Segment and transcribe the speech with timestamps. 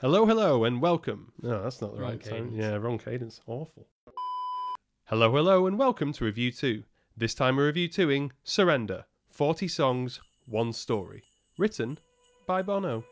[0.00, 1.32] Hello, hello, and welcome.
[1.42, 2.52] No, that's not the Wrong right time.
[2.54, 3.40] Yeah, wrong cadence.
[3.48, 3.88] Awful.
[5.06, 6.84] Hello, hello, and welcome to Review 2.
[7.16, 11.24] This time we're review 2ing Surrender 40 Songs, One Story.
[11.58, 11.98] Written
[12.46, 13.06] by Bono.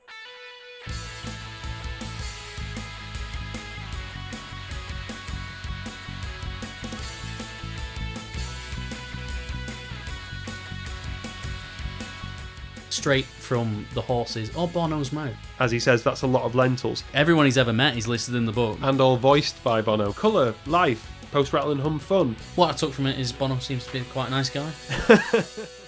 [12.96, 15.34] Straight from the horses or Bono's mouth.
[15.60, 17.04] As he says, that's a lot of lentils.
[17.14, 18.78] Everyone he's ever met is listed in the book.
[18.82, 20.12] And all voiced by Bono.
[20.12, 22.34] Colour, life, post rattle and hum fun.
[22.54, 24.70] What I took from it is Bono seems to be quite a nice guy.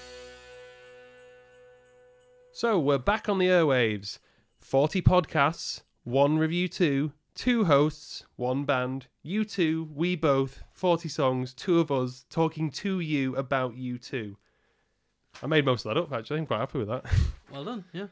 [2.58, 4.18] So we're back on the airwaves.
[4.58, 11.54] 40 podcasts, one review two, two hosts, one band, you two, we both, 40 songs,
[11.54, 14.38] two of us talking to you about you two.
[15.42, 16.38] I made most of that up actually.
[16.40, 17.04] I'm quite happy with that.
[17.50, 18.08] Well done, yeah.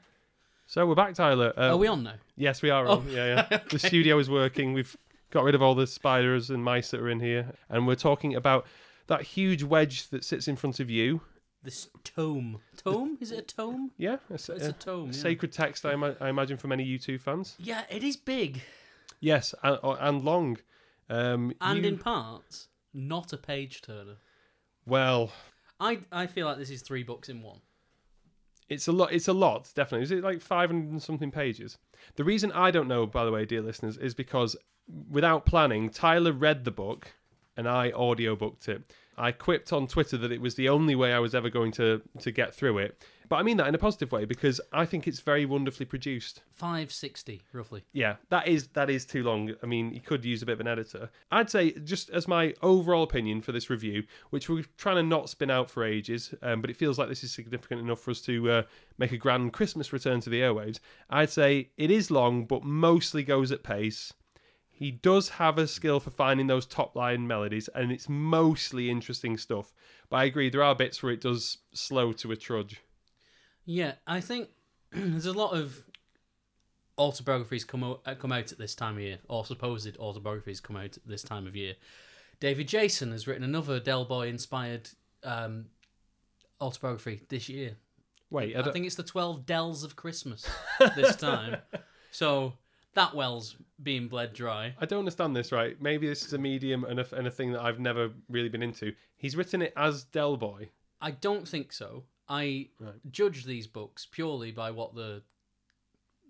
[0.66, 1.52] So we're back, Tyler.
[1.56, 2.14] Uh, Are we on now?
[2.36, 2.86] Yes, we are.
[2.88, 2.92] Oh.
[2.92, 3.08] On.
[3.10, 3.58] Yeah, yeah.
[3.70, 4.72] The studio is working.
[4.72, 4.96] We've
[5.30, 8.34] got rid of all the spiders and mice that are in here, and we're talking
[8.34, 8.66] about
[9.08, 11.20] that huge wedge that sits in front of you.
[11.62, 12.60] This tome.
[12.82, 13.18] Tome?
[13.20, 13.90] Is it a tome?
[13.98, 15.06] Yeah, sa- It's a a tome.
[15.08, 15.12] Yeah.
[15.12, 15.84] sacred text.
[15.84, 17.54] I, ima- I imagine for many U2 fans.
[17.58, 18.62] yeah, it is big.
[19.20, 20.56] Yes, and, and long.
[21.10, 24.16] Um, And you- in parts, not a page turner.
[24.86, 25.30] well,
[25.80, 27.60] I I feel like this is three books in one.
[28.68, 29.12] it's a lot.
[29.12, 30.04] It's a lot, definitely.
[30.04, 31.78] Is it like five hundred and something pages?
[32.16, 34.56] The reason I don't know, by the way, dear listeners, is because
[35.10, 37.12] without planning, Tyler read the book
[37.56, 38.82] and I audiobooked it.
[39.18, 42.02] I quipped on Twitter that it was the only way I was ever going to
[42.20, 43.04] to get through it.
[43.28, 46.42] But I mean that in a positive way because I think it's very wonderfully produced.
[46.50, 47.84] Five sixty, roughly.
[47.92, 49.54] Yeah, that is that is too long.
[49.62, 51.10] I mean, you could use a bit of an editor.
[51.30, 55.28] I'd say just as my overall opinion for this review, which we're trying to not
[55.28, 58.20] spin out for ages, um, but it feels like this is significant enough for us
[58.22, 58.62] to uh,
[58.98, 60.78] make a grand Christmas return to the airwaves.
[61.10, 64.12] I'd say it is long, but mostly goes at pace.
[64.68, 69.38] He does have a skill for finding those top line melodies, and it's mostly interesting
[69.38, 69.72] stuff.
[70.10, 72.82] But I agree, there are bits where it does slow to a trudge.
[73.66, 74.48] Yeah, I think
[74.92, 75.82] there's a lot of
[76.96, 80.76] autobiographies come out, uh, come out at this time of year, or supposed autobiographies come
[80.76, 81.74] out at this time of year.
[82.40, 84.88] David Jason has written another Del Boy inspired
[85.24, 85.66] um,
[86.60, 87.76] autobiography this year.
[88.30, 90.46] Wait, I I, think it's the Twelve Dells of Christmas
[90.96, 91.58] this time.
[92.10, 92.54] so
[92.94, 94.74] that well's being bled dry.
[94.80, 95.80] I don't understand this right.
[95.80, 98.62] Maybe this is a medium and a, and a thing that I've never really been
[98.62, 98.92] into.
[99.16, 100.70] He's written it as Del Boy.
[101.00, 102.04] I don't think so.
[102.28, 102.94] I Right.
[103.10, 105.22] judge these books purely by what the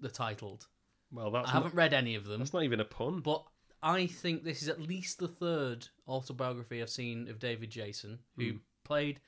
[0.00, 0.66] the titled.
[1.10, 2.38] Well, that's I haven't read any of them.
[2.40, 3.20] that's not even a pun.
[3.20, 3.44] But
[3.82, 8.52] I think this is at least the third autobiography I've seen of David Jason, who
[8.52, 8.56] Hmm.
[8.84, 9.20] played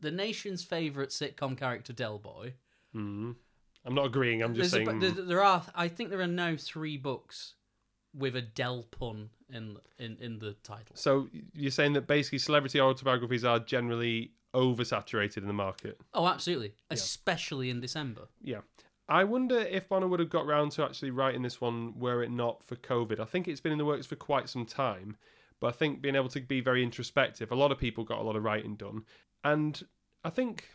[0.00, 2.54] the nation's favourite sitcom character, Del Boy.
[2.94, 3.36] Mm.
[3.84, 4.42] I'm not agreeing.
[4.42, 5.00] I'm just There's a- saying.
[5.00, 7.54] there, there are, I think, there are now three books
[8.12, 10.96] with a Del pun in in in the title.
[10.96, 16.00] so you're saying that basically celebrity autobiographies are generally oversaturated in the market.
[16.14, 18.28] Oh, absolutely, especially in December.
[18.42, 18.60] Yeah.
[19.08, 22.30] I wonder if Bono would have got round to actually writing this one were it
[22.30, 23.18] not for COVID.
[23.18, 25.16] I think it's been in the works for quite some time,
[25.58, 28.22] but I think being able to be very introspective, a lot of people got a
[28.22, 29.04] lot of writing done,
[29.42, 29.82] and
[30.22, 30.68] I think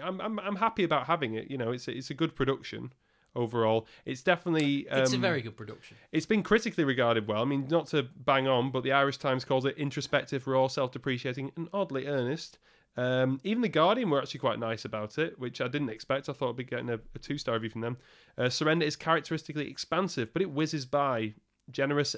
[0.00, 1.50] I'm I'm, I'm happy about having it.
[1.50, 2.92] You know, it's a, it's a good production
[3.34, 3.88] overall.
[4.04, 5.96] It's definitely um, It's a very good production.
[6.12, 7.42] it's been critically regarded well.
[7.42, 11.50] I mean, not to bang on, but the Irish Times calls it introspective, raw, self-depreciating,
[11.56, 12.58] and oddly earnest.
[12.98, 16.28] Um, even the Guardian were actually quite nice about it, which I didn't expect.
[16.28, 17.96] I thought I'd be getting a, a two-star review from them.
[18.36, 21.34] Uh, Surrender is characteristically expansive, but it whizzes by,
[21.70, 22.16] generous,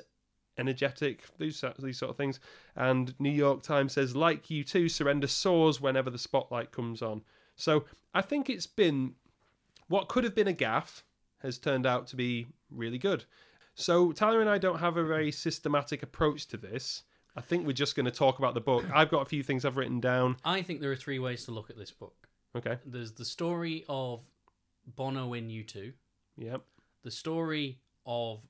[0.57, 2.41] energetic, these these sort of things.
[2.77, 7.21] And New York Times says, like U2, Surrender soars whenever the spotlight comes on.
[7.57, 9.17] So I think it's been
[9.89, 11.03] what could have been a gaffe
[11.43, 13.27] has turned out to be really good.
[13.75, 17.03] So Tyler and I don't have a very systematic approach to this.
[17.41, 18.85] I think we're just going to talk about the book.
[18.93, 20.37] I've got a few things I've written down.
[20.45, 22.29] I think there are three ways to look at this book.
[22.55, 22.77] Okay.
[22.85, 24.23] There's the story of
[24.87, 25.95] Bono in U2,
[26.37, 26.61] Yep.
[27.03, 28.41] the story of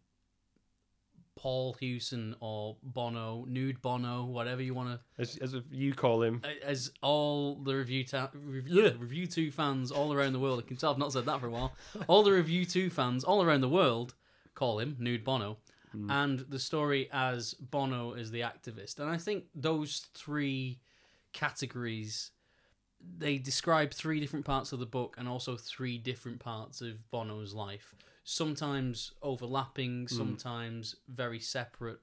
[1.36, 6.42] Paul Hewson or Bono, Nude Bono, whatever you want to, As, as you call him.
[6.64, 10.58] as all the review ta- review, review two fans all around the world.
[10.64, 11.74] I can tell I've not said that for a while.
[12.08, 14.14] All the review two fans all around the world
[14.54, 15.58] call him Nude Bono,
[16.10, 18.98] and the story as Bono as the activist.
[18.98, 20.80] And I think those three
[21.32, 22.32] categories
[23.18, 27.54] they describe three different parts of the book and also three different parts of Bono's
[27.54, 27.94] life.
[28.24, 32.00] Sometimes overlapping, sometimes very separate,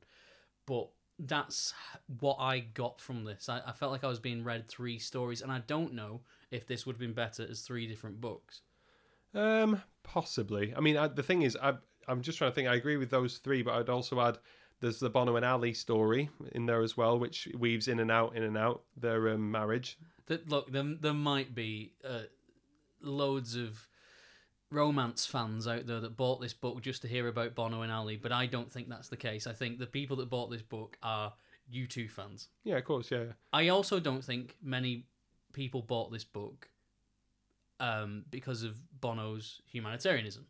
[0.65, 1.73] but that's
[2.19, 3.47] what I got from this.
[3.47, 6.67] I, I felt like I was being read three stories, and I don't know if
[6.67, 8.61] this would have been better as three different books.
[9.33, 10.73] Um, possibly.
[10.75, 11.75] I mean, I, the thing is, I
[12.07, 12.67] I'm just trying to think.
[12.67, 14.37] I agree with those three, but I'd also add
[14.79, 18.35] there's the Bono and Ali story in there as well, which weaves in and out,
[18.35, 19.97] in and out their um, marriage.
[20.27, 22.23] That look, there, there might be uh,
[23.01, 23.87] loads of
[24.69, 28.17] romance fans out there that bought this book just to hear about Bono and Ali,
[28.17, 29.47] but I don't think that's the case.
[29.47, 31.33] I think the people that bought this book are
[31.73, 32.49] U2 fans.
[32.63, 33.25] Yeah, of course, yeah.
[33.53, 35.05] I also don't think many
[35.53, 36.69] people bought this book
[37.79, 40.45] um, because of Bono's humanitarianism.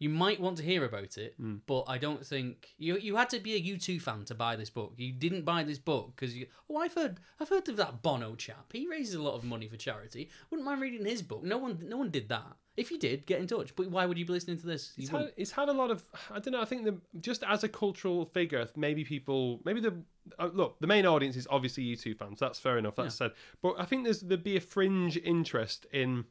[0.00, 1.60] You might want to hear about it, Mm.
[1.66, 4.70] but I don't think you you had to be a U2 fan to buy this
[4.70, 4.94] book.
[4.96, 8.36] You didn't buy this book because you oh I've heard I've heard of that Bono
[8.36, 8.72] chap.
[8.72, 10.30] He raises a lot of money for charity.
[10.50, 11.42] Wouldn't mind reading his book.
[11.42, 12.56] No one no one did that.
[12.76, 13.74] If you did, get in touch.
[13.74, 14.92] But why would you be listening to this?
[14.96, 16.62] It's had, it's had a lot of I don't know.
[16.62, 19.94] I think the just as a cultural figure, maybe people maybe the
[20.38, 22.38] uh, look the main audience is obviously U2 fans.
[22.38, 22.94] That's fair enough.
[22.94, 23.32] That's said.
[23.62, 26.24] But I think there's there'd be a fringe interest in.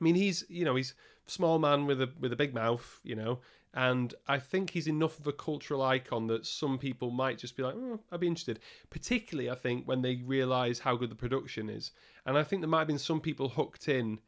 [0.00, 0.94] I mean, he's you know he's
[1.28, 3.38] small man with a with a big mouth, you know,
[3.74, 7.62] and I think he's enough of a cultural icon that some people might just be
[7.62, 8.60] like, oh, I'd be interested.
[8.90, 11.92] Particularly, I think when they realise how good the production is,
[12.26, 14.18] and I think there might have been some people hooked in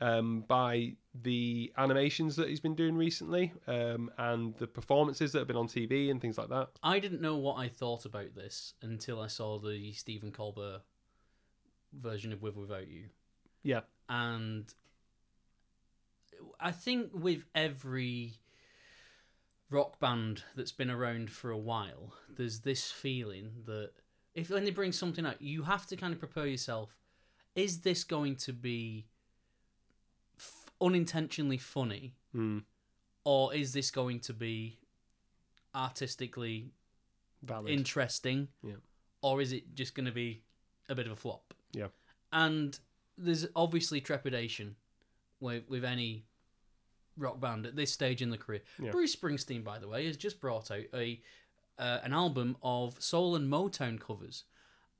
[0.00, 5.48] um, by the animations that he's been doing recently um, and the performances that have
[5.48, 6.68] been on TV and things like that.
[6.82, 10.82] I didn't know what I thought about this until I saw the Stephen Colbert
[11.92, 13.06] version of With Without You.
[13.62, 13.80] Yeah.
[14.08, 14.72] And
[16.58, 18.34] I think with every
[19.70, 23.90] rock band that's been around for a while, there's this feeling that
[24.34, 26.96] if when they bring something out, you have to kind of prepare yourself.
[27.54, 29.06] Is this going to be
[30.38, 32.62] f- unintentionally funny, Mm,
[33.24, 34.78] or is this going to be
[35.74, 36.72] artistically
[37.42, 37.70] valid.
[37.72, 38.76] interesting, Yeah.
[39.22, 40.42] or is it just going to be
[40.88, 41.54] a bit of a flop?
[41.72, 41.88] Yeah.
[42.32, 42.78] And
[43.18, 44.76] there's obviously trepidation
[45.40, 46.24] with with any
[47.20, 48.62] rock band at this stage in the career.
[48.82, 48.90] Yeah.
[48.90, 51.20] Bruce Springsteen, by the way, has just brought out a
[51.78, 54.44] uh, an album of soul and Motown covers,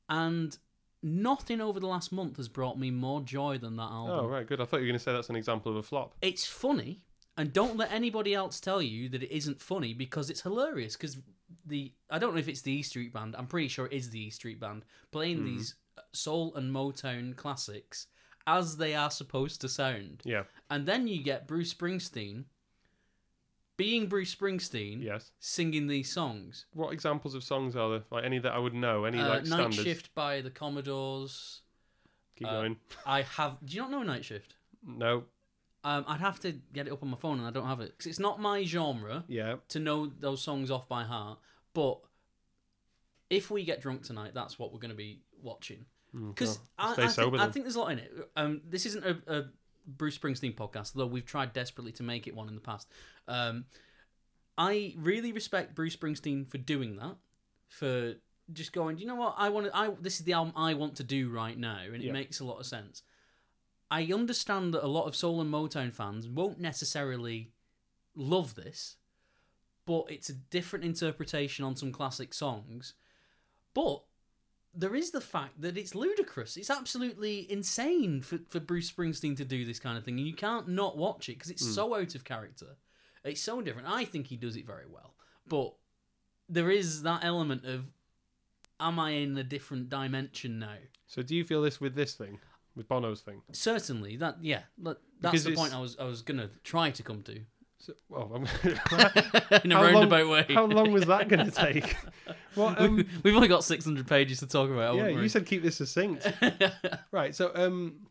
[0.08, 0.56] and
[1.02, 4.18] nothing over the last month has brought me more joy than that album.
[4.24, 4.60] oh, right, good.
[4.60, 6.14] I thought you were going to say that's an example of a flop.
[6.22, 7.00] It's funny,
[7.36, 10.96] and don't let anybody else tell you that it isn't funny because it's hilarious.
[10.96, 11.18] Because
[11.66, 13.34] the I don't know if it's the E Street Band.
[13.36, 15.44] I'm pretty sure it is the E Street Band playing Hmm.
[15.46, 15.74] these
[16.12, 18.06] soul and Motown classics
[18.46, 20.44] as they are supposed to sound, Yeah.
[20.68, 22.44] and then you get Bruce Springsteen
[23.76, 25.32] being Bruce Springsteen Yes.
[25.38, 26.66] singing these songs.
[26.74, 28.04] What examples of songs are there?
[28.10, 29.04] Like any that I would know?
[29.04, 29.82] Any Uh, like Night standards?
[29.82, 31.62] Shift by the Commodores.
[32.36, 32.76] Keep uh, going.
[33.06, 33.58] I have.
[33.64, 34.56] Do you not know Night Shift?
[34.82, 35.24] No.
[35.82, 37.96] Um, I'd have to get it up on my phone, and I don't have it
[37.96, 39.24] 'Cause it's not my genre.
[39.28, 39.56] Yeah.
[39.68, 41.38] to know those songs off by heart.
[41.72, 42.00] But
[43.30, 45.86] if we get drunk tonight, that's what we're going to be watching.
[46.12, 48.12] Because I, Mm, stay I, sober think, I think there's a lot in it.
[48.36, 49.44] Um, this isn't a, a
[49.86, 52.88] Bruce Springsteen podcast, though we've tried desperately to make it one in the past.
[53.28, 53.64] Um,
[54.58, 57.16] I really respect Bruce Springsteen for doing that,
[57.68, 58.14] for
[58.52, 58.98] just going.
[58.98, 59.34] You know what?
[59.38, 59.76] I want to.
[59.76, 62.12] I this is the album I want to do right now, and it Yeah.
[62.12, 63.02] makes a lot of sense.
[63.90, 67.50] I understand that a lot of soul and Motown fans won't necessarily
[68.14, 68.96] love this,
[69.86, 72.94] but it's a different interpretation on some classic songs.
[73.74, 74.02] But
[74.74, 76.56] there is the fact that it's ludicrous.
[76.56, 80.34] It's absolutely insane for, for Bruce Springsteen to do this kind of thing, and you
[80.34, 81.72] can't not watch it because it's hmm.
[81.72, 82.76] so out of character.
[83.24, 83.88] It's so different.
[83.88, 85.14] I think he does it very well,
[85.46, 85.74] but
[86.48, 87.86] there is that element of,
[88.78, 90.76] am I in a different dimension now?
[91.06, 92.38] So do you feel this with this thing,
[92.74, 93.42] with Bono's thing?
[93.52, 96.90] Certainly, that yeah, that, Because that's the it's- point I was I was gonna try
[96.90, 97.40] to come to
[97.82, 98.46] So, well, I'm-
[99.64, 100.46] in a How long- roundabout way.
[100.54, 101.96] how long was that going to take?
[102.54, 104.96] Well, um, We've only got six hundred pages to talk about.
[104.96, 106.26] yeah, you said keep this succinct.
[107.10, 107.34] Right.
[107.34, 108.06] So, um,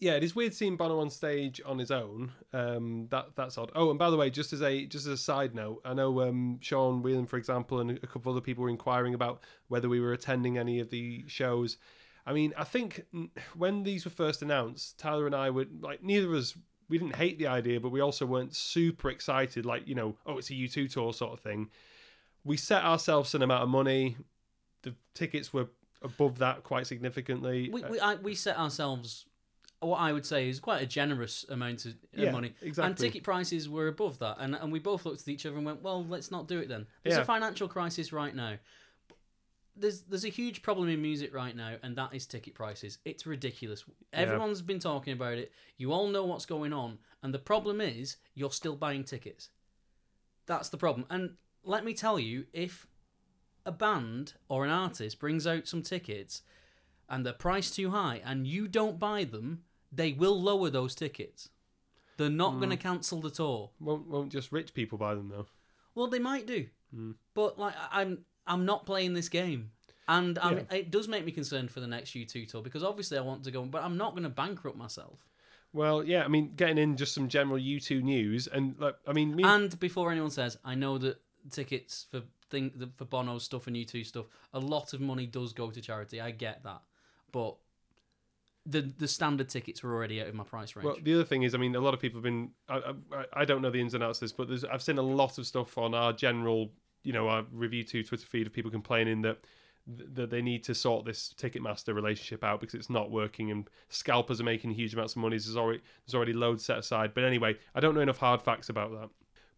[0.00, 2.32] yeah, it is weird seeing Bono on stage on his own.
[2.52, 3.70] Um, that that's odd.
[3.76, 6.22] Oh, and by the way, just as a just as a side note, I know
[6.22, 10.00] um, Sean Whelan, for example, and a couple other people were inquiring about whether we
[10.00, 11.76] were attending any of the shows.
[12.26, 13.04] I mean, I think
[13.56, 16.58] when these were first announced, Tyler and I were like, neither of us.
[16.88, 19.66] We didn't hate the idea, but we also weren't super excited.
[19.66, 21.68] Like, you know, oh, it's a U two tour sort of thing.
[22.44, 24.16] We set ourselves an amount of money.
[24.82, 25.68] The tickets were
[26.02, 27.70] above that quite significantly.
[27.72, 29.26] we Uh, we, I, we set ourselves
[29.80, 32.88] what I would say is quite a generous amount of uh, Yeah, money, exactly.
[32.90, 35.66] and ticket prices were above that, and and we both looked at each other and
[35.66, 37.22] went, "Well, let's not do it then." There's Yeah.
[37.22, 38.58] a financial crisis right now.
[39.76, 42.98] There's there's a huge problem in music right now, and that is ticket prices.
[43.04, 43.84] It's ridiculous.
[44.12, 45.52] Everyone's been talking about it.
[45.76, 49.50] You all know what's going on, and the problem is you're still buying tickets.
[50.46, 51.06] That's the problem.
[51.10, 52.86] And let me tell you, if
[53.66, 56.42] a band or an artist brings out some tickets
[57.08, 61.48] and they're priced too high and you don't buy them, they will lower those tickets.
[62.16, 63.70] They're not going to cancel the tour.
[63.80, 65.46] Won't won't just rich people buy them though?
[65.94, 67.12] Well, they might do, Hmm.
[67.34, 69.70] but like I'm, I'm not playing this game,
[70.08, 70.62] and Yeah.
[70.70, 73.50] it does make me concerned for the next U2 tour because obviously I want to
[73.50, 75.26] go, but I'm not going to bankrupt myself.
[75.72, 76.24] Well, yeah.
[76.24, 79.44] I mean, getting in just some general U two news, and like, I mean, me,
[79.44, 84.06] And before anyone says, I know that tickets for thing for Bono stuff and U2
[84.06, 86.20] stuff, a lot of money does go to charity.
[86.20, 86.82] I get that,
[87.32, 87.56] but
[88.64, 90.86] the the standard tickets were already out of my price range.
[90.86, 92.50] Well, the other thing is, I mean, a lot of people have been.
[92.68, 94.98] I, I, I don't know the ins and outs of this, but there's, I've seen
[94.98, 96.70] a lot of stuff on our general,
[97.06, 99.38] you know, our review to Twitter feed of people complaining that
[99.86, 104.40] that they need to sort this Ticketmaster relationship out because it's not working and scalpers
[104.40, 105.36] are making huge amounts of money.
[105.36, 107.14] There's already there's already loads set aside.
[107.14, 109.10] But anyway, I don't know enough hard facts about that.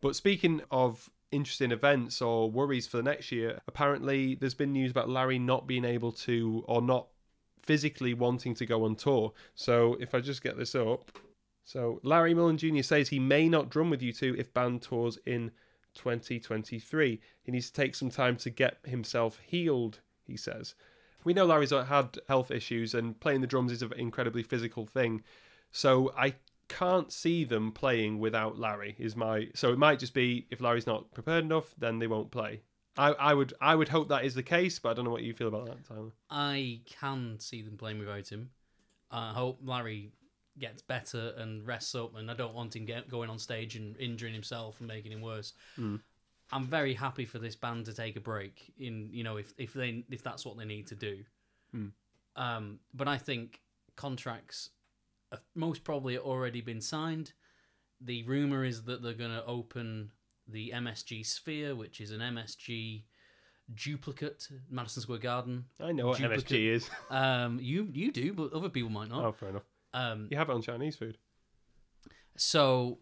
[0.03, 4.91] But speaking of interesting events or worries for the next year, apparently there's been news
[4.91, 7.09] about Larry not being able to or not
[7.63, 9.33] physically wanting to go on tour.
[9.55, 11.11] So if I just get this up.
[11.65, 12.83] So Larry Mullen Jr.
[12.83, 15.51] says he may not drum with U2 if band tours in
[15.95, 17.21] 2023.
[17.43, 20.75] He needs to take some time to get himself healed, he says.
[21.25, 25.23] We know Larry's had health issues and playing the drums is an incredibly physical thing.
[25.71, 26.35] So I
[26.69, 30.87] can't see them playing without Larry is my so it might just be if Larry's
[30.87, 32.63] not prepared enough, then they won't play.
[32.97, 35.23] I, I would I would hope that is the case, but I don't know what
[35.23, 36.11] you feel about that, Tyler.
[36.31, 38.51] I can see them playing without him.
[39.11, 40.13] I hope Larry
[40.59, 43.97] gets better and rests up, and I don't want him get, going on stage and
[43.99, 45.53] injuring himself and making him worse.
[45.79, 46.01] Mm.
[46.51, 48.73] I'm very happy for this band to take a break.
[48.79, 51.19] In you know, if if they if that's what they need to do.
[51.75, 51.93] Mm.
[52.37, 53.61] Um, but I think
[53.97, 54.71] contracts
[55.31, 57.33] have most probably already been signed.
[58.01, 60.13] The rumor is that they're going to open
[60.47, 63.03] the MSG Sphere, which is an MSG
[63.75, 65.65] duplicate, Madison Square Garden.
[65.81, 66.47] I know what Duplicate.
[66.47, 66.91] MSG is.
[67.11, 69.25] Um, you you do, but other people might not.
[69.25, 69.65] oh, fair enough.
[69.95, 71.17] Um, You have it on Chinese food.
[72.37, 72.99] so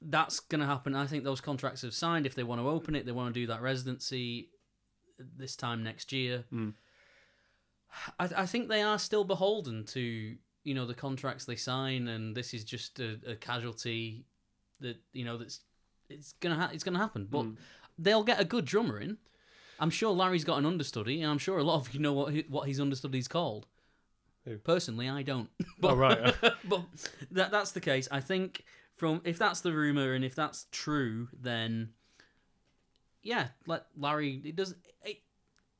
[0.00, 0.94] that's going to happen.
[0.94, 2.24] I think those contracts have signed.
[2.26, 4.50] If they want to open it, they want to do that residency
[5.36, 6.44] this time next year.
[6.52, 6.74] Mm.
[8.20, 12.36] I, I think they are still beholden to you know the contracts they sign, and
[12.36, 14.26] this is just a, a casualty
[14.80, 15.60] that you know that's
[16.08, 17.26] it's gonna ha- it's gonna happen.
[17.28, 17.56] But Mm.
[17.98, 19.16] they'll get a good drummer in.
[19.80, 22.32] I'm sure Larry's got an understudy, and I'm sure a lot of you know what
[22.34, 23.66] he, what his understudy's called.
[24.48, 24.58] Who?
[24.58, 25.50] Personally, I don't.
[25.80, 26.34] but, Oh, right.
[26.64, 26.82] but
[27.30, 28.08] that that's the case.
[28.10, 28.64] I think
[28.96, 31.90] from if that's the rumor and if that's true, then
[33.22, 34.40] yeah, let Larry.
[34.44, 34.74] It does.
[35.04, 35.22] It,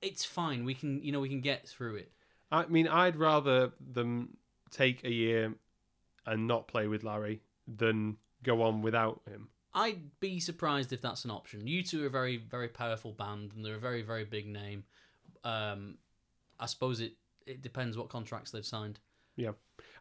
[0.02, 0.64] it's fine.
[0.64, 2.12] We can you know we can get through it.
[2.50, 4.36] I mean, I'd rather them
[4.70, 5.54] take a year
[6.26, 9.48] and not play with Larry than go on without him.
[9.74, 11.62] I'd be surprised if that's an option.
[11.62, 14.84] U2 are a very, very powerful band, and they're a very, very big name.
[15.44, 15.98] Um,
[16.58, 17.12] I suppose it,
[17.48, 19.00] it depends what contracts they've signed.
[19.36, 19.52] Yeah.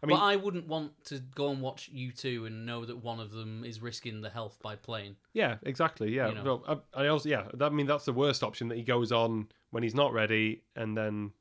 [0.01, 3.20] I mean, but I wouldn't want to go and watch U2 and know that one
[3.20, 5.16] of them is risking the health by playing.
[5.34, 6.13] yeah, exactly.
[6.13, 6.30] Yeah.
[6.30, 6.44] You know.
[6.66, 9.12] Well, I, I also, yeah, that, I mean, that's the worst option that he goes
[9.12, 11.32] on when he's not ready and then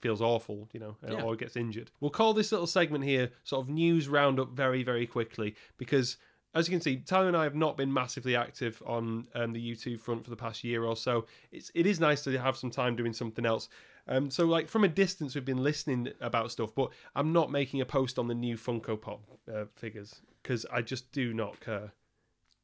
[0.00, 1.22] feels awful, you know, Yeah.
[1.22, 1.90] or gets injured.
[2.00, 6.16] We'll call this little segment here sort of news roundup very, very quickly because.
[6.54, 9.70] As you can see, Tyler and I have not been massively active on um, the
[9.74, 11.24] YouTube front for the past year or so.
[11.50, 13.68] It's it is nice to have some time doing something else.
[14.08, 17.80] Um, so like from a distance, we've been listening about stuff, but I'm not making
[17.80, 21.92] a post on the new Funko Pop uh, figures because I just do not care.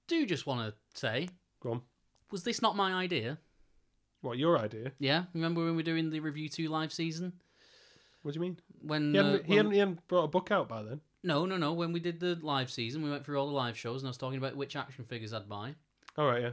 [0.07, 1.29] Do just want to say,
[1.61, 1.83] Go on.
[2.31, 3.39] was this not my idea?
[4.21, 4.93] What your idea?
[4.99, 7.35] Yeah, remember when we were doing the review two live season
[8.23, 8.59] What do you mean?
[8.83, 11.01] when, He hadn't, uh, he, when- hadn't, he hadn't brought a book out by then.
[11.23, 13.77] No, no, no, when we did the live season, we went through all the live
[13.77, 15.75] shows, and I was talking about which action figures I'd buy.
[16.17, 16.51] All right, yeah.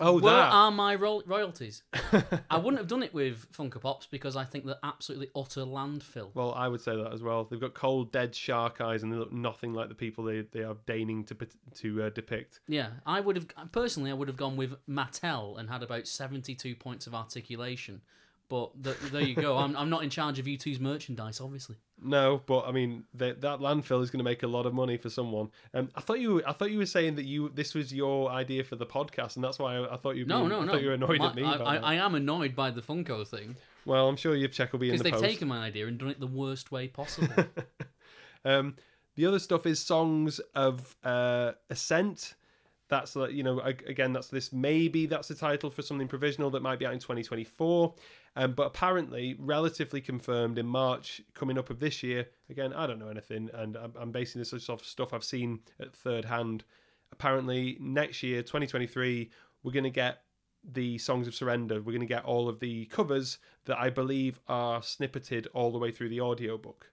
[0.00, 0.52] Oh, Where that.
[0.52, 1.82] are my ro- royalties?
[2.50, 6.30] I wouldn't have done it with Funko Pops because I think they're absolutely utter landfill.
[6.34, 7.42] well, I would say that as well.
[7.44, 10.62] They've got cold, dead shark eyes, and they look nothing like the people they they
[10.62, 11.36] are deigning to
[11.80, 12.60] to uh, depict.
[12.68, 14.12] Yeah, I would have personally.
[14.12, 18.00] I would have gone with Mattel and had about seventy-two points of articulation.
[18.50, 19.58] But th- there you go.
[19.58, 21.76] I'm I'm not in charge of U2's merchandise, obviously.
[22.00, 24.96] No, but I mean that that landfill is going to make a lot of money
[24.96, 25.50] for someone.
[25.74, 28.64] Um, I thought you I thought you were saying that you this was your idea
[28.64, 30.72] for the podcast, and that's why I, I thought you No, no, I no.
[30.72, 31.44] thought you were annoyed My- at me.
[31.44, 31.76] I, I.
[31.76, 34.92] I am annoyed by the Funko thing Well, I'm sure your check will be in
[34.92, 35.24] because the they've post.
[35.24, 37.44] taken my idea and done it the worst way possible.
[38.44, 38.76] um,
[39.16, 42.34] the other stuff is songs of uh, ascent.
[42.88, 46.78] That's you know again that's this maybe that's the title for something provisional that might
[46.78, 47.94] be out in 2024,
[48.36, 52.28] um, but apparently relatively confirmed in March coming up of this year.
[52.50, 55.94] Again, I don't know anything, and I'm, I'm basing this off stuff I've seen at
[55.94, 56.64] third hand.
[57.10, 59.30] Apparently next year 2023
[59.62, 60.22] we're going to get
[60.72, 61.76] the songs of surrender.
[61.76, 65.78] We're going to get all of the covers that I believe are snippeted all the
[65.78, 66.90] way through the audiobook.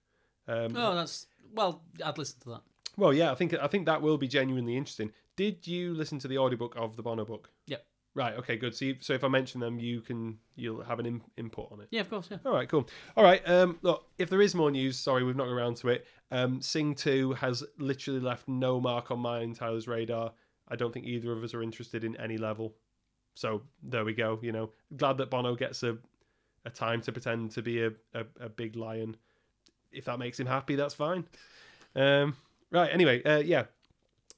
[0.48, 1.82] Um, oh, that's well.
[2.04, 2.62] I'd listen to that.
[2.98, 5.12] Well, yeah, I think I think that will be genuinely interesting.
[5.36, 7.50] Did you listen to the audiobook of the Bono book?
[8.15, 8.34] Right.
[8.36, 8.55] Okay.
[8.55, 8.74] Good.
[8.74, 11.81] So, you, so if I mention them, you can you'll have an in, input on
[11.81, 11.89] it.
[11.91, 12.29] Yeah, of course.
[12.31, 12.38] Yeah.
[12.45, 12.67] All right.
[12.67, 12.88] Cool.
[13.17, 13.48] All right.
[13.48, 16.07] Um, look, if there is more news, sorry, we've not got around to it.
[16.31, 20.31] Um, Sing Two has literally left no mark on mine and Tyler's radar.
[20.69, 22.74] I don't think either of us are interested in any level.
[23.36, 24.39] So there we go.
[24.41, 25.98] You know, glad that Bono gets a
[26.63, 29.17] a time to pretend to be a, a, a big lion.
[29.91, 31.25] If that makes him happy, that's fine.
[31.95, 32.38] Um,
[32.72, 32.89] right.
[32.91, 33.65] Anyway, uh, yeah.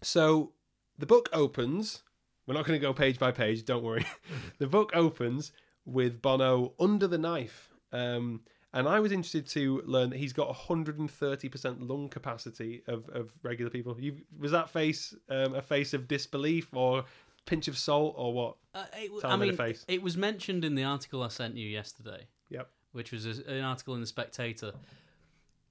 [0.01, 0.51] So
[0.97, 2.01] the book opens.
[2.47, 3.65] We're not going to go page by page.
[3.65, 4.05] Don't worry.
[4.57, 5.51] the book opens
[5.85, 7.69] with Bono under the knife.
[7.91, 8.41] Um,
[8.73, 13.69] and I was interested to learn that he's got 130% lung capacity of, of regular
[13.69, 13.95] people.
[13.99, 17.05] You, was that face um, a face of disbelief or
[17.45, 18.55] pinch of salt or what?
[18.73, 19.85] Uh, it, Tell I him in the mean, face.
[19.87, 22.27] it was mentioned in the article I sent you yesterday.
[22.49, 22.69] Yep.
[22.91, 24.73] Which was a, an article in the Spectator,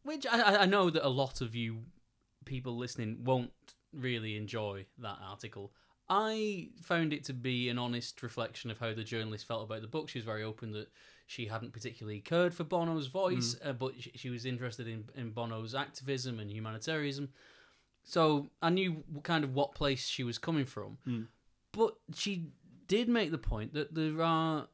[0.02, 1.78] which I, I know that a lot of you
[2.44, 3.50] people listening won't
[3.92, 5.72] really enjoy that article.
[6.08, 9.88] I found it to be an honest reflection of how the journalist felt about the
[9.88, 10.08] book.
[10.08, 10.88] She was very open that
[11.26, 15.30] she hadn't particularly cared for Bono's voice, uh, but she, she was interested in, in
[15.32, 17.30] Bono's activism and humanitarianism.
[18.04, 20.98] So I knew kind of what place she was coming from.
[21.72, 22.50] But she
[22.86, 24.68] did make the point that there are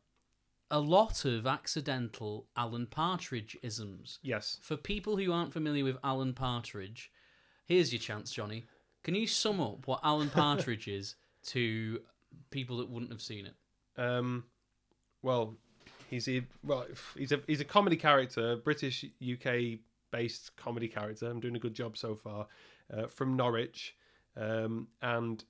[0.70, 4.18] a lot of accidental Alan Partridge isms.
[4.22, 4.58] Yes.
[4.60, 7.10] For people who aren't familiar with Alan Partridge,
[7.66, 8.64] here's your chance, Johnny.
[9.02, 11.14] Can you sum up what Alan Partridge is
[11.46, 12.00] to
[12.50, 13.54] people that wouldn't have seen it?
[13.96, 14.44] Um,
[15.22, 15.54] well,
[16.10, 19.78] he's a well, he's a he's a comedy character, British UK
[20.10, 21.28] based comedy character.
[21.28, 22.46] I'm doing a good job so far.
[22.92, 23.96] Uh, from Norwich,
[24.36, 25.42] um, and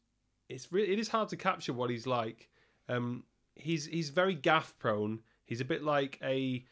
[0.49, 2.49] it's really it is hard to capture what he's like.
[2.89, 3.25] Um,
[3.57, 5.21] he's he's very gaffe prone.
[5.45, 6.65] He's a bit like a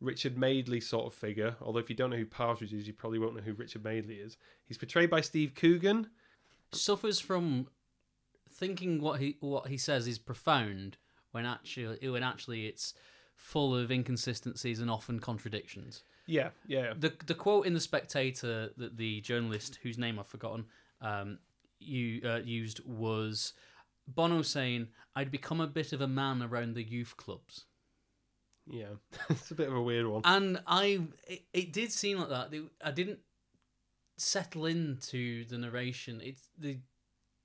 [0.00, 1.56] Richard Madeley sort of figure.
[1.62, 4.16] Although if you don't know who Partridge is, you probably won't know who Richard Madeley
[4.16, 4.36] is.
[4.66, 6.08] He's portrayed by Steve Coogan.
[6.72, 7.68] Suffers from
[8.58, 10.98] thinking what he what he says is profound
[11.30, 12.94] when actually when actually it's
[13.36, 16.02] full of inconsistencies and often contradictions.
[16.26, 20.66] Yeah, yeah, the the quote in the Spectator that the journalist whose name I've forgotten
[21.00, 21.38] um,
[21.78, 23.54] you uh, used was
[24.06, 27.64] Bono saying, "I'd become a bit of a man around the youth clubs,"
[28.66, 28.96] yeah.
[29.30, 30.22] it's a bit of a weird one.
[30.24, 32.52] and I it, it did seem like that.
[32.84, 33.20] I didn't
[34.18, 36.20] settle into the narration.
[36.22, 36.78] It's the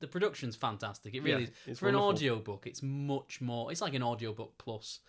[0.04, 1.14] the production's fantastic.
[1.16, 1.80] It really Yeah, is.
[1.80, 2.10] For an wonderful.
[2.10, 3.72] audio book, it's much more.
[3.72, 5.00] It's like an audiobook plus.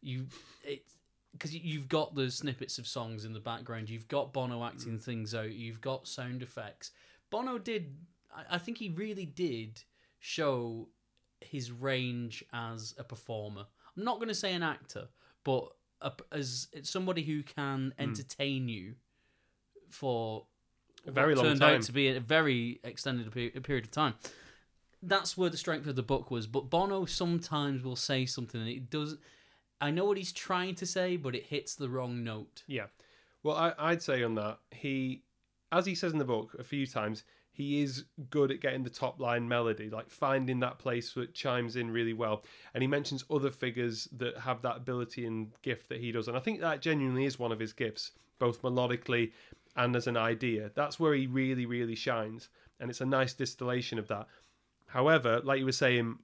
[0.00, 0.26] You
[0.64, 0.94] it's
[1.32, 3.90] because you've got the snippets of songs in the background.
[3.90, 5.02] You've got Bono acting Mm.
[5.02, 5.52] things out.
[5.52, 6.90] You've got sound effects.
[7.30, 7.94] Bono did.
[8.34, 9.82] I, I think he really did
[10.18, 10.88] show
[11.42, 13.66] his range as a performer.
[13.96, 15.08] I'm not going to say an actor,
[15.44, 15.68] but
[16.00, 18.94] a, as somebody who can entertain you
[19.90, 20.44] for Mm.
[21.06, 21.76] A very long turned time.
[21.76, 24.14] out to be a very extended period of time.
[25.02, 26.46] That's where the strength of the book was.
[26.46, 29.16] But Bono sometimes will say something and it does.
[29.80, 32.64] I know what he's trying to say, but it hits the wrong note.
[32.66, 32.86] Yeah.
[33.42, 35.22] Well, I, I'd say on that, he,
[35.70, 38.90] as he says in the book a few times, he is good at getting the
[38.90, 42.44] top line melody, like finding that place that chimes in really well.
[42.72, 46.28] And he mentions other figures that have that ability and gift that he does.
[46.28, 49.32] And I think that genuinely is one of his gifts, both melodically
[49.76, 50.70] and as an idea.
[50.74, 52.48] That's where he really, really shines.
[52.80, 54.26] And it's a nice distillation of that.
[54.86, 56.18] However, like you were saying,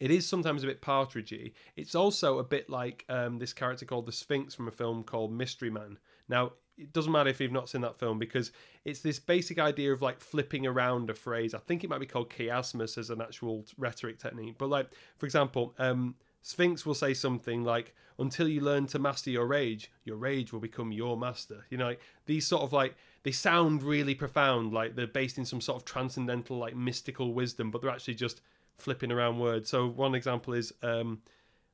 [0.00, 1.52] it is sometimes a bit partridgey.
[1.76, 5.32] It's also a bit like um, this character called the Sphinx from a film called
[5.32, 5.98] Mystery Man.
[6.28, 8.50] Now, it doesn't matter if you've not seen that film because
[8.84, 11.54] it's this basic idea of like flipping around a phrase.
[11.54, 14.56] I think it might be called chiasmus as an actual rhetoric technique.
[14.58, 19.30] But like, for example, um, Sphinx will say something like, "Until you learn to master
[19.30, 22.96] your rage, your rage will become your master." You know, like these sort of like
[23.22, 27.70] they sound really profound, like they're based in some sort of transcendental, like mystical wisdom,
[27.70, 28.42] but they're actually just
[28.76, 29.70] flipping around words.
[29.70, 31.22] So one example is um,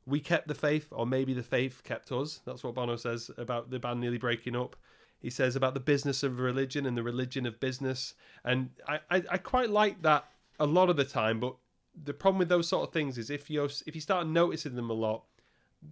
[0.07, 2.41] we kept the faith, or maybe the faith kept us.
[2.47, 4.77] That's what Bono says about the band nearly breaking up.
[5.19, 9.25] He says about the business of religion and the religion of business, and I, I,
[9.33, 10.31] I quite like that
[10.61, 11.41] a lot of the time.
[11.41, 11.57] But
[12.03, 14.91] the problem with those sort of things is if you if you start noticing them
[14.91, 15.25] a lot,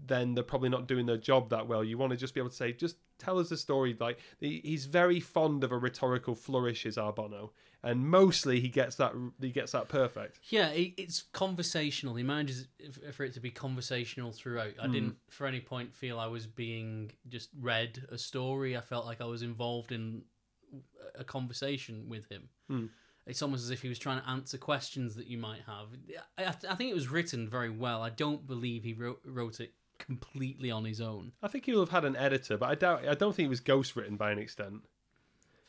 [0.06, 1.82] then they're probably not doing their job that well.
[1.82, 3.96] You want to just be able to say, just tell us the story.
[3.98, 8.96] Like he's very fond of a rhetorical flourish, is our Bono, and mostly he gets
[8.96, 10.40] that he gets that perfect.
[10.50, 12.14] Yeah, it's conversational.
[12.14, 12.68] He manages
[13.12, 14.74] for it to be conversational throughout.
[14.80, 14.92] I hmm.
[14.92, 18.76] didn't, for any point, feel I was being just read a story.
[18.76, 20.22] I felt like I was involved in
[21.14, 22.48] a conversation with him.
[22.68, 22.86] Hmm.
[23.28, 25.88] It's almost as if he was trying to answer questions that you might have.
[26.38, 28.02] I, I think it was written very well.
[28.02, 31.32] I don't believe he wrote, wrote it completely on his own.
[31.42, 33.06] I think he'll have had an editor, but I doubt.
[33.06, 34.80] I don't think it was ghost written by an extent.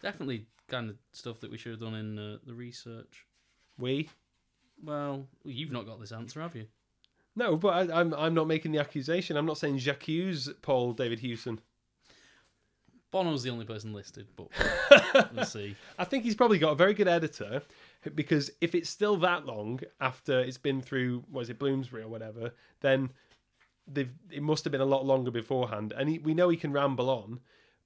[0.02, 3.26] Definitely kind of stuff that we should have done in uh, the research.
[3.78, 4.10] We
[4.82, 6.68] Well, you've not got this answer, have you?
[7.36, 9.36] no, but I, I'm I'm not making the accusation.
[9.36, 11.60] I'm not saying j'accuse Paul David Hewson.
[13.12, 14.50] Bono's the only person listed, but
[15.34, 15.76] we'll see.
[15.98, 17.64] I think he's probably got a very good editor
[18.16, 22.54] because if it's still that long after it's been through, was it Bloomsbury or whatever,
[22.82, 23.10] then
[23.88, 25.94] they've, it must have been a lot longer beforehand.
[25.98, 27.40] And he, we know he can ramble on,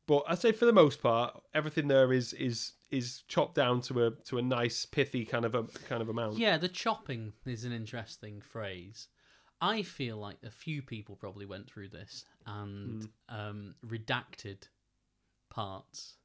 [0.07, 4.05] but I'd say for the most part, everything there is is is chopped down to
[4.05, 6.37] a to a nice pithy kind of a kind of amount.
[6.37, 9.07] Yeah, the chopping is an interesting phrase.
[9.61, 14.67] I feel like a few people probably went through this and um, redacted
[15.53, 16.15] parts.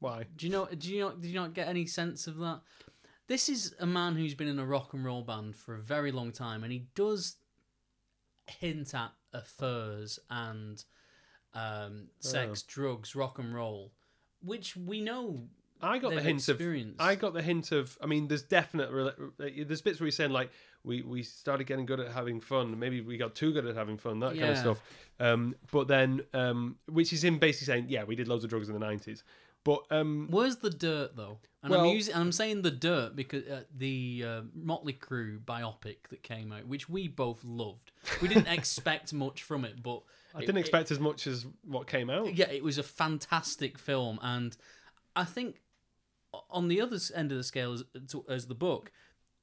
[0.00, 0.26] Why?
[0.36, 0.68] Do you know?
[0.76, 1.20] Do you not?
[1.20, 2.60] Do you not get any sense of that?
[3.26, 6.12] This is a man who's been in a rock and roll band for a very
[6.12, 7.36] long time, and he does
[8.46, 10.84] hint at affairs and
[11.54, 13.92] um, sex, drugs, rock and roll,
[14.42, 15.48] which we know.
[15.82, 16.60] I got the hint of.
[16.98, 17.96] I got the hint of.
[18.02, 18.90] I mean, there's definite.
[19.38, 20.50] There's bits where he's saying like
[20.84, 22.78] we we started getting good at having fun.
[22.78, 24.20] Maybe we got too good at having fun.
[24.20, 24.82] That kind of stuff.
[25.20, 28.68] Um, but then, um, which is him basically saying, yeah, we did loads of drugs
[28.68, 29.22] in the nineties.
[29.64, 31.38] But um, Where's the dirt though?
[31.62, 36.08] And Well- I'm using, I'm saying the dirt because uh, the uh, Motley Crue biopic
[36.10, 37.90] that came out, which we both loved.
[38.20, 40.02] We didn't expect much from it, but
[40.34, 42.34] I didn't expect as much as what came out.
[42.34, 44.54] yeah, it was a fantastic film, and
[45.16, 45.62] I think
[46.50, 47.84] on the other end of the scale as,
[48.28, 48.90] as the book,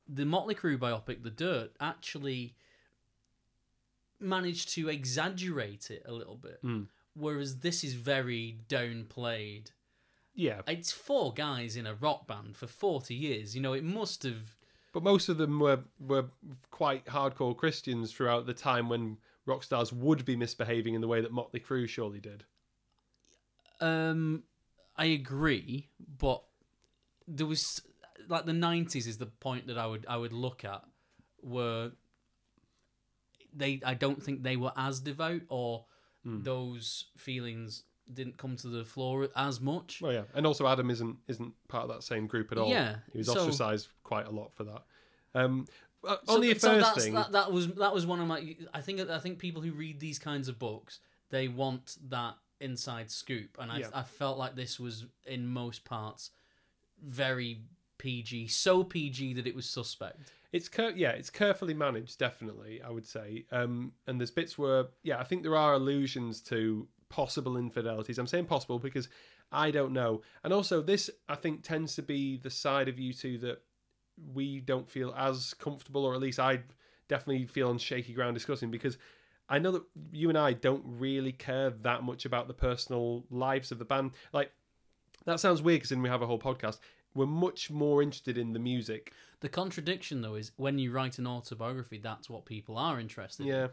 [0.08, 2.56] the Motley Crue biopic, The Dirt, actually
[4.20, 6.84] managed to exaggerate it a little bit, Hmm.
[7.16, 9.72] whereas this is very downplayed.
[10.34, 13.56] Yeah, It's four guys in a rock band for forty years.
[13.56, 14.56] You know, it must have.
[14.94, 16.26] but most of them were were
[16.70, 21.20] quite hardcore Christians throughout the time when rock stars would be misbehaving in the way
[21.22, 22.46] that Motley Crue surely did.
[23.80, 24.44] Um,
[24.96, 26.44] I agree, but
[27.28, 27.82] there was
[28.28, 30.84] like the nineties is the point that I would I would look at
[31.42, 31.92] were
[33.54, 35.86] they I don't think they were as devout or
[36.24, 36.44] Hmm.
[36.44, 40.02] those feelings didn't come to the floor as much.
[40.04, 42.70] Well, yeah, and also Adam isn't isn't part of that same group at all.
[42.70, 44.84] Yeah, he was so- ostracized quite a lot for that.
[45.34, 45.66] Um,
[46.08, 48.28] uh, So- on the so first that's, thing, that, that was that was one of
[48.28, 48.56] my.
[48.72, 51.00] I think I think people who read these kinds of books
[51.32, 53.90] they want that inside scoop, and I Yeah.
[53.92, 56.30] I felt like this was in most parts
[57.02, 57.62] very
[57.98, 60.32] PG, so PG that it was suspect.
[60.52, 62.82] It's care- yeah, it's carefully managed, definitely.
[62.82, 66.88] I would say, um, and there's bits where yeah, I think there are allusions to
[67.10, 68.18] possible infidelities.
[68.18, 69.08] I'm saying possible because
[69.52, 73.42] I don't know, and also this I think tends to be the side of U2
[73.42, 73.62] that
[74.34, 76.62] we don't feel as comfortable, or at least I
[77.08, 78.98] definitely feel on shaky ground discussing because
[79.50, 83.72] I know that you and I don't really care that much about the personal lives
[83.72, 84.12] of the band.
[84.32, 84.52] Like
[85.26, 86.80] that sounds weird because then we have a whole podcast.
[87.14, 89.14] We're much more interested in the music.
[89.42, 93.54] The contradiction, though, is when you write an autobiography, that's what people are interested in.
[93.54, 93.68] Yeah.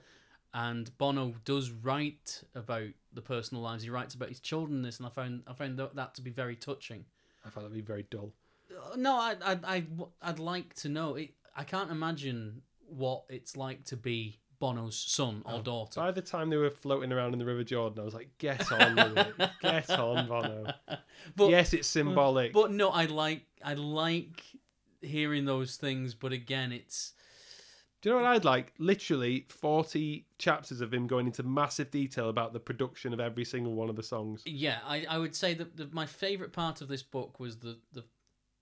[0.55, 3.83] And Bono does write about the personal lives.
[3.83, 4.83] He writes about his children.
[4.83, 7.05] This, and I found I found that, to be very touching.
[7.45, 8.33] I found that to be very dull.
[8.71, 9.85] Uh, No, I, I, I,
[10.23, 11.17] I'd like to know.
[11.17, 15.63] It, I can't imagine what it's like to be Bono's son or oh.
[15.63, 16.01] daughter.
[16.01, 18.71] By the time they were floating around in the River Jordan, I was like, "Get
[18.73, 20.73] on with it, get on, Bono."
[21.37, 22.53] But, yes, it's symbolic.
[22.53, 24.43] but no, I like, I like
[25.03, 26.15] hearing those things.
[26.15, 27.13] But again, it's
[28.01, 28.73] Do you know what I'd like?
[28.79, 33.75] Literally forty chapters of him going into massive detail about the production of every single
[33.75, 34.43] one of the songs.
[34.47, 34.79] yeah.
[34.87, 38.05] I, I would say that the, my favorite part of this book was the the,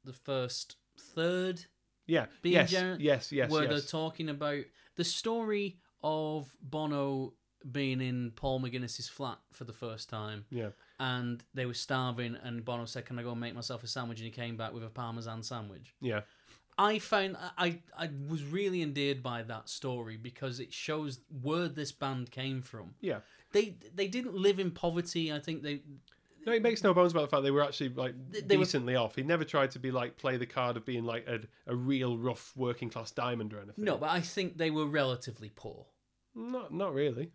[0.05, 1.65] the first third
[2.07, 4.65] Yeah, yes, yes, yes, where they're talking about
[4.97, 7.33] the story of Bono
[7.71, 10.45] being in Paul McGuinness's flat for the first time.
[10.51, 10.69] yeah,
[11.01, 14.19] and they were starving and Bono said can I go and make myself a sandwich?
[14.19, 15.95] And he came back with a parmesan sandwich.
[16.01, 16.21] Yeah,
[16.79, 21.93] I found I I was really endeared by that story because it shows where this
[21.93, 22.95] band came from.
[23.01, 23.21] Yeah.
[23.53, 25.33] they they didn't live in poverty.
[25.33, 25.81] I think they
[26.47, 28.95] No, he makes no bones about the fact they were actually like they were- decently
[28.95, 29.17] off.
[29.17, 32.17] He never tried to be like play the card of being like a, a real
[32.17, 33.85] rough working class diamond or anything.
[33.85, 35.87] no but I think they were relatively poor
[36.35, 37.33] not not really.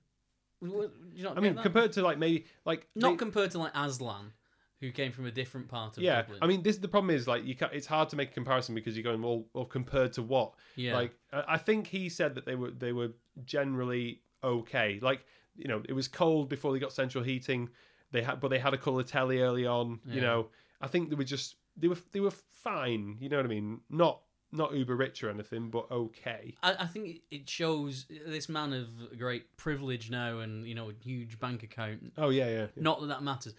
[0.61, 1.63] You not I mean, that?
[1.63, 4.31] compared to like maybe like not they- compared to like Aslan
[4.79, 6.21] who came from a different part of yeah.
[6.21, 8.33] Dublin I mean, this the problem is like you can It's hard to make a
[8.33, 10.53] comparison because you're going well, well compared to what?
[10.75, 13.09] yeah Like I I think he said that they were they were
[13.43, 14.99] generally okay.
[15.01, 17.69] Like you know, it was cold before they got central heating.
[18.11, 19.99] They had, but they had a Colatelli early on.
[20.05, 20.47] You know,
[20.81, 23.17] I think they were just they were they were fine.
[23.19, 23.81] You know what I mean?
[23.89, 24.21] Not
[24.51, 26.55] not uber rich or anything, but okay.
[26.61, 30.93] I, I think it- shows this man of great privilege now and you know a
[31.01, 32.59] huge bank account Oh yeah, yeah.
[32.75, 32.83] yeah.
[32.83, 33.53] Not that that matters.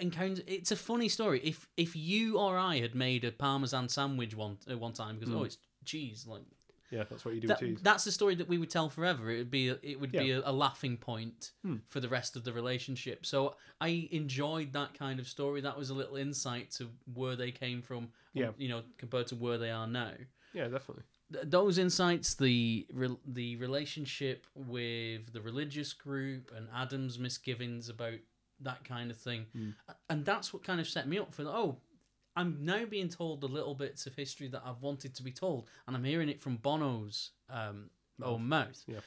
[0.00, 0.42] encounter.
[0.46, 1.40] It's a funny story.
[1.44, 5.34] If if you or I had made a parmesan sandwich one uh, one time because
[5.34, 6.42] oh it's cheese like
[6.90, 7.78] Yeah, that's what you do that, with cheese.
[7.82, 9.30] that's the story that we would tell forever.
[9.30, 11.76] It would be a, it would be a, a laughing point Hmm.
[11.88, 13.26] for the rest of the relationship.
[13.26, 15.60] So I enjoyed that kind of story.
[15.62, 18.08] That was a little insight to where they came from.
[18.34, 18.50] Yeah.
[18.58, 20.12] you know, compared to where they are now.
[20.52, 21.04] Yeah, definitely.
[21.32, 28.18] Th- those insights, the re- the relationship with the religious group and Adam's misgivings about
[28.60, 29.74] that kind of thing, Mm.
[30.10, 31.42] and that's what kind of set me up for.
[31.44, 31.78] Oh,
[32.36, 35.68] I'm now being told the little bits of history that I've wanted to be told,
[35.86, 37.90] and I'm hearing it from Bono's um,
[38.22, 38.82] own mouth.
[38.86, 39.00] Yeah.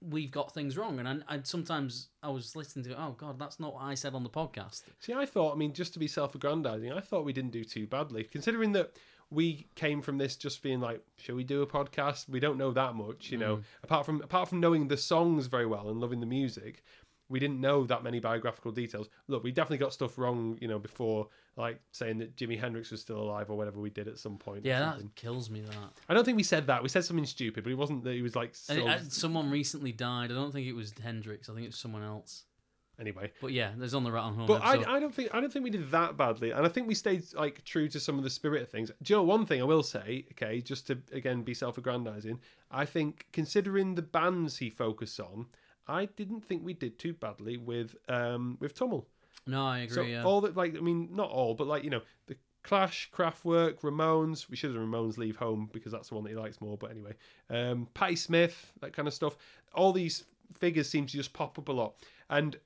[0.00, 3.58] We've got things wrong, and I, I sometimes I was listening to, oh God, that's
[3.58, 4.82] not what I said on the podcast.
[5.00, 7.86] See, I thought, I mean, just to be self-aggrandizing, I thought we didn't do too
[7.86, 8.92] badly, considering that
[9.30, 12.28] we came from this just being like, shall we do a podcast?
[12.28, 13.60] We don't know that much, you know.
[13.82, 16.84] Apart from apart from knowing the songs very well and loving the music,
[17.28, 19.08] we didn't know that many biographical details.
[19.26, 23.00] Look, we definitely got stuff wrong, you know, before like saying that Jimi Hendrix was
[23.00, 24.64] still alive or whatever we did at some point.
[24.64, 25.60] Yeah, that kills me.
[25.60, 25.76] That
[26.08, 26.82] I don't think we said that.
[26.82, 28.54] We said something stupid, but it wasn't that he was like.
[28.54, 28.74] So...
[28.74, 30.30] it- uh, someone recently died.
[30.30, 31.48] I don't think it was Hendrix.
[31.48, 32.44] I think it was someone else.
[32.98, 34.46] anyway, But yeah, there's on the Rattle and Hum.
[34.46, 34.84] But episode.
[34.86, 36.94] I, I don't think I don't think we did that badly, and I think we
[36.94, 38.90] stayed like true to some of the spirit of things.
[39.02, 40.26] Do you know one thing I will say?
[40.32, 42.38] Okay, just to again be self-aggrandizing,
[42.70, 45.46] I think considering the bands he focused on,
[45.86, 49.06] I didn't think we did too badly with um with Tummel.
[49.46, 49.94] No, I agree.
[49.94, 50.24] So yeah.
[50.24, 54.48] all that like I mean not all, but like you know the Clash, Kraftwerk, Ramones.
[54.48, 56.78] We should have Ramones Leave Home because that's the one that he likes more.
[56.78, 57.12] But anyway,
[57.50, 59.36] um, Patti Smith, that kind of stuff.
[59.74, 60.24] All these
[60.58, 61.94] figures seem to just pop up a lot,
[62.30, 62.56] and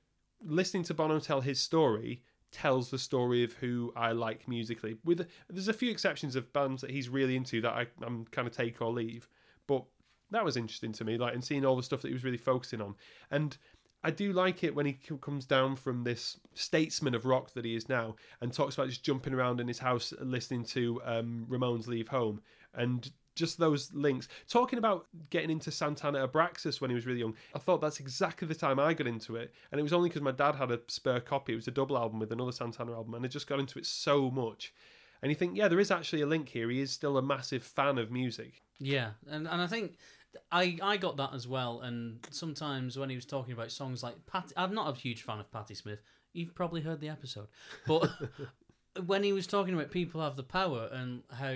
[0.43, 4.97] listening to Bono tell his story tells the story of who I like musically.
[5.03, 8.47] With there's a few exceptions of bands that he's really into that I, I'm kind
[8.47, 9.27] of take or leave,
[9.67, 9.83] but
[10.31, 11.17] that was interesting to me.
[11.17, 12.95] Like and seeing all the stuff that he was really focusing on,
[13.31, 13.57] and
[14.03, 17.75] I do like it when he comes down from this statesman of rock that he
[17.75, 21.87] is now and talks about just jumping around in his house listening to um, Ramones
[21.87, 22.41] Leave Home
[22.73, 24.27] and just those links.
[24.47, 28.47] Talking about getting into Santana Abraxas when he was really young, I thought that's exactly
[28.47, 29.53] the time I got into it.
[29.71, 31.53] And it was only because my dad had a spare copy.
[31.53, 33.85] It was a double album with another Santana album, and I just got into it
[33.85, 34.73] so much.
[35.21, 36.69] And you think, yeah, there is actually a link here.
[36.69, 38.61] He is still a massive fan of music.
[38.79, 39.97] Yeah, and and I think
[40.51, 41.81] I I got that as well.
[41.81, 45.39] And sometimes when he was talking about songs like Pat, I'm not a huge fan
[45.39, 45.99] of Patti Smith.
[46.33, 47.47] You've probably heard the episode,
[47.87, 48.09] but
[49.05, 51.55] when he was talking about people have the power and how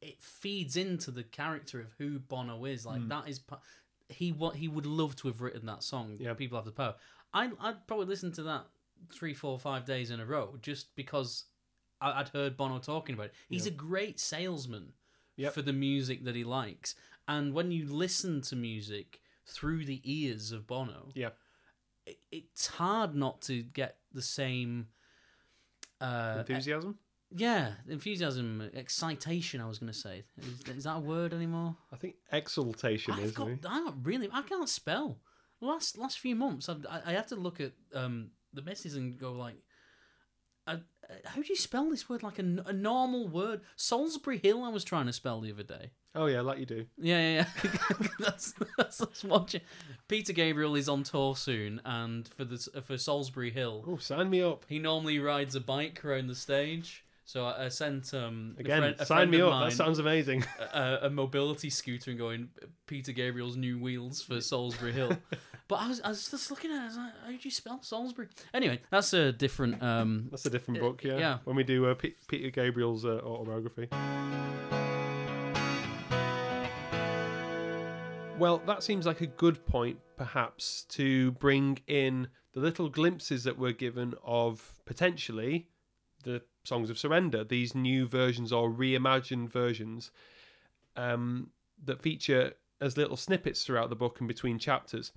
[0.00, 3.08] it feeds into the character of who Bono is, like hmm.
[3.08, 3.40] that is
[4.08, 6.16] he what he would love to have written that song.
[6.18, 6.34] Yeah.
[6.34, 6.94] people have the power.
[7.32, 8.66] I I'd probably listen to that
[9.12, 11.44] three, four, five days in a row just because
[12.00, 13.34] I- I'd heard Bono talking about it.
[13.48, 14.92] He's a great salesman
[15.36, 15.54] Yep.
[15.54, 16.94] for the music that he likes.
[17.28, 21.30] And when you listen to music through the ears of Bono, Yeah.
[22.06, 24.88] it, it's hard not to get the same.
[26.00, 26.98] Uh, Enthusiasm?
[27.30, 29.60] yeah, enthusiasm, excitation.
[29.60, 31.76] I was going to say, is, is that a word anymore?
[31.92, 33.32] I think exultation I've is.
[33.32, 33.48] got.
[33.66, 34.28] I'm really.
[34.32, 35.18] I can't spell.
[35.60, 39.16] Last last few months, I've, I I have to look at um the misses and
[39.16, 39.54] go like,
[40.66, 40.78] uh,
[41.24, 43.60] how do you spell this word like a, a normal word?
[43.76, 44.64] Solsbury Hill.
[44.64, 45.92] I was trying to spell the other day.
[46.14, 46.84] Oh, yeah, like you do.
[46.98, 47.70] Yeah, yeah, yeah.
[48.18, 49.62] that's, that's, that's watching.
[50.08, 54.42] Peter Gabriel is on tour soon, and for the for Solsbury Hill, Oh, sign me
[54.42, 54.66] up.
[54.68, 57.04] he normally rides a bike around the stage.
[57.24, 59.50] So I, I sent um a Again, friend, a sign me up.
[59.52, 60.44] mine That sounds amazing.
[60.74, 62.50] a, a mobility scooter and going
[62.86, 65.16] Peter Gabriel's new wheels for Solsbury Hill.
[65.68, 66.80] but I was I was just looking at it.
[66.82, 68.28] I was like, how do you spell Salisbury?
[68.52, 69.82] Anyway, that's a different.
[69.82, 71.16] um That's a different book, yeah.
[71.16, 71.38] yeah.
[71.44, 73.88] When we do uh, P- Peter Gabriel's uh, autobiography.
[78.42, 83.56] Well, that seems like a good point, perhaps, to bring in the little glimpses that
[83.56, 85.68] were given of potentially
[86.24, 90.10] the Songs of Surrender, these new versions or reimagined versions
[90.96, 91.50] um,
[91.84, 95.12] that feature as little snippets throughout the book and between chapters.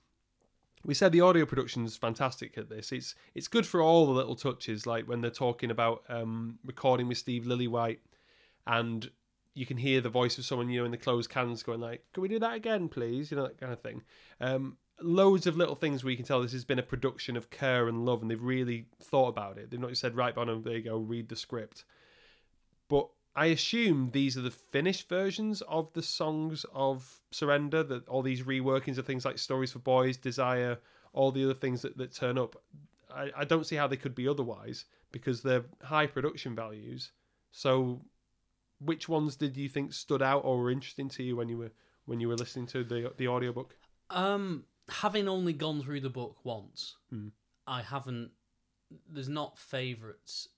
[0.83, 2.91] We said the audio production is fantastic at this.
[2.91, 7.07] It's it's good for all the little touches, like when they're talking about um, recording
[7.07, 8.01] with Steve Lillywhite,
[8.67, 9.09] and
[9.55, 12.03] you can hear the voice of someone you know in the closed cans going like,
[12.13, 14.03] "Can we do that again, please?" You know that kind of thing.
[14.39, 17.49] Um, loads of little things where you can tell this has been a production of
[17.49, 19.71] care and love, and they've really thought about it.
[19.71, 21.85] They've not just said, "Right, Bono, there you go, read the script."
[22.89, 28.21] But I assume these are the finished versions of the songs of Surrender, that all
[28.21, 30.79] these reworkings of things like Stories for Boys, Desire,
[31.13, 32.61] all the other things that, that turn up.
[33.13, 37.11] I, I don't see how they could be otherwise because they're high production values.
[37.51, 38.01] So
[38.79, 41.71] which ones did you think stood out or were interesting to you when you were
[42.05, 43.75] when you were listening to the the audiobook?
[44.09, 47.29] Um, having only gone through the book once, Hmm.
[47.67, 48.31] I haven't
[49.09, 50.49] there's not favorites.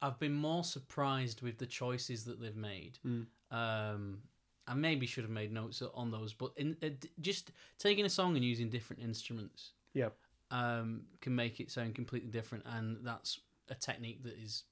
[0.00, 2.98] I've been more surprised with the choices that they've made.
[3.06, 3.26] Mm.
[3.52, 4.22] Um,
[4.66, 6.88] I maybe should have made notes on those, but in uh,
[7.20, 10.08] just taking a song and using different instruments, Yeah.
[10.50, 14.64] um, can make it sound completely different, and that's a technique that is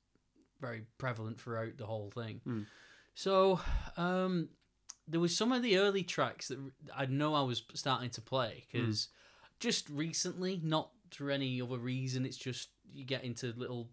[0.61, 2.41] very prevalent throughout the whole thing.
[2.47, 2.67] Mm.
[3.15, 3.61] So,
[3.97, 4.49] um,
[5.09, 6.59] there was some of the early tracks that
[6.97, 9.09] I know I was starting to play because
[9.59, 13.89] just recently, not for any other reason, it's just you get into little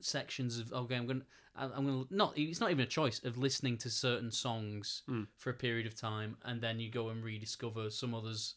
[0.00, 1.22] sections of okay, I'm gonna,
[1.56, 2.34] I'm gonna not.
[2.36, 5.26] It's not even a choice of listening to certain songs Mm.
[5.38, 8.54] for a period of time, and then you go and rediscover some others,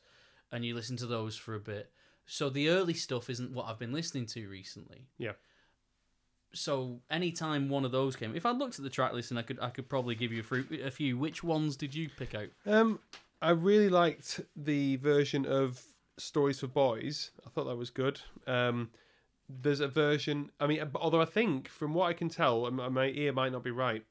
[0.52, 1.92] and you listen to those for a bit.
[2.26, 5.08] So the early stuff isn't what I've been listening to recently.
[5.18, 5.34] Yeah.
[6.54, 9.44] So anytime one of those came, if I looked at the track list and I
[9.44, 11.18] could, I could probably give you a, fruit, a few.
[11.18, 12.48] Which ones did you pick out?
[12.66, 13.00] Um,
[13.42, 15.82] I really liked the version of
[16.18, 17.32] Stories for Boys.
[17.46, 18.20] I thought that was good.
[18.48, 18.90] Um,
[19.48, 20.52] there's a version.
[20.60, 23.64] I mean, although I think from what I can tell, and my- ear might not
[23.64, 24.04] be right.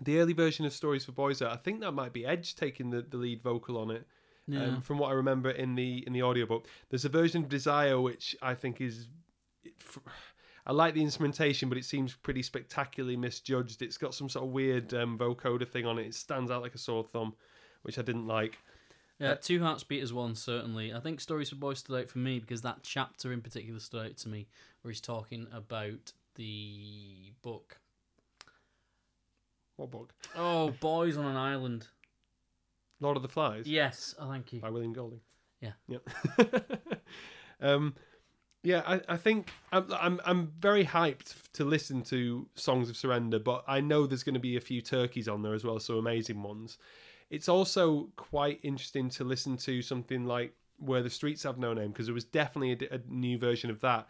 [0.00, 3.02] The early version of Stories for Boys, I think that might be Edge taking the,
[3.02, 4.06] the lead vocal on it.
[4.48, 4.64] Yeah.
[4.64, 8.00] Um, from what I remember in the in the audiobook, there's a version of Desire
[8.00, 9.08] which I think is.
[10.66, 13.82] I like the instrumentation, but it seems pretty spectacularly misjudged.
[13.82, 16.06] It's got some sort of weird um, vocoder thing on it.
[16.06, 17.34] It stands out like a sore thumb,
[17.82, 18.58] which I didn't like.
[19.20, 20.92] Yeah, Two Hearts Beat as one, certainly.
[20.92, 24.06] I think Stories for Boys stood out for me because that chapter in particular stood
[24.06, 24.48] out to me
[24.82, 27.78] where he's talking about the book.
[29.76, 30.12] What book?
[30.36, 31.86] Oh, Boys on an Island.
[33.00, 34.60] Lord of the Flies Yes, oh, thank you.
[34.60, 35.20] by William Golding.
[35.60, 35.72] Yeah.
[35.88, 36.08] Yep.
[37.60, 37.94] um,
[38.66, 43.38] yeah, I, I think I'm, I'm I'm very hyped to listen to Songs of Surrender,
[43.38, 45.98] but I know there's going to be a few turkeys on there as well, so
[45.98, 46.78] amazing ones.
[47.30, 51.90] It's also quite interesting to listen to something like Where the Streets Have No Name
[51.90, 54.08] because there was definitely a, a new version of that.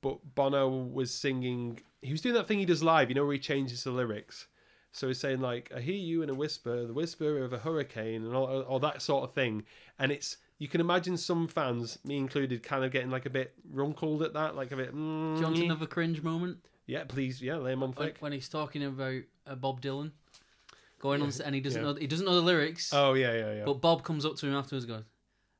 [0.00, 1.78] But Bono was singing.
[2.00, 4.46] He was doing that thing he does live, you know, where he changes the lyrics.
[4.92, 8.24] So he's saying like, "I hear you in a whisper, the whisper of a hurricane,"
[8.24, 9.64] and all, all that sort of thing.
[9.98, 13.54] And it's you can imagine some fans, me included, kind of getting like a bit
[13.72, 14.94] runkled at that, like a bit.
[14.94, 16.58] Mm, Do you want another cringe moment?
[16.86, 18.16] Yeah, please, yeah, lay him on thick.
[18.20, 20.12] when he's talking about uh, Bob Dylan
[21.00, 21.92] going on, and he doesn't yeah.
[21.92, 23.64] know he doesn't know the lyrics, Oh yeah, yeah, yeah.
[23.64, 25.04] but Bob comes up to him afterwards and goes,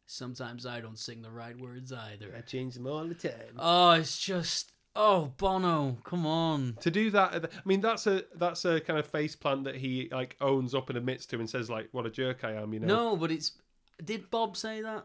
[0.07, 3.57] "Sometimes I don't sing the right words either." I change them all the time.
[3.59, 6.77] Oh, it's just oh Bono, come on.
[6.81, 10.09] to do that, I mean, that's a that's a kind of face plant that he
[10.13, 12.81] like owns up and admits to, and says like, "What a jerk I am," you
[12.81, 12.87] know.
[12.87, 13.53] No, but it's.
[14.03, 15.05] Did Bob say that?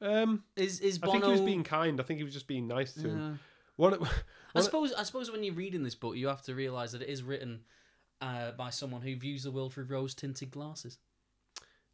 [0.00, 2.00] Um, Is is I think he was being kind.
[2.00, 3.40] I think he was just being nice to him.
[3.76, 3.98] One,
[4.54, 4.92] I suppose.
[4.92, 7.60] I suppose when you're reading this book, you have to realize that it is written
[8.20, 10.98] uh, by someone who views the world through rose-tinted glasses.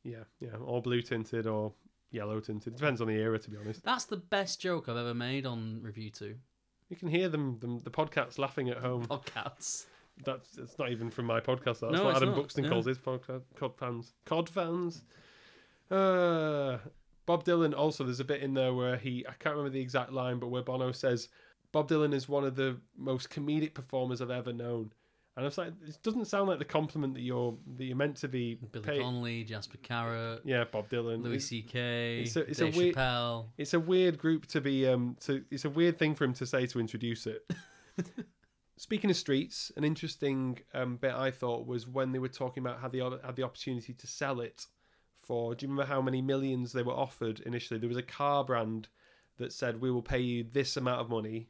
[0.02, 1.72] yeah, yeah, or blue tinted or
[2.10, 2.76] yellow tinted.
[2.76, 3.82] Depends on the era, to be honest.
[3.82, 6.36] That's the best joke I've ever made on Review Two
[6.90, 9.06] You can hear them, them the podcasts laughing at home.
[9.06, 9.86] podcasts.
[10.24, 11.80] That's it's not even from my podcast.
[11.80, 12.70] That's No, what Adam not, Buxton yeah.
[12.70, 13.42] calls his podcast.
[13.56, 15.02] Cod fans, cod fans.
[15.90, 16.78] Uh,
[17.26, 17.74] Bob Dylan.
[17.76, 20.48] Also, there's a bit in there where he I can't remember the exact line, but
[20.48, 21.28] where Bono says
[21.72, 24.92] Bob Dylan is one of the most comedic performers I've ever known.
[25.36, 28.16] And I was like, it doesn't sound like the compliment that you're that you're meant
[28.18, 28.54] to be.
[28.70, 31.24] Billy pay- Connolly, Jasper Carrott, yeah, Bob Dylan.
[31.24, 33.46] Louis C.K., it's a- it's a Dave weird- Chappelle.
[33.58, 36.46] it's a weird group to be um to it's a weird thing for him to
[36.46, 37.50] say to introduce it
[38.76, 42.80] speaking of streets an interesting um bit i thought was when they were talking about
[42.80, 44.66] how they had the opportunity to sell it
[45.24, 47.78] for do you remember how many millions they were offered initially?
[47.80, 48.88] There was a car brand
[49.38, 51.48] that said we will pay you this amount of money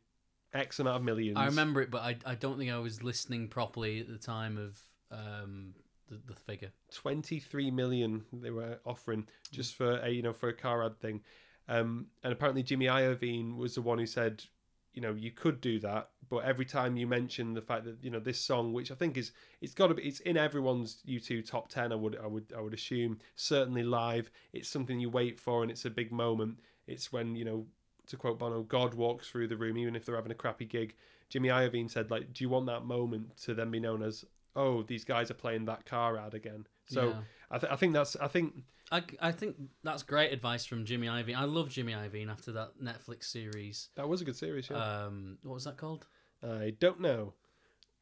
[0.52, 1.36] x amount of millions.
[1.36, 4.56] I remember it, but I, I don't think I was listening properly at the time
[4.56, 4.78] of
[5.10, 5.74] um
[6.08, 6.70] the, the figure.
[6.92, 11.22] 23 million they were offering just for a you know for a car ad thing.
[11.68, 14.44] Um and apparently jimmy iovine was the one who said
[14.94, 18.10] you know you could do that but every time you mention the fact that you
[18.10, 21.46] know this song which i think is it's got to be it's in everyone's u2
[21.46, 24.30] top 10 i would i would i would assume certainly live.
[24.52, 26.58] It's something you wait for and it's a big moment.
[26.86, 27.66] It's when you know
[28.06, 30.94] to quote bono god walks through the room even if they're having a crappy gig.
[31.28, 34.24] Jimmy iovine said like do you want that moment to then be known as
[34.56, 36.66] oh these guys are playing that car ad again?
[36.86, 37.20] So Yeah.
[37.54, 38.54] I, th- I think that's I think
[38.92, 41.36] I, I think that's great advice from Jimmy Iovine.
[41.36, 43.88] I love Jimmy Iovine after that Netflix series.
[43.96, 44.68] that was a good series.
[44.70, 44.76] Yeah.
[45.04, 46.06] Um, what was that called?
[46.42, 47.32] I don't know,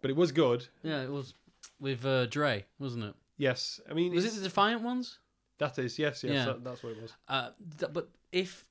[0.01, 0.67] but it was good.
[0.83, 1.35] Yeah, it was
[1.79, 3.15] with uh, Dre, wasn't it?
[3.37, 5.19] Yes, I mean Was it the Defiant ones?
[5.59, 6.45] that is yes yes Yeah.
[6.47, 7.13] that, that's what it was.
[7.29, 8.65] Uh, th- but if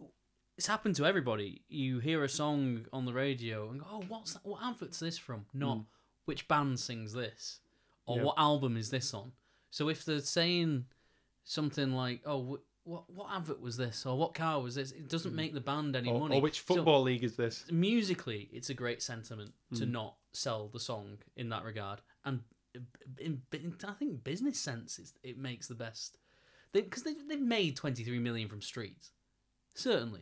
[0.57, 4.33] it's happened to everybody, you hear a song on the radio and go, "Oh, what's
[4.33, 4.45] that?
[4.45, 5.79] What advert's this from?" Not
[6.25, 7.59] which band sings this,
[8.05, 8.17] or.
[8.17, 8.23] Yeah.
[8.23, 9.31] what album is this on.
[9.71, 10.85] So if they're saying
[11.43, 14.91] something like, "Oh, wh- what what advert was this or what car was this?
[14.91, 16.35] It doesn't make the band any or, money.
[16.37, 17.65] or which So, football league is this?
[17.71, 19.91] musically, it's a great sentiment to Mm.
[19.91, 22.43] not sell the song in that regard, and
[23.19, 26.17] in, in I think business sense, it's, it makes the best
[26.73, 29.11] because they, they've made twenty three million from Streets,
[29.75, 30.21] certainly.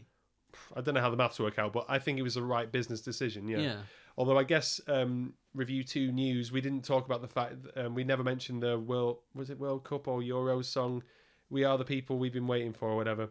[0.75, 2.71] I don't know how the maths work out, but I think it was the right
[2.71, 3.47] business decision.
[3.47, 3.59] Yeah.
[3.59, 3.77] Yeah,
[4.19, 7.95] Although I guess um, review two news, we didn't talk about the fact that, um,
[7.95, 11.01] we never mentioned the World was it World Cup or Euros song,
[11.49, 13.29] "We Are the People We've Been Waiting For" or whatever.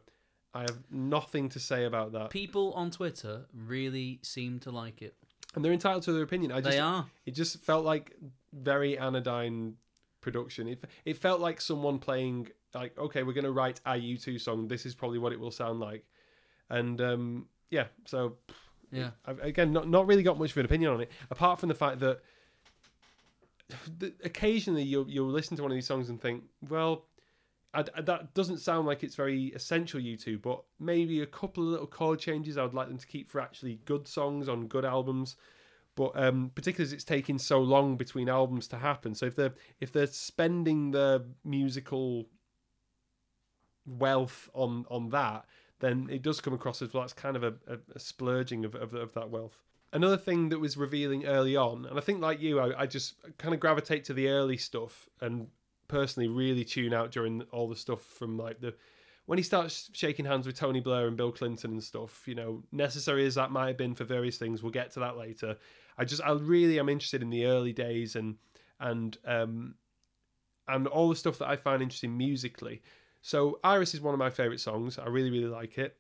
[0.55, 5.14] I have nothing to say about that, people on Twitter really seem to like it.
[5.55, 6.53] and they're entitled to their opinion.
[6.53, 7.07] I just they are.
[7.26, 8.16] it just felt like
[8.55, 9.74] very anodyne
[10.22, 10.68] production.
[10.68, 14.68] It it felt like someone playing like okay, we're gonna write a U2 song.
[14.68, 16.07] This is probably what it will sound like,
[16.70, 18.39] and um, yeah, so
[18.91, 19.11] Yeah.
[19.26, 21.74] I've, again, not not really got much of an opinion on it, apart from the
[21.74, 22.20] fact that
[24.24, 27.05] occasionally you'll you'll listen to one of these songs and think, well,
[27.74, 31.70] I, I- that doesn't sound like it's very essential U2, but maybe a couple of
[31.70, 34.84] little chord changes I would like them to keep for actually good songs on good
[34.84, 35.36] albums.
[35.95, 39.55] But um, particularly as it's taking so long between albums to happen, so if they're
[39.80, 42.26] if they're spending the musical
[43.84, 45.45] wealth on on that,
[45.80, 47.02] then it does come across as well.
[47.02, 49.56] That's kind of a, a, a splurging of, of of that wealth.
[49.92, 53.14] Another thing that was revealing early on, and I think like you, I, I just
[53.38, 55.48] kind of gravitate to the early stuff, and
[55.88, 58.74] personally really tune out during all the stuff from like the
[59.24, 62.26] when he starts shaking hands with Tony Blair and Bill Clinton and stuff.
[62.26, 65.16] You know, necessary as that might have been for various things, we'll get to that
[65.16, 65.56] later.
[65.96, 68.36] I just I really am interested in the early days and
[68.80, 69.74] and um
[70.68, 72.82] and all the stuff that I find interesting musically.
[73.28, 74.98] So Iris is one of my favorite songs.
[74.98, 75.98] I really really like it.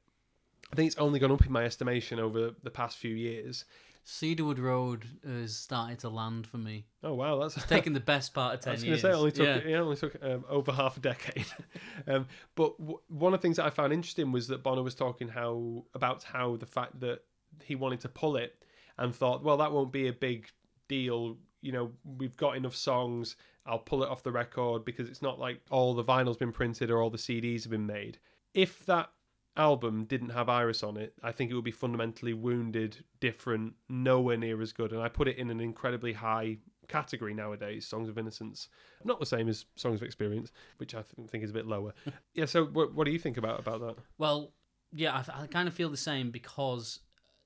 [0.72, 3.66] I think it's only gone up in my estimation over the past few years.
[4.06, 6.86] Cedarwood Road is starting to land for me.
[7.02, 9.02] Oh wow, that's Taking the best part of I ten was going years.
[9.02, 9.56] say it only took yeah.
[9.56, 11.44] it only took um, over half a decade.
[12.06, 14.94] um, but w- one of the things that I found interesting was that Bono was
[14.94, 17.24] talking how about how the fact that
[17.62, 18.54] he wanted to pull it
[18.96, 20.48] and thought, well, that won't be a big
[20.88, 21.36] deal.
[21.60, 23.36] You know, we've got enough songs.
[23.68, 26.90] I'll pull it off the record because it's not like all the vinyl's been printed
[26.90, 28.18] or all the CDs have been made.
[28.54, 29.10] If that
[29.56, 34.38] album didn't have Iris on it, I think it would be fundamentally wounded, different, nowhere
[34.38, 34.92] near as good.
[34.92, 36.58] And I put it in an incredibly high
[36.88, 37.86] category nowadays.
[37.86, 38.68] Songs of Innocence,
[39.04, 41.92] not the same as Songs of Experience, which I th- think is a bit lower.
[42.34, 42.46] yeah.
[42.46, 43.96] So, what, what do you think about about that?
[44.16, 44.52] Well,
[44.92, 47.00] yeah, I, I kind of feel the same because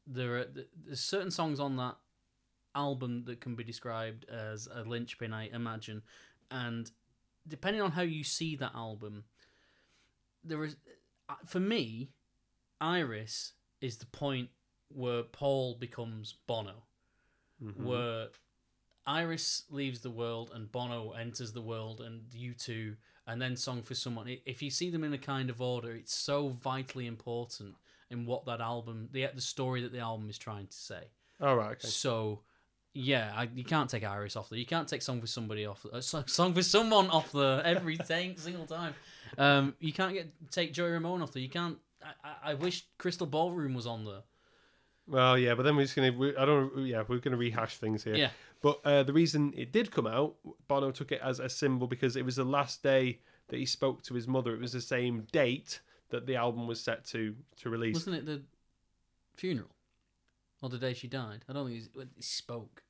[0.07, 0.47] there are
[0.87, 1.97] there's certain songs on that
[2.75, 6.03] album that can be described as a linchpin, I imagine,
[6.51, 6.91] and
[7.47, 9.25] depending on how you see that album,
[10.45, 10.77] there is
[11.29, 12.11] uh, for me,
[12.81, 14.51] Iris is the point
[14.89, 16.83] where Paul becomes Bono,
[17.63, 17.77] Mhm.
[17.85, 18.29] where
[19.07, 22.97] Iris leaves the world and Bono enters the world, and U2,
[23.27, 24.29] and then Song for Someone.
[24.45, 27.77] If you see them in a kind of order, it's so vitally important
[28.11, 31.09] in what that album, the the story that the album is trying to say.
[31.41, 31.73] All right.
[31.73, 31.89] Okay.
[31.89, 32.43] So,
[32.95, 34.59] yeah, I, you can't take Iris off there.
[34.59, 35.85] You can't take Song for Somebody off.
[35.91, 38.95] Uh, song for Someone off there every single time.
[39.39, 41.43] Um, you can't get take Joey Ramone off there.
[41.43, 41.79] You can't.
[42.03, 44.23] I, I, wish Crystal Ballroom was on there.
[45.09, 46.13] Well, yeah, but then we're just gonna.
[46.13, 46.87] We, I don't.
[46.87, 48.15] Yeah, we're gonna rehash things here.
[48.15, 48.31] Yeah.
[48.61, 50.35] But uh, the reason it did come out,
[50.69, 54.03] Bono took it as a symbol because it was the last day that he spoke
[54.05, 54.55] to his mother.
[54.55, 55.81] It was the same date
[56.11, 57.95] that the album was set to to release.
[57.95, 58.43] Wasn't it the
[59.35, 59.71] funeral
[60.61, 61.45] or the day she died?
[61.49, 62.82] I don't think he spoke.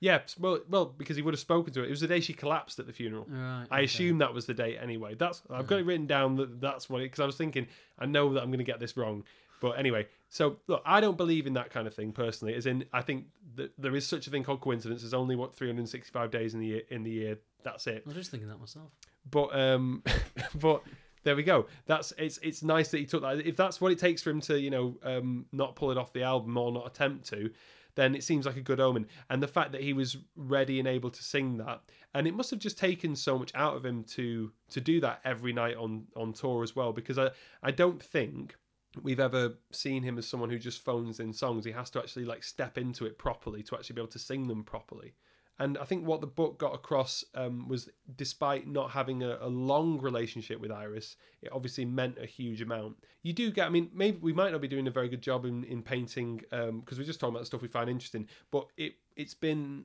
[0.00, 1.86] Yeah, well, well, because he would have spoken to her.
[1.86, 3.26] It was the day she collapsed at the funeral.
[3.28, 3.66] Right.
[3.70, 5.14] I assume that was the date anyway.
[5.14, 7.66] That's I've got it written down that that's what it because I was thinking
[7.98, 9.24] I know that I'm going to get this wrong.
[9.60, 12.54] But anyway, so look, I don't believe in that kind of thing personally.
[12.54, 13.24] As in, I think
[13.56, 15.02] that there is such a thing called coincidence.
[15.02, 16.82] There's only what 365 days in the year.
[16.90, 18.02] In the year, that's it.
[18.06, 18.90] I was just thinking that myself.
[19.28, 20.04] But um,
[20.54, 20.82] but
[21.24, 21.66] there we go.
[21.86, 23.44] That's it's it's nice that he took that.
[23.46, 26.12] If that's what it takes for him to you know um not pull it off
[26.12, 27.50] the album or not attempt to,
[27.98, 29.08] then it seems like a good omen.
[29.28, 31.80] And the fact that he was ready and able to sing that,
[32.14, 35.20] and it must have just taken so much out of him to to do that
[35.24, 36.92] every night on on tour as well.
[36.92, 37.30] Because I
[37.62, 38.54] I don't think
[39.02, 41.64] we've ever seen him as someone who just phones in songs.
[41.64, 44.46] He has to actually like step into it properly to actually be able to sing
[44.46, 45.14] them properly.
[45.60, 49.48] And I think what the book got across um, was, despite not having a, a
[49.48, 52.96] long relationship with Iris, it obviously meant a huge amount.
[53.22, 55.44] You do get, I mean, maybe we might not be doing a very good job
[55.44, 59.34] in, in painting because we're just talking about stuff we find interesting, but it it's
[59.34, 59.84] been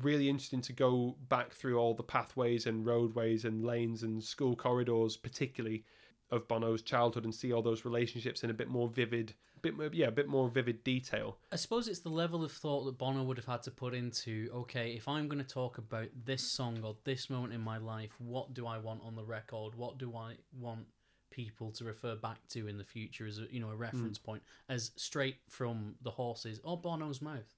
[0.00, 4.56] really interesting to go back through all the pathways and roadways and lanes and school
[4.56, 5.84] corridors, particularly
[6.30, 9.90] of Bono's childhood, and see all those relationships in a bit more vivid, bit more,
[9.92, 11.38] yeah, a bit more vivid detail.
[11.50, 14.50] I suppose it's the level of thought that Bono would have had to put into
[14.54, 18.12] okay, if I'm going to talk about this song or this moment in my life,
[18.18, 19.74] what do I want on the record?
[19.74, 20.86] What do I want
[21.32, 24.42] people to refer back to in the future as a you know a reference point
[24.68, 27.54] as straight from the horses or Bono's mouth.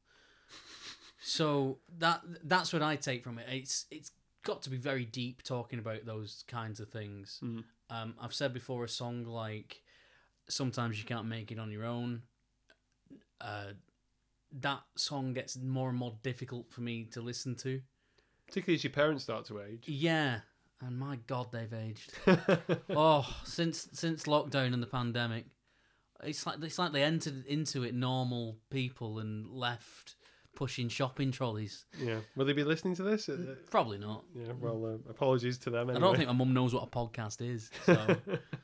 [1.21, 3.47] so that that's what I take from it.
[3.51, 4.13] It's it's
[4.45, 7.41] got to be very deep talking about those kinds of things.
[7.43, 7.65] Mm.
[7.91, 9.83] Um, I've said before a song like
[10.49, 12.23] "Sometimes You Can't Make It on Your Own."
[13.41, 13.73] Uh,
[14.61, 17.81] that song gets more and more difficult for me to listen to.
[18.47, 19.85] Particularly as your parents start to age.
[19.87, 20.41] Yeah,
[20.81, 22.13] and my God, they've aged.
[22.91, 25.47] oh, since since lockdown and the pandemic,
[26.23, 30.17] it's like it's like they entered into it normal people and left
[30.55, 31.85] pushing shopping trolleys.
[31.99, 32.19] yeah.
[32.37, 33.29] Will they be listening to this?
[33.29, 34.25] Uh, Probably not.
[34.35, 34.53] Yeah.
[34.61, 35.91] Well, uh, apologies to them.
[35.91, 37.71] I don't think my mum knows what a podcast is.
[37.85, 38.17] So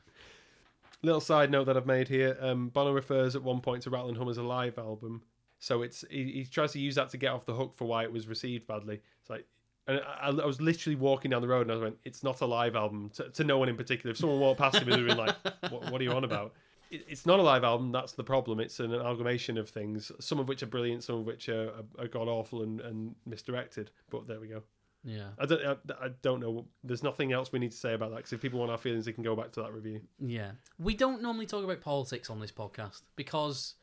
[1.03, 2.37] Little side note that I've made here.
[2.39, 5.23] Um, Bono refers at one point to Rattle and Hum as a live album,
[5.57, 8.03] so it's he, he tries to use that to get off the hook for why
[8.03, 9.01] it was received badly.
[9.21, 9.45] It's like.
[9.87, 12.45] And I, I was literally walking down the road and I went, "It's not a
[12.45, 14.11] live album." To, to no one in particular.
[14.11, 15.35] If someone walked past him, they'd like,
[15.71, 16.53] what, "What are you on about?"
[16.91, 17.91] It, it's not a live album.
[17.91, 18.59] That's the problem.
[18.59, 22.03] It's an amalgamation of things, some of which are brilliant, some of which are, are,
[22.03, 23.89] are god awful and, and misdirected.
[24.11, 24.61] But there we go.
[25.03, 25.65] Yeah, I don't.
[25.65, 26.65] I, I don't know.
[26.83, 28.17] There's nothing else we need to say about that.
[28.17, 30.01] Because if people want our feelings, they can go back to that review.
[30.19, 30.51] yeah.
[30.77, 33.75] We don't normally talk about politics on this podcast because.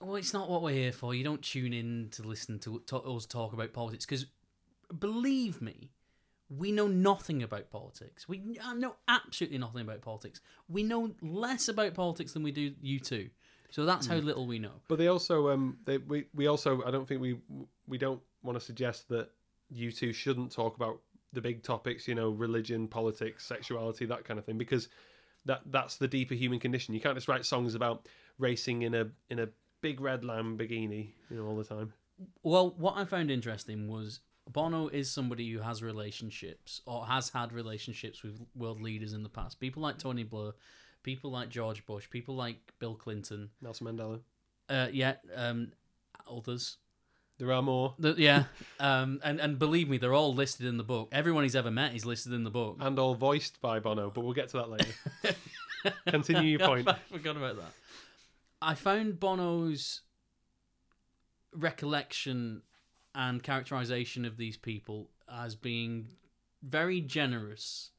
[0.00, 1.14] Well, it's not what we're here for.
[1.14, 4.26] You don't tune in to listen to, to us talk about politics because,
[4.98, 5.92] believe me,
[6.50, 8.28] we know nothing about politics.
[8.28, 8.42] We
[8.74, 10.40] know absolutely nothing about politics.
[10.68, 13.30] We know less about politics than we do U2.
[13.70, 14.72] So that's how little we know.
[14.88, 17.38] But they also, um, they we, we also, I don't think we
[17.88, 19.30] we don't want to suggest that
[19.76, 21.00] U2 shouldn't talk about
[21.32, 24.88] the big topics, you know, religion, politics, sexuality, that kind of thing, because
[25.44, 26.94] that that's the deeper human condition.
[26.94, 28.08] You can't just write songs about
[28.38, 29.48] racing in a in a
[29.80, 31.92] big red Lamborghini, you know, all the time.
[32.42, 34.20] Well, what I found interesting was
[34.50, 39.28] Bono is somebody who has relationships or has had relationships with world leaders in the
[39.28, 39.58] past.
[39.58, 40.52] People like Tony Blair,
[41.02, 43.50] people like George Bush, people like Bill Clinton.
[43.60, 44.20] Nelson Mandela.
[44.68, 45.72] Uh, yeah, um,
[46.30, 46.78] others.
[47.38, 48.44] There are more, The, yeah,
[48.78, 51.08] um, and and believe me, they're all listed in the book.
[51.10, 52.76] Everyone he's ever met is listed in the book.
[52.80, 54.92] and all voiced by Bono, but we'll get to that later.
[56.08, 56.88] Continue your point.
[56.88, 57.72] I forgot about that.
[58.62, 60.02] I found Bono's
[61.52, 62.62] recollection
[63.14, 66.08] and characterization of these people as being
[66.62, 67.90] very generous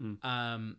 [0.00, 0.24] Mm.
[0.24, 0.76] um,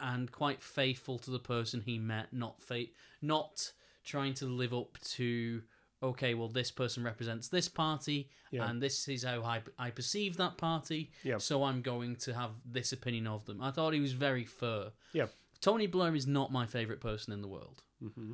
[0.00, 2.86] and quite faithful to the person he met, not fa-
[3.22, 5.62] not trying to live up to
[6.02, 8.68] okay, well this person represents this party Yeah.
[8.68, 11.38] and this is how I, I perceive that party, Yeah.
[11.38, 13.60] so I'm going to have this opinion of them.
[13.62, 14.92] I thought he was very fair.
[15.12, 15.26] Yeah.
[15.60, 17.82] Tony Blair is not my favorite person in the world.
[18.00, 18.32] hmm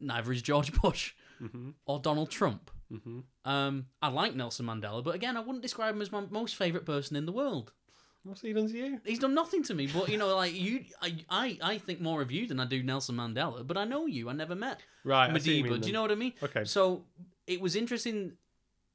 [0.00, 2.70] Neither is George Bush hmm or Donald Trump.
[2.90, 6.56] hmm Um, I like Nelson Mandela, but again, I wouldn't describe him as my most
[6.56, 7.72] favorite person in the world.
[8.24, 9.00] What's he done to you?
[9.04, 12.22] He's done nothing to me, but you know, like you, I, I, I think more
[12.22, 13.66] of you than I do Nelson Mandela.
[13.66, 14.28] But I know you.
[14.30, 15.28] I never met Right.
[15.28, 15.72] I see what Madiba.
[15.72, 16.32] mean Do you know what I mean?
[16.42, 16.64] Okay.
[16.64, 17.04] So
[17.48, 18.32] it was interesting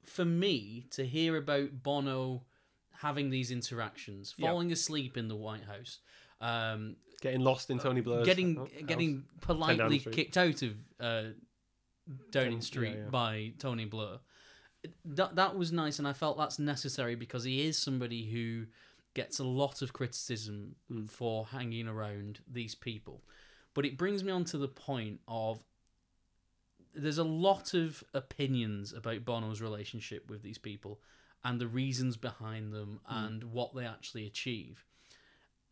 [0.05, 2.43] for me to hear about Bono
[2.93, 4.47] having these interactions, Yeah.
[4.49, 5.99] falling asleep in the White House,
[6.39, 8.69] um, Getting lost in Tony Blair's getting house.
[8.85, 11.23] getting politely kicked out of uh,
[12.31, 13.09] Downing Yeah, Street yeah.
[13.09, 14.19] by Tony Blair.
[15.03, 18.67] That that was nice, and I felt that's necessary because he is somebody who
[19.17, 21.09] gets a lot of criticism Mm.
[21.09, 23.23] for hanging around these people.
[23.73, 25.63] But it brings me on to the point of
[26.93, 30.99] there's a lot of opinions about Bono's relationship with these people
[31.43, 34.85] and the reasons behind them and what they actually achieve.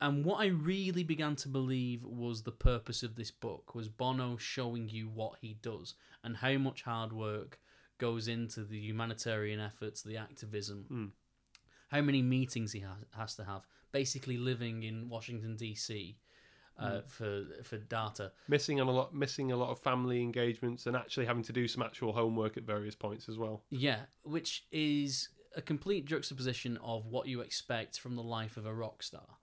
[0.02, 4.38] And what I really began to believe was the purpose of this book was Bono
[4.38, 7.60] showing you what he does and how much hard work
[7.98, 11.12] goes into the humanitarian efforts, the activism, Mm.
[11.90, 16.18] How many meetings he has, has to have, basically living in Washington D.C.
[16.78, 18.32] Uh, for for DATA.
[18.50, 21.68] missing on a lot, missing a lot of family engagements, and actually having to do
[21.70, 23.64] some actual homework at various points as well.
[23.70, 28.74] Yeah, which is a complete juxtaposition of what you expect from the life of a
[28.74, 29.38] rock star.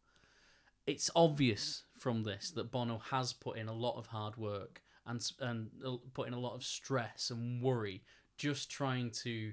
[0.86, 5.22] It's obvious from this that Bono has put in a lot of hard work and
[5.40, 5.70] and
[6.12, 8.02] put in a lot of stress and worry
[8.36, 9.52] just trying to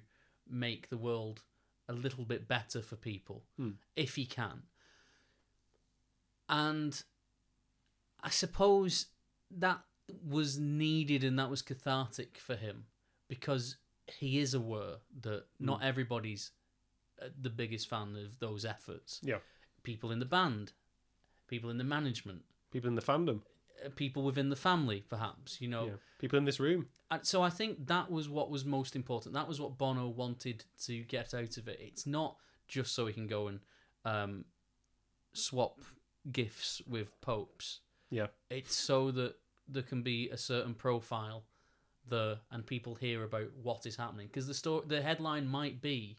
[0.49, 1.43] make the world
[1.89, 3.71] a little bit better for people Hmm.
[3.95, 4.61] if he can.
[6.47, 7.01] And
[8.23, 9.07] I suppose
[9.51, 9.81] that
[10.27, 12.85] was needed and that was cathartic for him
[13.27, 13.77] because
[14.07, 16.51] he is aware that not everybody's
[17.21, 19.19] uh, the biggest fan of those efforts.
[19.23, 19.39] Yeah.
[19.83, 20.71] People in the band,
[21.47, 23.41] people in the management, People in the fandom,
[23.95, 25.85] people within the family, perhaps, you know.
[25.85, 25.91] yeah.
[26.19, 26.87] people in this room.
[27.11, 29.33] And so I think that was what was most important.
[29.33, 31.79] That was what Bono wanted to get out of it.
[31.81, 32.35] It's not
[32.67, 33.59] just so he can go and
[34.05, 34.45] um,
[35.33, 35.79] swap
[36.31, 37.79] gifts with popes.
[38.11, 38.27] Yeah.
[38.49, 39.35] It's so that
[39.67, 41.43] there can be a certain profile
[42.07, 46.17] there and people hear about what is happening because the story the headline might be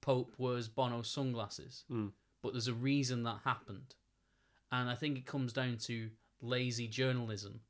[0.00, 2.12] Pope wears Bono sunglasses, Mm.
[2.42, 3.96] but there's a reason that happened,
[4.70, 6.10] and I think it comes down to
[6.40, 7.60] lazy journalism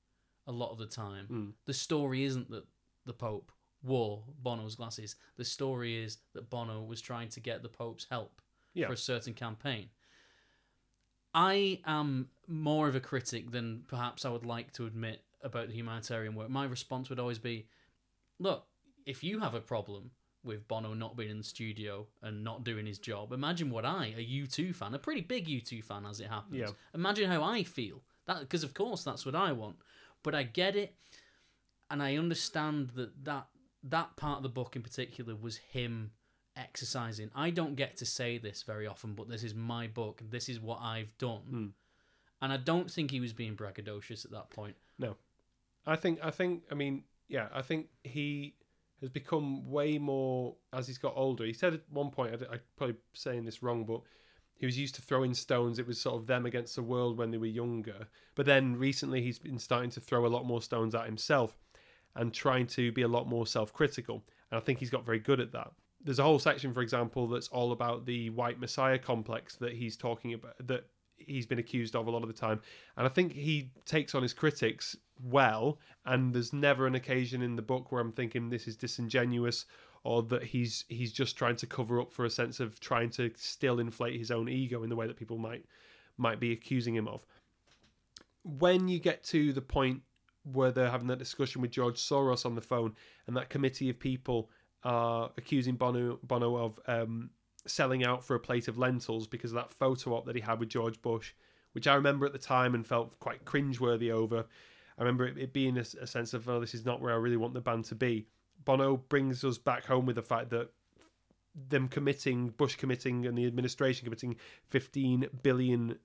[0.46, 1.26] a lot of the time.
[1.30, 1.52] Mm.
[1.64, 2.64] The story isn't that
[3.04, 3.50] the Pope
[3.82, 5.16] wore Bono's glasses.
[5.36, 8.40] The story is that Bono was trying to get the Pope's help
[8.74, 8.86] Yeah.
[8.86, 9.88] for a certain campaign.
[11.34, 15.74] I am more of a critic than perhaps I would like to admit about the
[15.74, 16.48] humanitarian work.
[16.48, 17.66] My response would always be
[18.38, 18.66] look,
[19.04, 20.10] if you have a problem
[20.44, 24.14] with Bono not being in the studio and not doing his job, imagine what I,
[24.16, 26.70] a U2 fan, a pretty big U2 fan as it happens, Yeah.
[26.94, 28.02] imagine how I feel.
[28.26, 29.76] That Because, of course, that's what I want.
[30.22, 30.94] But I get it,
[31.90, 33.46] and I understand that that,
[33.84, 36.10] that part of the book in particular was him
[36.56, 37.30] exercising.
[37.34, 40.22] I don't get to say this very often, but this is my book.
[40.30, 41.42] This is what I've done.
[41.48, 41.66] Hmm.
[42.40, 44.76] And I don't think he was being braggadocious at that point.
[44.98, 45.16] No.
[45.86, 48.54] I think I think I mean yeah I think he
[49.00, 51.44] has become way more as he's got older.
[51.44, 54.00] He said at one point I, I'm probably saying this wrong, but
[54.56, 55.78] he was used to throwing stones.
[55.78, 58.08] It was sort of them against the world when they were younger.
[58.34, 61.56] But then recently he's been starting to throw a lot more stones at himself
[62.14, 64.24] and trying to be a lot more self-critical.
[64.50, 65.72] And I think he's got very good at that.
[66.02, 69.96] There's a whole section, for example, that's all about the white messiah complex that he's
[69.96, 70.86] talking about that
[71.18, 72.60] he's been accused of a lot of the time.
[72.96, 75.78] And I think he takes on his critics well.
[76.04, 79.66] And there's never an occasion in the book where I'm thinking this is disingenuous
[80.06, 83.28] or that he's he's just trying to cover up for a sense of trying to
[83.36, 85.64] still inflate his own ego in the way that people might
[86.16, 87.26] might be accusing him of.
[88.44, 90.02] When you get to the point
[90.44, 92.94] where they're having that discussion with George Soros on the phone,
[93.26, 94.48] and that committee of people
[94.84, 97.30] are accusing Bono Bono of um,
[97.66, 100.60] selling out for a plate of lentils because of that photo op that he had
[100.60, 101.32] with George Bush,
[101.72, 104.46] which I remember at the time and felt quite cringeworthy over.
[104.98, 107.16] I remember it, it being a, a sense of, oh, this is not where I
[107.16, 108.28] really want the band to be.
[108.64, 110.70] Bono brings us back home with the fact that
[111.68, 114.36] them committing, Bush committing, and the administration committing
[114.70, 115.96] $15 billion,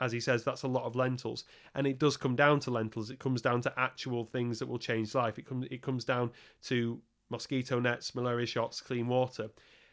[0.00, 1.44] as he says, that's a lot of lentils.
[1.74, 3.10] And it does come down to lentils.
[3.10, 5.38] It comes down to actual things that will change life.
[5.38, 6.30] It, comes it comes down
[6.64, 7.00] to
[7.30, 9.48] mosquito nets, malaria shots, clean water.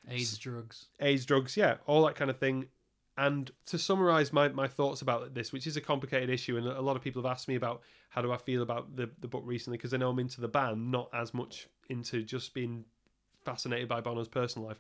[0.10, 0.88] AIDS, drugs.
[1.00, 2.68] AIDS, drugs, yeah, all that kind of thing.
[3.18, 6.82] And to summarize my, my thoughts about this, which is a complicated issue, and a
[6.82, 9.42] lot of people have asked me about how do I feel about the, the book
[9.46, 12.86] recently, because I know I'm into the band, not as much into just being
[13.44, 14.80] fascinated by Bono's personal life.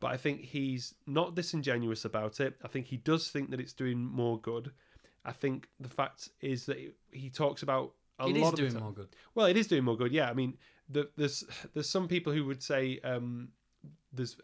[0.00, 2.54] But I think he's not disingenuous about it.
[2.64, 4.72] I think he does think that it's doing more good.
[5.24, 6.78] I think the fact is that
[7.12, 9.08] he talks about a It lot is of doing the more good.
[9.34, 10.12] well, it is doing more good.
[10.12, 10.56] Yeah, I mean,
[10.88, 13.48] the, there's there's some people who would say um,
[14.12, 14.36] there's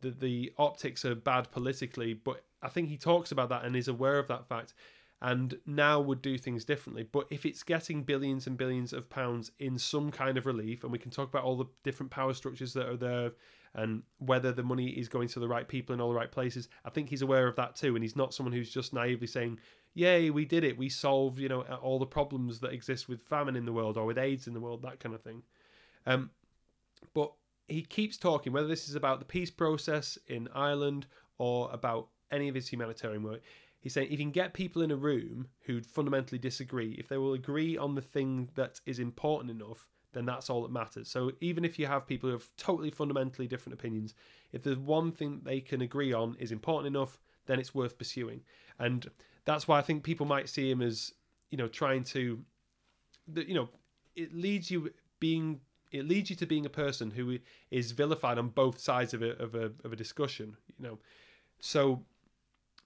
[0.00, 3.88] the the optics are bad politically, but I think he talks about that and is
[3.88, 4.74] aware of that fact,
[5.22, 7.02] and now would do things differently.
[7.02, 10.92] But if it's getting billions and billions of pounds in some kind of relief, and
[10.92, 13.32] we can talk about all the different power structures that are there.
[13.72, 16.68] And whether the money is going to the right people in all the right places,
[16.84, 17.94] I think he's aware of that too.
[17.94, 19.60] And he's not someone who's just naively saying,
[19.94, 20.76] yay, we did it.
[20.76, 24.06] We solved, you know, all the problems that exist with famine in the world or
[24.06, 25.44] with AIDS in the world, that kind of thing.
[26.04, 26.30] Um,
[27.14, 27.32] but
[27.70, 31.06] he keeps talking, whether this is about the peace process in Ireland
[31.38, 33.40] or about any of his humanitarian work.
[33.80, 37.16] He's saying if you can get people in a room who fundamentally disagree, if they
[37.16, 41.08] will agree on the thing that is important enough, then that's all that matters.
[41.08, 44.14] So even if you have people who have totally fundamentally different opinions,
[44.52, 48.42] if there's one thing they can agree on is important enough, then it's worth pursuing.
[48.78, 49.08] And
[49.44, 51.14] that's why I think people might see him as,
[51.50, 52.38] you know, trying to,
[53.34, 53.68] you know,
[54.14, 55.60] it leads you being,
[55.90, 57.38] it leads you to being a person who
[57.70, 60.56] is vilified on both sides of a of a of a discussion.
[60.78, 60.98] You know,
[61.60, 62.02] so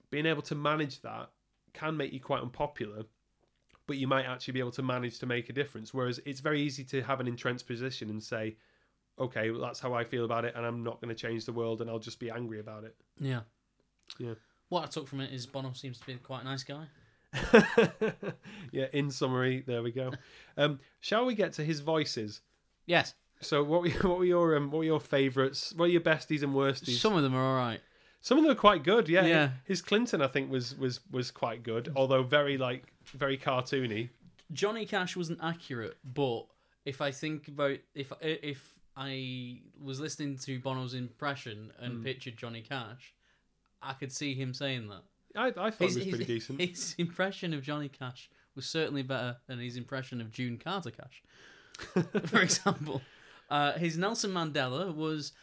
[0.09, 1.29] being able to manage that
[1.73, 3.03] can make you quite unpopular
[3.87, 5.93] but you might actually be able to manage to make a difference.
[5.93, 8.55] Whereas it's very easy to have an entrenched position and say,
[9.19, 11.53] okay, well, that's how I feel about it, and I'm not going to change the
[11.53, 12.95] world, and I'll just be angry about it.
[13.19, 13.41] Yeah.
[14.19, 14.33] Yeah.
[14.69, 16.85] What I took from it is Bono seems to be quite a nice guy.
[18.71, 20.11] yeah, in summary, there we go.
[20.57, 22.41] Um, shall we get to his voices?
[22.85, 23.13] Yes.
[23.41, 25.73] So, what were, what were your um, what were your favourites?
[25.75, 26.97] What are your besties and worsties?
[26.99, 27.81] Some of them are all right.
[28.21, 29.07] Some of them are quite good.
[29.07, 29.49] Yeah, Yeah.
[29.65, 34.09] His Clinton, I think, was was was quite good, although very like very cartoony.
[34.51, 36.45] Johnny Cash wasn't accurate, but
[36.85, 42.03] if I think about if if I was listening to Bono's impression and Hmm.
[42.03, 43.13] pictured Johnny Cash,
[43.81, 45.03] I could see him saying that.
[45.35, 46.61] I, I thought it was pretty decent.
[46.61, 51.21] His impression of Johnny Cash was certainly better than his impression of June Carter Cash,
[52.25, 53.01] for example.
[53.49, 55.33] Uh, his Nelson Mandela was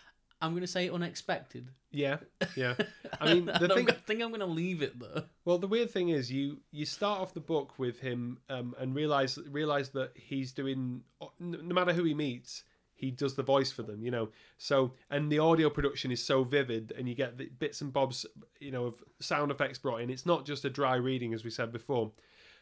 [0.43, 1.68] I'm gonna say unexpected.
[1.93, 2.16] Yeah,
[2.57, 2.74] yeah.
[3.20, 3.85] I mean, the thing.
[3.87, 5.22] go- think I'm gonna leave it though.
[5.45, 8.95] Well, the weird thing is, you you start off the book with him um, and
[8.95, 11.03] realize realize that he's doing
[11.39, 12.64] no no matter who he meets,
[12.97, 14.03] he does the voice for them.
[14.03, 14.28] You know,
[14.59, 18.26] so and the audio production is so vivid, and you get the bits and bobs,
[18.59, 20.11] you know, of sound effects brought in.
[20.11, 22.11] It's not just a dry reading, as we said before.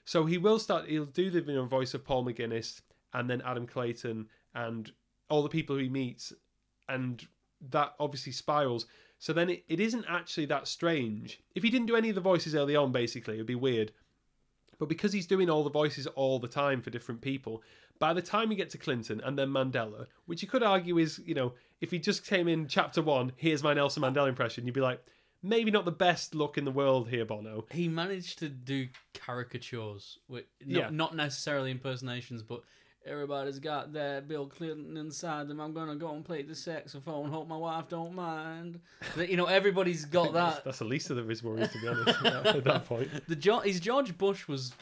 [0.04, 0.86] So he will start.
[0.86, 2.82] He'll do the you know, voice of Paul McGuinness,
[3.14, 4.90] and then Adam Clayton, and
[5.28, 6.32] all the people he meets,
[6.88, 7.26] and
[7.70, 8.86] that obviously spirals.
[9.18, 11.40] So then it, it isn't actually that strange.
[11.54, 13.92] If he didn't do any of the voices early on, basically, it'd be weird.
[14.78, 17.62] But because he's doing all the voices all the time for different people,
[17.98, 21.20] by the time you get to Clinton and then Mandela, which you could argue is,
[21.26, 21.52] you know,
[21.82, 25.04] if he just came in chapter one, here's my Nelson Mandela impression, you'd be like,
[25.42, 27.66] maybe not the best look in the world here, Bono.
[27.70, 30.88] He managed to do caricatures, with, not, Yeah.
[30.90, 32.62] not necessarily impersonations, but
[33.06, 35.60] everybody's got that Bill Clinton inside them.
[35.60, 37.30] I'm gonna go and play the saxophone.
[37.30, 38.80] Hope my wife don't mind.
[39.16, 40.64] That- you know, everybody's got that.
[40.64, 43.08] that's the least of his worries, to be honest, at that point.
[43.28, 44.72] The jo- his George Bush was.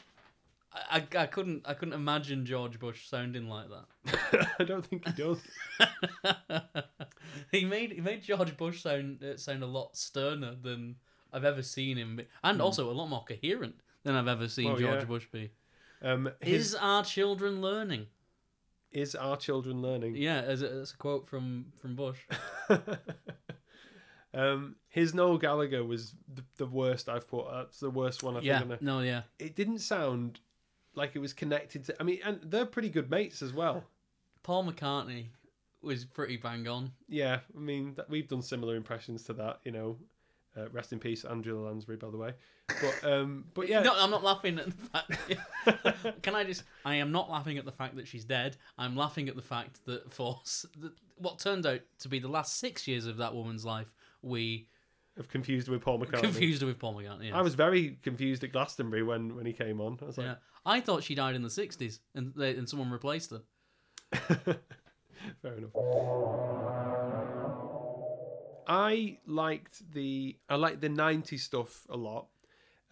[0.71, 4.51] I, I, I couldn't I couldn't imagine George Bush sounding like that.
[4.61, 5.41] I don't think he does.
[7.51, 10.97] he made he made George Bush sound uh, sound a lot sterner than
[11.33, 14.66] I've ever seen him, be, and also a lot more coherent than I've ever seen.
[14.66, 15.05] Well, George yeah.
[15.05, 15.51] Bush be.
[16.03, 18.07] Um, his, Is our children learning?
[18.92, 20.16] is our children learning?
[20.16, 22.18] Yeah, as a, as a quote from from Bush.
[24.34, 27.46] um, his Noel Gallagher was the, the worst I've put.
[27.51, 28.72] That's the worst one I yeah, think.
[28.72, 29.22] on no, yeah.
[29.38, 30.40] It didn't sound
[30.94, 31.96] like it was connected to.
[32.01, 33.84] I mean, and they're pretty good mates as well.
[34.42, 35.26] Paul McCartney
[35.82, 36.92] was pretty bang on.
[37.09, 39.61] Yeah, I mean, that, we've done similar impressions to that.
[39.64, 39.96] You know,
[40.59, 42.32] uh, rest in peace, Angela Lansbury, by the way.
[42.80, 46.22] But um, but yeah, No, I'm not laughing at the fact.
[46.22, 46.64] Can I just?
[46.84, 48.56] I am not laughing at the fact that she's dead.
[48.76, 50.40] I'm laughing at the fact that for
[50.80, 53.92] that what turned out to be the last six years of that woman's life,
[54.22, 54.66] we
[55.18, 56.20] I've confused with Paul McCartney.
[56.20, 57.24] confused her with Paul McCartney.
[57.26, 57.34] yes.
[57.34, 59.98] I was very confused at Glastonbury when when he came on.
[60.02, 60.34] I was like, Yeah,
[60.66, 63.40] I thought she died in the '60s, and they, and someone replaced her.
[65.42, 65.70] Fair enough.
[68.69, 72.27] I liked the I liked the '90s stuff a lot.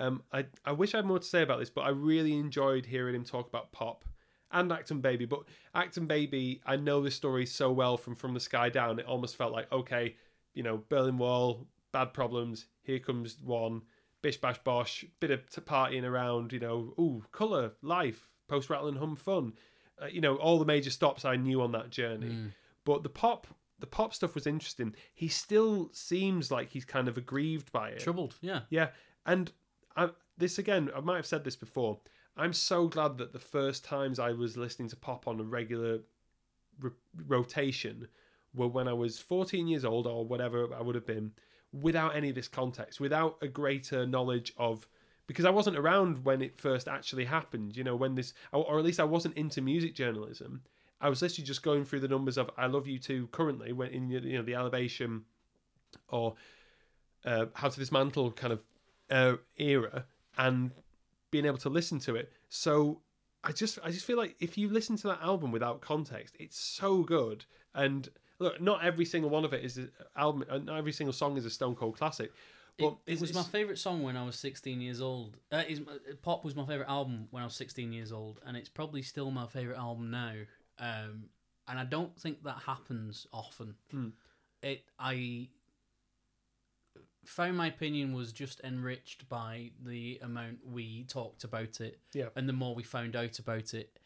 [0.01, 2.87] Um, I I wish I had more to say about this, but I really enjoyed
[2.87, 4.05] hearing him talk about pop
[4.53, 5.27] and Achtung Baby.
[5.27, 5.41] But
[5.75, 8.99] Achtung Baby, I know this story so well from From the Sky Down.
[8.99, 10.17] It almost felt like okay,
[10.55, 12.67] you know, Berlin Wall, bad problems.
[12.83, 13.83] Here comes one.
[14.23, 16.53] Bish bash bosh, bit of partying around.
[16.53, 19.53] You know, ooh, color, life, post rattle and hum fun.
[20.01, 22.29] Uh, you know, all the major stops I knew on that journey.
[22.29, 22.53] Mm.
[22.85, 23.47] But the pop,
[23.79, 24.95] the pop stuff was interesting.
[25.15, 28.01] He still seems like he's kind of aggrieved by it.
[28.01, 28.61] Troubled, yeah.
[28.71, 28.89] Yeah,
[29.27, 29.53] and
[29.97, 31.99] I, this again, I might have said this before.
[32.37, 36.01] I'm so glad that the first times I was listening to pop on a regular
[36.81, 36.93] ro-
[37.27, 38.09] rotation
[38.55, 41.33] were when I was 14 years old or whatever I would have been,
[41.73, 44.87] without any of this context, without a greater knowledge of.
[45.27, 48.85] Because I wasn't around when it first actually happened, you know, when this, or at
[48.85, 50.63] least I wasn't into music journalism.
[51.01, 53.91] I was literally just going through the numbers of "I Love You Too" currently, when
[53.91, 55.25] in you know the elevation
[56.09, 56.35] or
[57.25, 58.61] uh, how to dismantle kind of
[59.11, 60.07] uh, era
[60.39, 60.71] and
[61.31, 62.33] being able to listen to it.
[62.49, 63.01] So
[63.45, 66.59] I just I just feel like if you listen to that album without context, it's
[66.59, 67.45] so good.
[67.75, 70.45] And look, not every single one of it is an album.
[70.49, 72.33] uh, Not every single song is a Stone Cold classic.
[72.79, 75.39] But it, it was my favorite song when I was 16 years old.
[75.51, 75.81] Uh, is,
[76.21, 79.31] Pop was my favorite album when I was 16 years old, and it's probably still
[79.31, 80.33] my favorite album now.
[80.79, 81.31] Um,
[81.69, 83.75] and I don't think that happens often.
[83.91, 84.09] Hmm.
[84.63, 85.49] It I
[87.25, 92.29] found my opinion was just enriched by the amount we talked about it, Yeah.
[92.37, 93.99] and the more we found out about it.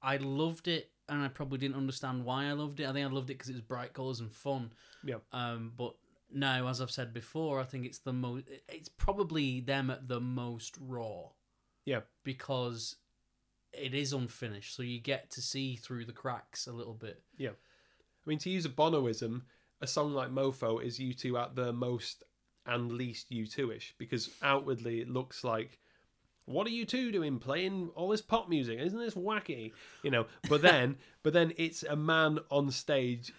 [0.00, 2.88] I loved it, and I probably didn't understand why I loved it.
[2.88, 4.72] I think I loved it because it was bright colors and fun.
[5.02, 5.16] Yeah.
[5.32, 5.94] Um, but
[6.32, 8.44] now, as I've said before, I think it's the most.
[8.68, 11.30] It's probably them at the most raw.
[11.84, 12.00] Yeah.
[12.22, 12.96] Because
[13.76, 17.22] it is unfinished, so you get to see through the cracks a little bit.
[17.36, 19.42] Yeah, I mean, to use a Bonoism,
[19.80, 22.24] a song like Mofo is U2 at the most
[22.66, 25.78] and least U2 ish because outwardly it looks like,
[26.46, 28.78] what are U2 doing playing all this pop music?
[28.78, 29.72] Isn't this wacky?
[30.02, 33.32] You know, but then, but then it's a man on stage,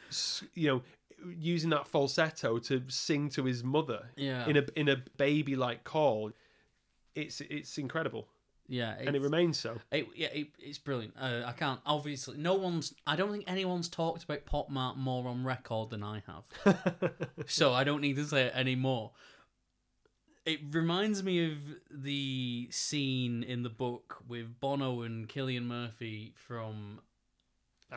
[0.53, 0.81] you know,
[1.39, 4.47] using that falsetto to sing to his mother Yeah.
[4.47, 6.31] in a in a baby like call.
[7.15, 8.27] It's it's incredible,
[8.67, 8.95] yeah.
[8.99, 9.77] and it remains so.
[9.91, 11.13] It, yeah, it, it's brilliant.
[11.19, 12.37] Uh, I can't obviously.
[12.37, 12.93] No one's.
[13.05, 17.11] I don't think anyone's talked about Pop Mart more on record than I have.
[17.47, 19.11] so I don't need to say it anymore.
[20.45, 21.57] It reminds me of
[21.89, 26.99] the scene in the book with Bono and Cillian Murphy from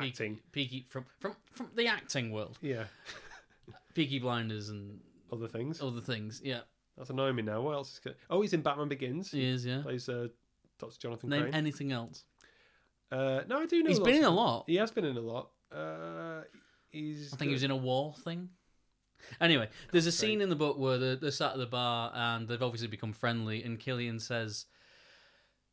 [0.01, 2.57] Peaky- Acting, Peaky from from from the acting world.
[2.62, 2.85] yeah,
[3.95, 4.99] Peaky Blinders and
[5.31, 5.83] Other things.
[5.83, 6.41] other things.
[6.43, 6.61] Yeah,
[6.97, 7.61] That's annoying me now.
[7.61, 7.99] What else is?
[7.99, 8.14] Good?
[8.31, 9.31] Oh, he's in Batman Begins.
[9.31, 9.66] he is.
[9.66, 9.83] Yeah.
[9.83, 10.29] Plays uh,
[10.79, 11.55] Doctor Jonathan Name Crane.
[11.55, 12.24] anything else?
[13.11, 13.89] Uh, no, I do know.
[13.89, 14.64] He's lots been in of- a lot.
[14.66, 15.51] He has been in a lot.
[15.72, 16.43] Uh,
[16.91, 17.33] he's.
[17.33, 18.51] I think he was in a war thing.
[19.41, 22.47] Anyway, there's a scene in the book where they're, they're sat at the bar and
[22.47, 24.66] they've obviously become friendly, and Cillian says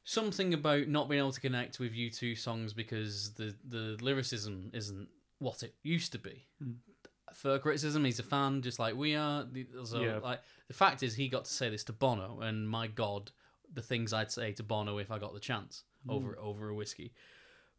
[0.04, 5.08] something about not being able to connect with U2 songs because the, the lyricism isn't
[5.40, 6.46] what it used to be.
[6.62, 6.72] Hmm.
[7.34, 9.44] For criticism, he's a fan just like we are.
[9.44, 10.18] The- So, Yeah.
[10.20, 13.32] like, the fact is, he got to say this to Bono, and my God,
[13.76, 16.12] the things I'd say to Bono if I got the chance Hmm.
[16.12, 17.12] over over a whiskey.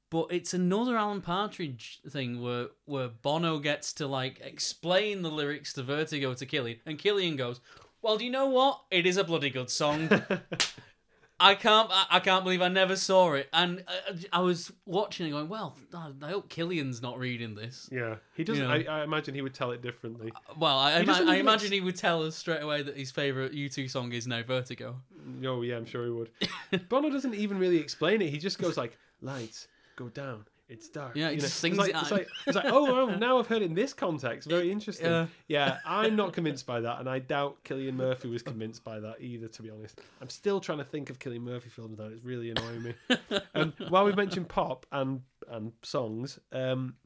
[0.09, 5.73] But it's another Alan Partridge thing where where Bono gets to like explain the lyrics
[5.75, 7.61] to Vertigo to Cillian, and Cillian goes,
[8.03, 8.83] "Well, do you know what?
[8.91, 10.09] It is a bloody good song.
[11.39, 15.27] I can't I, I can't believe I never saw it." And I, I was watching
[15.27, 18.63] it, going, "Well, I hope Cillian's not reading this." Yeah, he doesn't.
[18.63, 18.91] You know.
[18.93, 20.33] I, I imagine he would tell it differently.
[20.35, 23.11] Uh, well, I, He ima- I imagine he would tell us straight away that his
[23.11, 24.97] favorite U2 song is now Vertigo.
[25.45, 26.31] Oh yeah, I'm sure he would.
[26.89, 28.31] Bono doesn't even really explain it.
[28.31, 30.47] He just goes like, "Lights go down.
[30.69, 32.67] It's dark." Yeah, he You know, just it's sings like, it It's like, it's like,
[32.67, 34.49] oh, well, now I've heard it in this context.
[34.49, 35.07] Very interesting.
[35.07, 35.27] Yeah.
[35.49, 35.79] Yeah.
[35.87, 39.49] I'm not convinced by that, and I doubt Cillian Murphy was convinced by that either.
[39.49, 42.07] To be honest, I'm still trying to think of Cillian Murphy films now.
[42.07, 42.95] It's really annoying me.
[43.55, 46.97] um, while we've mentioned pop and and songs, um,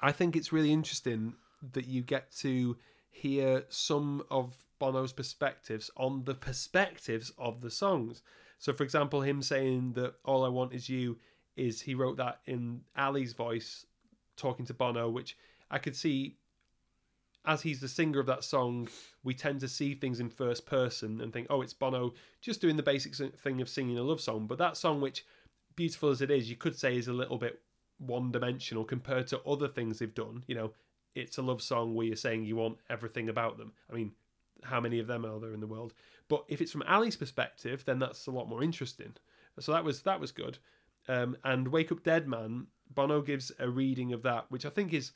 [0.00, 1.34] I think it's really interesting
[1.72, 2.76] that you get to
[3.10, 8.22] hear some of Bono's perspectives on the perspectives of the songs.
[8.58, 11.18] So, for example, him saying that "All I Want Is You"
[11.56, 13.86] is he wrote that in Ali's voice,
[14.36, 15.36] talking to Bono, which
[15.70, 16.36] I could see.
[17.46, 18.88] As he's the singer of that song,
[19.22, 22.76] we tend to see things in first person and think, "Oh, it's Bono just doing
[22.76, 25.26] the basic thing of singing a love song." But that song, which
[25.76, 27.62] beautiful as it is, you could say is a little bit
[27.98, 30.44] one dimensional compared to other things they've done.
[30.46, 30.72] You know,
[31.14, 33.72] it's a love song where you're saying you want everything about them.
[33.90, 34.12] I mean,
[34.62, 35.92] how many of them are there in the world?
[36.28, 39.14] But if it's from Ali's perspective, then that's a lot more interesting.
[39.60, 40.58] So that was that was good.
[41.08, 44.92] Um, and Wake Up Dead Man, Bono gives a reading of that, which I think
[44.92, 45.12] is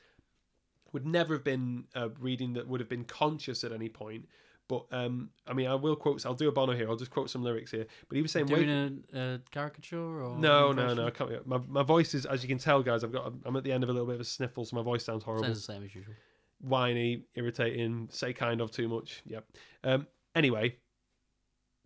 [0.92, 4.26] would never have been a reading that would have been conscious at any point.
[4.68, 6.24] But um, I mean, I will quote.
[6.26, 6.90] I'll do a Bono here.
[6.90, 7.86] I'll just quote some lyrics here.
[8.08, 11.06] But he was saying, Wake Doing a, a caricature or no, no, no.
[11.06, 11.46] I can't.
[11.46, 13.02] My, my voice is, as you can tell, guys.
[13.02, 13.32] I've got.
[13.46, 15.24] I'm at the end of a little bit of a sniffle, so my voice sounds
[15.24, 16.14] horrible, Sounds the same as usual.
[16.60, 18.08] whiny, irritating.
[18.12, 19.22] Say kind of too much.
[19.24, 19.44] Yep.
[19.84, 20.06] Um.
[20.34, 20.76] Anyway,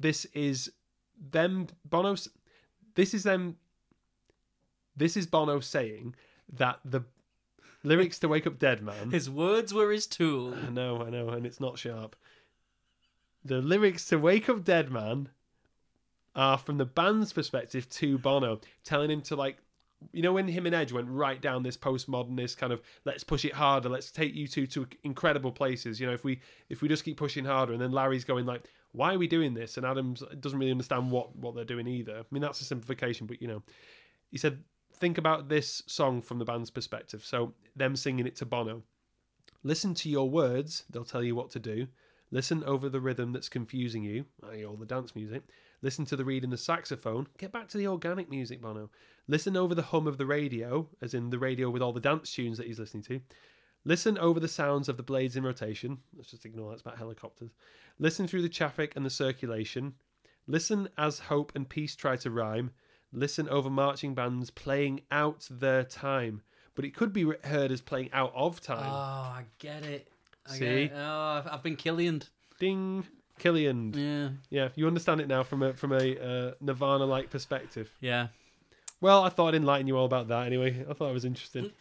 [0.00, 0.72] this is
[1.30, 1.68] them.
[1.84, 2.28] Bono's.
[2.96, 3.58] This is them.
[4.96, 6.14] This is Bono saying
[6.52, 7.02] that the
[7.82, 10.54] lyrics to "Wake Up Dead Man." His words were his tool.
[10.54, 12.16] I know, I know, and it's not sharp.
[13.44, 15.28] The lyrics to Wake Up Dead Man
[16.34, 19.58] are from the band's perspective to Bono, telling him to like
[20.12, 23.44] you know when him and Edge went right down this postmodernist kind of let's push
[23.44, 26.00] it harder, let's take U2 to incredible places.
[26.00, 28.68] You know, if we if we just keep pushing harder, and then Larry's going like,
[28.92, 29.76] why are we doing this?
[29.76, 32.18] And Adams doesn't really understand what what they're doing either.
[32.18, 33.62] I mean, that's a simplification, but you know,
[34.30, 34.62] he said
[35.02, 37.24] think about this song from the band's perspective.
[37.24, 38.82] So them singing it to Bono.
[39.64, 41.88] Listen to your words, they'll tell you what to do.
[42.30, 45.42] Listen over the rhythm that's confusing you, i.e., all the dance music.
[45.82, 47.26] Listen to the reed in the saxophone.
[47.36, 48.90] Get back to the organic music, Bono.
[49.26, 52.32] Listen over the hum of the radio, as in the radio with all the dance
[52.32, 53.20] tunes that he's listening to.
[53.84, 55.98] Listen over the sounds of the blades in rotation.
[56.16, 57.50] Let's just ignore that's about helicopters.
[57.98, 59.94] Listen through the traffic and the circulation.
[60.46, 62.70] Listen as hope and peace try to rhyme.
[63.12, 66.42] Listen over marching bands playing out their time.
[66.74, 68.88] But it could be heard as playing out of time.
[68.88, 69.36] Oh.
[69.36, 70.08] I get it.
[70.46, 70.58] I See?
[70.60, 70.92] get it.
[70.96, 72.26] Oh, I've, been Cillian.
[72.58, 73.06] Ding.
[73.38, 73.94] Cillian.
[73.94, 77.90] Yeah, Yeah, you understand it now from a from a uh, Nirvana like perspective.
[78.00, 78.28] yeah.
[79.00, 80.86] Well, I thought I'd enlighten you all about that anyway.
[80.88, 81.72] I thought it was interesting.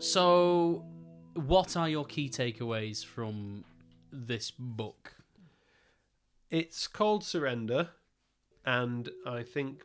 [0.00, 0.84] So,
[1.34, 3.64] what are your key takeaways from
[4.10, 5.14] this book?
[6.52, 7.88] It's called Surrender,
[8.66, 9.84] and I think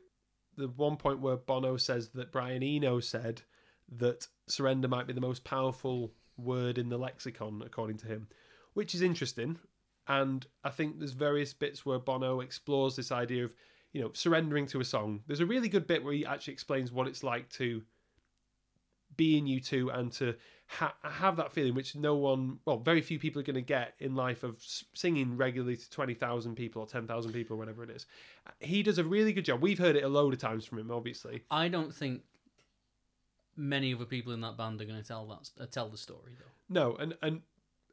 [0.57, 3.41] the one point where Bono says that Brian Eno said
[3.89, 8.28] that surrender might be the most powerful word in the lexicon, according to him,
[8.74, 9.57] which is interesting.
[10.09, 13.53] And I think there's various bits where Bono explores this idea of,
[13.93, 15.22] you know, surrendering to a song.
[15.26, 17.82] There's a really good bit where he actually explains what it's like to
[19.18, 20.36] be in U2 and to
[20.68, 23.95] ha- have that feeling, which no one, well, very few people are going to get
[23.99, 24.63] in life of
[24.93, 28.05] singing regularly to 20,000 people or 10,000 people or whatever it is.
[28.59, 29.61] He does a really good job.
[29.61, 31.43] We've heard it a load of times from him, obviously.
[31.51, 32.22] I don't think
[33.57, 36.32] many other people in that band are going to tell that uh, tell the story
[36.38, 36.45] though.
[36.70, 37.41] No, and and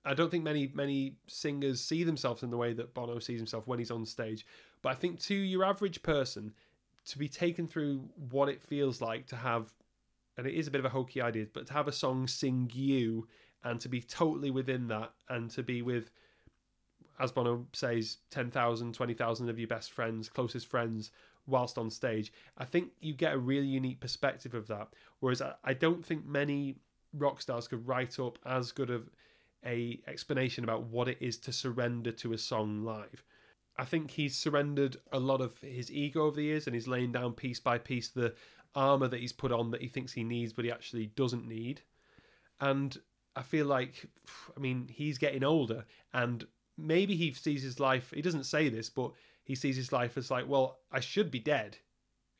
[0.05, 3.67] I don't think many many singers see themselves in the way that Bono sees himself
[3.67, 4.47] when he's on stage.
[4.83, 6.53] But I think to your average person,
[7.07, 9.73] to be taken through what it feels like to have
[10.37, 12.71] and it is a bit of a hokey idea, but to have a song sing
[12.73, 13.27] you
[13.63, 16.11] and to be totally within that and to be with,
[17.19, 21.11] as Bono says, 10,000, 20,000 of your best friends, closest friends,
[21.47, 24.89] whilst on stage, I think you get a really unique perspective of that.
[25.21, 26.77] Whereas I, don't think many
[27.13, 29.11] rock stars could write up as good of
[29.65, 33.25] a explanation about what it is to surrender to a song live.
[33.77, 37.13] I think he's surrendered a lot of his ego over the years and he's laying
[37.13, 38.35] down piece by piece the
[38.75, 41.81] armor that he's put on that he thinks he needs but he actually doesn't need.
[42.61, 42.97] And
[43.37, 44.07] I feel like,
[44.57, 46.47] I mean, he's getting older and
[46.77, 49.13] maybe he sees his life, he doesn't say this, but
[49.45, 51.77] he sees his life as like, well, I should be dead.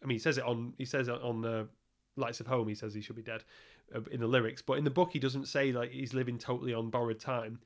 [0.03, 1.69] I mean, he says it on, he says it on the
[2.17, 3.45] Lights of Home, he says he should be dead
[3.95, 6.75] uh, in the lyrics, but in the book, he doesn't say like he's living totally
[6.75, 7.59] on borrowed time.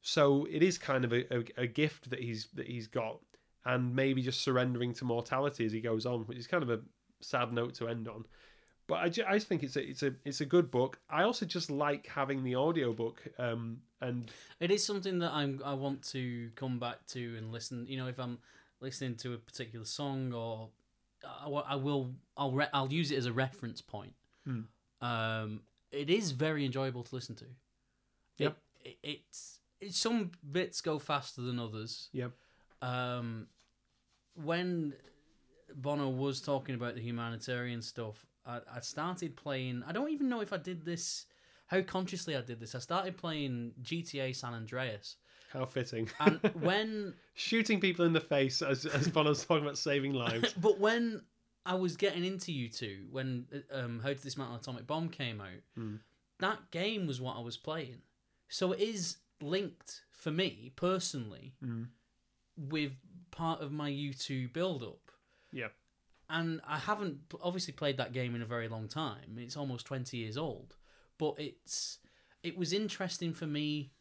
[0.00, 3.20] So it is kind of a, a, a gift that he's that he's got,
[3.64, 6.80] and maybe just surrendering to mortality as he goes on, which is kind of a
[7.22, 8.24] sad note to end on.
[8.86, 10.98] But I, ju- I just think it's a it's a it's a good book.
[11.08, 15.74] I also just like having the audiobook um and It is something that I'm I
[15.74, 17.86] want to come back to and listen.
[17.86, 18.38] You know, if I'm
[18.80, 20.68] listening to a particular song or
[21.24, 24.14] I, I will I'll re- I'll use it as a reference point.
[24.44, 24.62] Hmm.
[25.00, 25.60] Um,
[25.92, 27.46] it is very enjoyable to listen to.
[28.38, 28.56] Yep.
[28.84, 32.08] It, it, it's it's some bits go faster than others.
[32.12, 32.32] Yep.
[32.82, 33.46] Um,
[34.34, 34.94] when
[35.76, 39.82] Bono was talking about the humanitarian stuff, I, I started playing.
[39.86, 41.26] I don't even know if I did this.
[41.68, 42.74] How consciously I did this.
[42.74, 45.16] I started playing GTA San Andreas,
[45.52, 46.08] how fitting.
[46.20, 50.52] and when Shooting people in the face as as Bono's talking about saving lives.
[50.60, 51.22] but when
[51.64, 55.62] I was getting into U2, when um, How to Dismantle an Atomic Bomb came out,
[55.76, 55.96] Hmm.
[56.40, 58.02] that game was what I was playing.
[58.48, 61.86] So it is linked for me personally Mm.
[62.56, 62.92] with
[63.30, 65.01] part of my U2 build up.
[65.52, 65.68] Yeah.
[66.30, 69.36] And I haven't obviously played that game in a very long time.
[69.36, 70.76] It's almost 20 years old.
[71.18, 71.98] But it's
[72.42, 73.92] it was interesting for me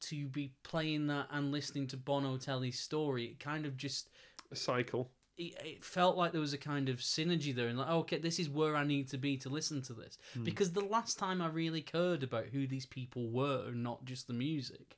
[0.00, 3.24] to be playing that and listening to Bono tell his story.
[3.26, 4.10] It kind of just
[4.50, 5.10] A cycle.
[5.38, 8.18] it, it felt like there was a kind of synergy there and like oh, okay
[8.18, 10.44] this is where i need to be to listen to this hmm.
[10.44, 14.26] because the last time i really cared about who these people were and not just
[14.28, 14.96] the music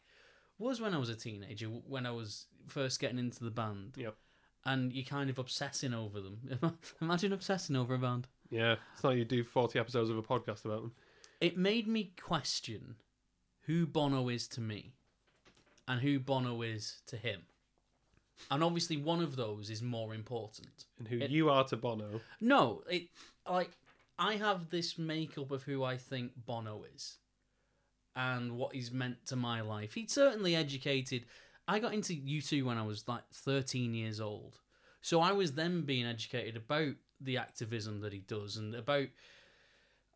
[0.59, 4.17] was when i was a teenager when i was first getting into the band Yep.
[4.71, 6.39] And you're kind of obsessing over them
[7.01, 8.77] imagine obsessing over a band Yeah.
[8.95, 10.93] It's not like you do forty episodes of a podcast about them.
[11.41, 12.97] it made me question
[13.67, 14.93] who bono is to me
[15.87, 17.43] and who bono is to him
[18.51, 22.21] and obviously one of those is more important And who It- you are to Bono.
[22.41, 23.09] No, it
[23.51, 23.71] like
[24.19, 27.19] I have this makeup of who I think Bono is,
[28.17, 29.95] and what he's meant to my life.
[29.95, 31.25] He's certainly educated.
[31.69, 34.59] I got into U2 when I was like 13 years old,
[35.03, 39.09] so I was then being educated about the activism that he does and about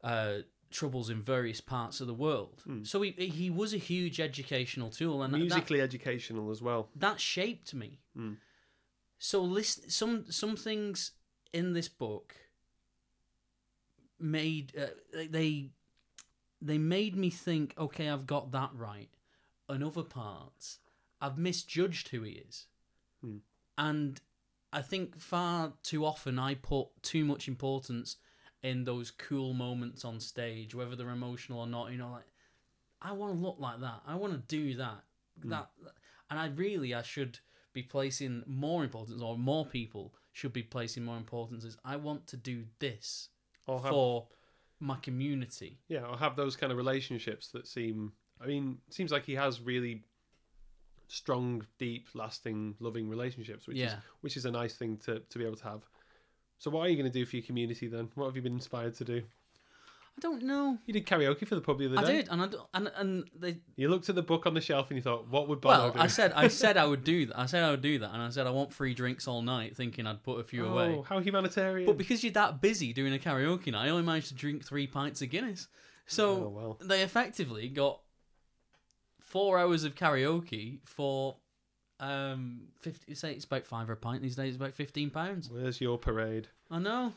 [0.03, 0.39] uh,
[0.71, 2.63] troubles in various parts of the world.
[2.85, 6.89] So he he was a huge educational tool, and that- Musically educational as well.
[6.97, 8.01] that shaped me.
[8.17, 8.37] Mm.
[9.19, 11.13] So list some some things
[11.53, 12.35] in this book
[14.19, 14.87] made uh,
[15.31, 15.71] they
[16.61, 17.75] they made me think.
[17.79, 19.11] Okay, I've got that right.
[19.69, 20.81] And other parts,
[21.23, 22.67] I've misjudged who he is,
[23.23, 23.39] Hmm.
[23.79, 24.21] and
[24.73, 28.17] I think far too often I put too much importance
[28.63, 31.93] in those cool moments on stage, whether they're emotional or not.
[31.93, 32.27] You know, like
[33.01, 34.03] I want to look like that.
[34.07, 35.05] I want to do that.
[35.45, 35.71] That,
[36.31, 37.39] and I really I should
[37.73, 41.65] be placing more importance, or more people should be placing more importance.
[41.65, 43.29] Is I want to do this
[43.67, 44.29] Or have for
[44.81, 45.79] my community.
[45.89, 48.13] yeah, or have those kind of relationships that seem.
[48.41, 50.05] I mean, it seems like he has really
[51.13, 53.93] strong, deep, lasting, loving relationships, which is
[54.23, 55.83] which is a nice thing to to be able to have.
[56.59, 58.09] So, what are you going to do for your community then?
[58.15, 59.23] What have you been inspired to do?
[60.17, 60.79] I don't know.
[60.85, 62.17] You did karaoke for the pub the other I day.
[62.19, 63.59] did, and I and and they.
[63.77, 65.93] You looked at the book on the shelf and you thought, "What would Bono Well,
[65.93, 67.39] do?" I said I said I would do that.
[67.39, 69.77] I said I would do that, and I said I want free drinks all night,
[69.77, 71.03] thinking I'd put a few oh, away.
[71.07, 71.87] how humanitarian!
[71.87, 74.87] But because you're that busy doing a karaoke night, I only managed to drink three
[74.87, 75.69] pints of Guinness.
[76.07, 78.01] So oh well, they effectively got
[79.33, 81.37] four hours of karaoke for
[81.99, 83.15] um fifty.
[83.15, 84.49] Say it's about five a pint these days.
[84.49, 85.49] It's about fifteen pounds.
[85.51, 86.49] where's your parade?
[86.71, 87.13] I know.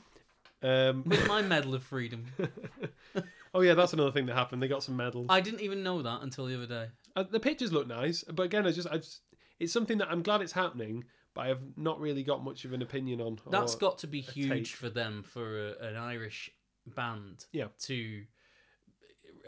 [0.64, 2.26] Um, With my medal of freedom,
[3.54, 4.64] oh yeah, that's another thing that happened.
[4.64, 5.28] They got some medals.
[5.30, 6.88] I didn't even know that until the other day.
[7.16, 9.22] Uh, the pictures look nice, but again, I just, I just,
[9.60, 11.04] it's something that I'm glad it's happening,
[11.34, 13.38] but I have not really got much of an opinion on.
[13.52, 14.78] That's got to be huge take.
[14.78, 16.50] for them for a, an Irish
[16.88, 17.68] band Yeah.
[17.80, 18.24] to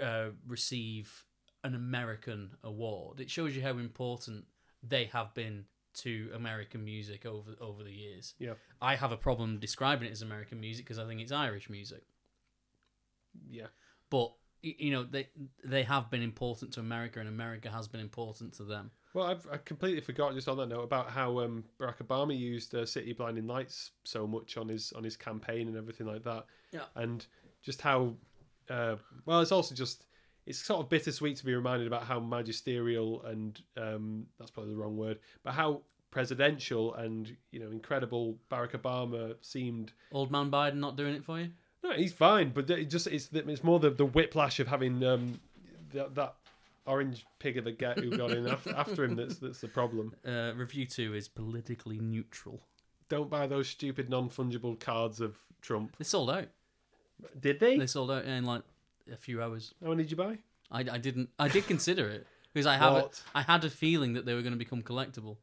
[0.01, 1.23] uh, receive
[1.67, 3.19] an American award.
[3.19, 4.45] It shows you how important
[4.81, 5.65] they have been
[5.95, 8.33] to American music over over the years.
[8.39, 8.53] Yeah.
[8.81, 12.03] I have a problem describing it as American music because I think it's Irish music.
[13.49, 13.67] yeah.
[14.09, 14.31] but
[14.63, 15.27] you know they
[15.63, 18.91] they have been important to America, and America has been important to them.
[19.13, 22.73] Well, I've I completely forgot just on that note about how um, Barack Obama used
[22.75, 26.45] uh, City Blinding Lights so much on his on his campaign and everything like that.
[26.71, 26.87] Yeah.
[26.95, 27.25] and
[27.63, 28.13] just how
[28.69, 28.95] uh,
[29.25, 30.05] well it's also just
[30.47, 34.77] it's sort of bittersweet to be reminded about how magisterial and um, that's probably the
[34.79, 39.91] wrong word, but how presidential and you know incredible Barack Obama seemed.
[40.11, 41.49] Old man Biden not doing it for you.
[41.83, 45.39] No, he's fine, but it just it's it's more the the whiplash of having um,
[45.91, 46.35] that, that
[46.85, 50.15] orange pig of a get who got in after, after him that's that's the problem.
[50.25, 52.61] Uh, Review 2 is politically neutral.
[53.09, 55.97] Don't buy those stupid non fungible cards of Trump.
[55.97, 56.47] They sold out.
[57.39, 57.77] Did they?
[57.77, 58.63] They sold out in like
[59.11, 59.73] a few hours.
[59.83, 60.37] How many did you buy?
[60.71, 61.29] I, I didn't.
[61.39, 62.93] I did consider it because I have.
[62.93, 63.21] A, What?
[63.33, 65.37] I had a feeling that they were going to become collectible.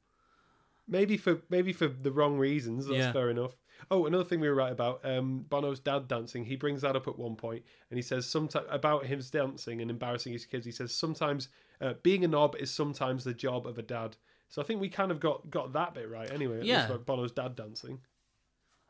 [0.87, 2.87] Maybe for maybe for the wrong reasons.
[2.87, 3.13] That's Yeah.
[3.13, 3.57] fair enough.
[3.91, 6.45] Oh, another thing we were right about um, Bono's dad dancing.
[6.45, 9.91] He brings that up at one point, and he says sometimes about him dancing and
[9.91, 10.65] embarrassing his kids.
[10.67, 11.49] He says sometimes
[11.81, 14.17] uh, being a knob is sometimes the job of a dad.
[14.51, 16.59] So I think we kind of got got that bit right anyway.
[16.61, 16.77] at Yeah.
[16.81, 18.01] least about Bono's dad dancing.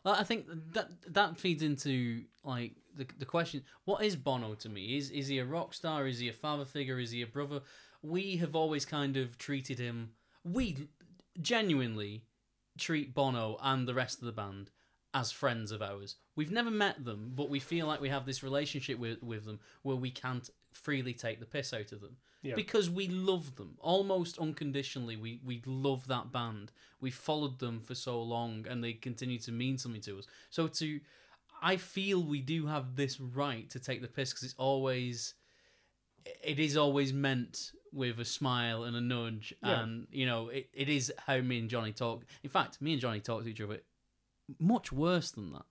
[0.05, 4.68] Well, I think that that feeds into like the the question: What is Bono to
[4.68, 4.97] me?
[4.97, 6.07] Is is he a rock star?
[6.07, 6.99] Is he a father figure?
[6.99, 7.61] Is he a brother?
[8.03, 10.11] We have always kind of treated him.
[10.45, 10.88] We
[11.40, 12.24] genuinely
[12.78, 14.70] treat Bono and the rest of the band
[15.14, 16.16] as friends of ours.
[16.36, 19.61] We've never met them, but we feel like we have this relationship with with them
[19.82, 22.16] where we can't freely take the piss out of them
[22.57, 25.16] because we love them almost unconditionally.
[25.16, 26.72] We we love that band.
[27.01, 30.26] We followed them for so long, and they continue to mean something to us.
[30.51, 31.01] So to,
[31.62, 35.34] I feel we do have this right to take the piss because it's always,
[36.42, 39.82] it is always meant with a smile and a nudge, Yeah.
[39.82, 42.24] and you know it, it is how me and Jonny talk.
[42.42, 43.80] In fact, me and Jonny talk to each other
[44.59, 45.64] much worse than that.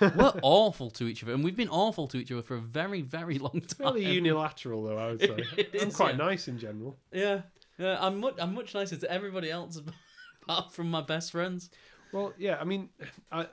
[0.16, 3.00] We're awful to each other, and we've been awful to each other for a very,
[3.00, 3.76] very long time.
[3.94, 5.20] Fairly unilateral though, I would
[5.56, 5.66] say.
[5.80, 6.24] I'm quite yeah.
[6.24, 6.98] nice in general.
[7.12, 7.42] Yeah,
[7.78, 7.96] yeah.
[8.00, 9.80] I'm much, I'm much nicer to everybody else
[10.42, 11.70] apart from my best friends.
[12.12, 12.88] Well, yeah, I mean,
[13.30, 13.46] I,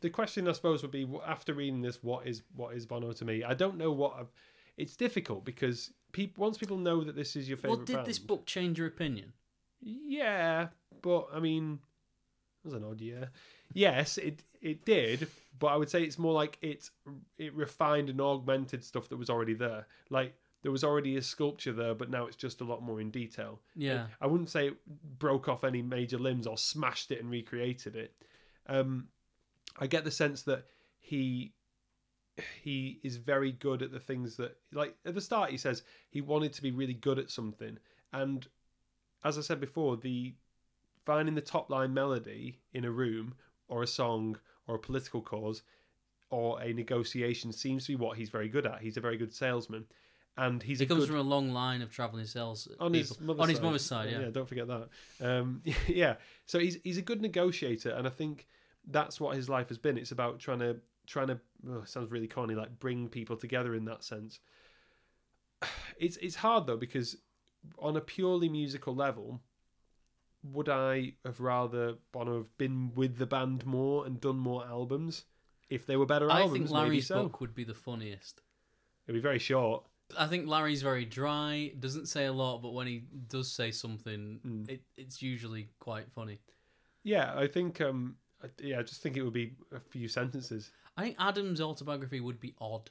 [0.00, 3.24] the question I suppose would be after reading this, what is what is Bono to
[3.24, 3.44] me?
[3.44, 4.16] I don't know what.
[4.18, 4.32] I've,
[4.76, 8.06] it's difficult because people once people know that this is your favorite Well, did band,
[8.06, 9.32] this book change your opinion?
[9.80, 10.68] yeah,
[11.02, 11.78] but I mean,
[12.64, 13.30] it was an odd year.
[13.72, 15.28] Yes, it it did,
[15.58, 16.88] but I would say it's more like it
[17.38, 19.86] it refined and augmented stuff that was already there.
[20.10, 23.10] Like there was already a sculpture there, but now it's just a lot more in
[23.10, 23.60] detail.
[23.74, 24.76] Yeah, I wouldn't say it
[25.18, 28.12] broke off any major limbs or smashed it and recreated it.
[28.66, 29.08] Um,
[29.78, 30.64] I get the sense that
[30.98, 31.52] he
[32.62, 36.20] he is very good at the things that like at the start he says he
[36.20, 37.76] wanted to be really good at something
[38.12, 38.46] and
[39.24, 40.34] as I said before the
[41.04, 43.34] finding the top line melody in a room
[43.68, 45.62] or a song or a political cause
[46.30, 48.80] or a negotiation seems to be what he's very good at.
[48.80, 49.84] He's a very good salesman
[50.36, 53.40] and he's he comes good from a long line of traveling sales on his mother's
[53.40, 53.64] on his side.
[53.64, 54.10] mother's side.
[54.10, 54.88] Yeah, don't forget that.
[55.20, 56.14] Um, yeah,
[56.46, 58.46] so he's he's a good negotiator, and I think
[58.88, 59.98] that's what his life has been.
[59.98, 60.76] It's about trying to
[61.06, 61.40] trying to.
[61.68, 64.40] Oh, sounds really corny, like bring people together in that sense.
[65.98, 67.16] It's it's hard though because
[67.78, 69.40] on a purely musical level,
[70.42, 75.24] would I have rather Bono have been with the band more and done more albums?
[75.68, 77.22] If they were better I albums, think maybe Larry's so.
[77.22, 78.40] book would be the funniest.
[79.06, 79.84] It'd be very short.
[80.18, 84.40] I think Larry's very dry, doesn't say a lot, but when he does say something,
[84.44, 84.68] Mm.
[84.70, 86.40] it, it's usually quite funny.
[87.04, 87.80] Yeah, I think.
[87.80, 88.29] Um, I-
[88.60, 90.70] yeah, I just think it would be a few sentences.
[90.96, 92.90] I think Adam's autobiography would be odd.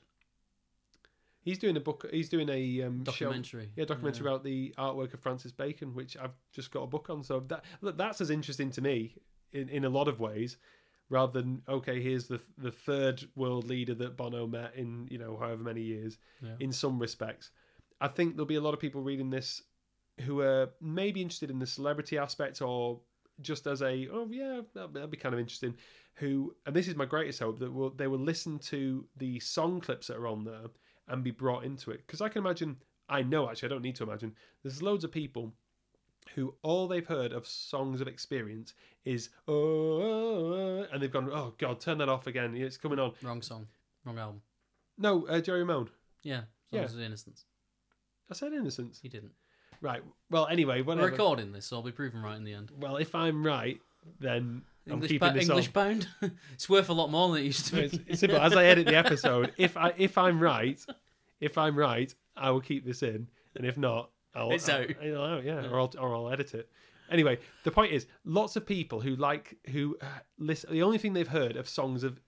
[1.42, 2.06] He's doing a book.
[2.12, 3.72] He's doing a um, show- Documentary.
[3.76, 7.24] yeah, documentary about the artwork of Francis Bacon, which I've just got a book on.
[7.24, 9.16] So that look, that's as interesting to me
[9.54, 10.58] in, in a lot of ways,
[11.10, 15.38] rather than okay, here's the the third world leader that Bono met in you know
[15.38, 16.18] however many years.
[16.42, 16.56] Yeah.
[16.60, 17.52] In some respects,
[18.02, 19.64] I think there'll be a lot of people reading this
[20.22, 23.00] who are maybe interested in the celebrity aspect or
[23.42, 25.76] just as a oh yeah that'll, that'll be kind of interesting.
[26.16, 29.80] Who and this is my greatest hope that will they will listen to the song
[29.80, 30.66] clips that are on there
[31.08, 33.96] and be brought into it because I can imagine I know actually I don't need
[33.96, 35.54] to imagine there's loads of people
[36.36, 38.74] who all they've heard of songs of experience
[39.06, 43.00] is oh, oh, oh," and they've gone oh god turn that off again it's coming
[43.00, 43.68] on Wrong song.
[44.06, 44.42] Wrong album.
[44.98, 45.90] no uh, Jerry Ramone
[46.24, 46.42] Yeah.
[46.72, 46.82] Yeah.
[46.82, 47.46] Songs of Innocence.
[48.30, 49.32] I said innocence He didn't.
[49.82, 52.72] Right well anyway We're whatever recording this, so I'll be proven right in the end.
[52.80, 53.80] well if I'm right
[54.20, 56.08] then I'm English, keeping pa- this English on pound.
[56.54, 57.82] it's worth a lot more than it used to be.
[57.84, 60.84] it's, it's simple as I edit the episode if I if I'm right
[61.40, 64.90] if I'm right I will keep this in and if not I'll, It's I'll- out.
[65.04, 66.70] I'll out, yeah, or I'll, or I'll edit it.
[67.12, 70.06] Anyway, the point is, lots of people who like who uh,
[70.38, 70.72] listen.
[70.72, 72.22] The only thing they've heard of songs of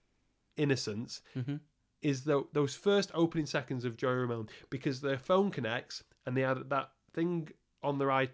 [0.56, 1.60] innocence Mhm.
[2.02, 6.40] is tho- those first opening seconds of Joey Ramone because their phone connects and they
[6.42, 7.48] had that thing
[7.82, 8.28] on their i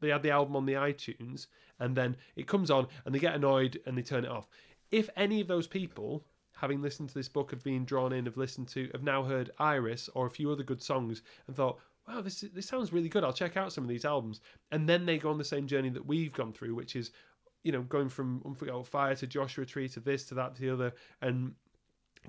[0.00, 1.46] they had the album on the iTunes
[1.80, 4.48] and then it comes on and they get annoyed and they turn it off.
[4.90, 8.36] If any of those people having listened to this book have been drawn in have
[8.36, 12.20] listened to have now heard Iris or a few other good songs and thought wow
[12.20, 14.40] this this sounds really good I'll check out some of these albums
[14.72, 17.12] and then they go on the same journey that we've gone through which is
[17.62, 20.70] you know going from Unforgettable Fire to Joshua Tree to this to that to the
[20.70, 20.92] other
[21.22, 21.54] and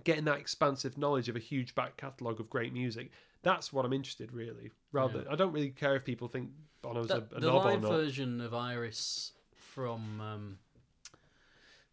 [0.03, 3.11] getting that expansive knowledge of a huge back catalogue of great music.
[3.43, 4.71] That's what I'm interested really.
[4.91, 6.49] Rather, I don't really care if people think
[6.81, 7.91] Bono's The, a, a the knob or live not.
[7.91, 10.57] version of Iris from um,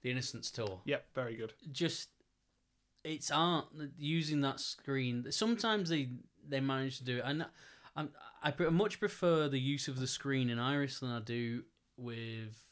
[0.02, 1.52] the Innocence tour Yep, very good.
[1.73, 2.09] just
[3.05, 3.66] it's art
[3.98, 5.31] using that screen.
[5.31, 6.09] Sometimes they
[6.48, 7.47] they manage to do it, and
[7.94, 8.10] I'm,
[8.43, 11.62] I much prefer the use of the screen in Iris than I do
[11.97, 12.64] with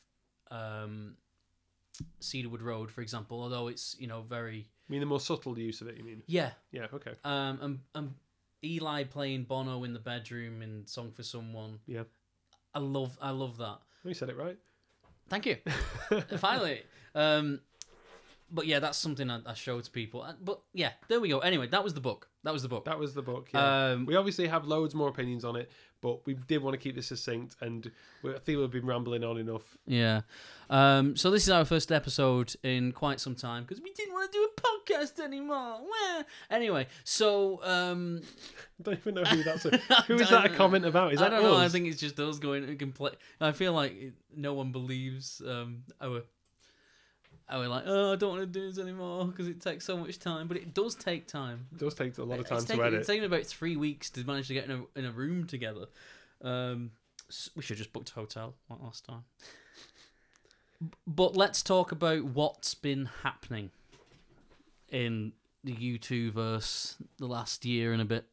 [0.51, 1.17] um,
[2.21, 3.41] Cedarwood Road, for example.
[3.43, 5.97] Although it's you know very I mean, the more subtle use of it.
[5.97, 6.23] You mean?
[6.27, 6.87] yeah, Yeah.
[6.93, 7.13] Okay.
[7.25, 8.15] um, and, and
[8.65, 11.79] Eli playing Bono in the bedroom in Song for Someone.
[11.87, 12.05] Yeah.
[12.75, 13.79] I love I love that.
[14.05, 14.59] You said it right.
[15.29, 15.57] Thank you.
[16.39, 16.83] Finally.
[17.15, 17.61] Um,
[18.51, 20.23] but yeah, that's something I, I show to people.
[20.23, 21.39] Uh, But yeah, there we go.
[21.41, 22.29] Anyway, that was the book.
[22.45, 22.85] That was the book.
[22.85, 23.49] That was the book.
[23.53, 23.93] Yeah.
[23.93, 25.71] Um, we obviously have loads more opinions on it,
[26.05, 27.91] but we did want to keep this succinct, and
[28.23, 29.79] we, I think we've been rambling on enough.
[29.87, 30.21] yeah.
[30.69, 34.31] Um, so this is our first episode in quite some time because we didn't want
[34.31, 35.81] to do a podcast anymore.
[35.81, 36.23] Wah.
[36.51, 39.65] Anyway, so um, I don't even know who that's.
[39.65, 39.77] A,
[40.07, 41.15] who is that a comment about?
[41.15, 41.57] Is that I don't know.
[41.57, 43.15] I think it's just us going to complain.
[43.41, 46.23] I feel like no one believes um, our.
[47.51, 50.19] Our like, oh, I don't want to do this anymore because it takes so much
[50.19, 50.49] time.
[50.49, 51.67] But it does take time.
[51.73, 52.99] it does take a lot of time it's to taken, edit.
[53.01, 55.87] It's taken about three weeks to manage to get in a in a room together.
[56.43, 56.93] Um,
[57.29, 59.25] s- we should have just booked a hotel like last time.
[61.07, 63.71] But let's talk about what's been happening
[64.91, 68.25] in the U2 verse the last year and a bit.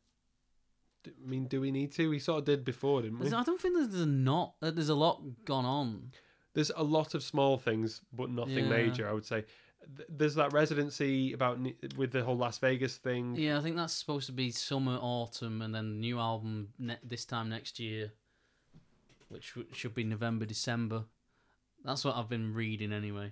[1.06, 2.10] I mean, do we need to?
[2.10, 3.28] We sort of did before, didn't we?
[3.32, 6.12] I don't think there's a not that there's a lot gone on.
[6.53, 8.69] There's a lot of small things, but nothing Yeah.
[8.69, 9.10] major.
[9.10, 9.45] I would say.
[10.10, 11.57] There's that residency about
[11.98, 13.36] with the whole Las Vegas thing.
[13.36, 17.26] Yeah, I think that's supposed to be summer, autumn, and then new album ne- this
[17.26, 18.11] time next year,
[19.30, 21.06] which w- should be November, December.
[21.84, 23.32] That's what I've been reading anyway.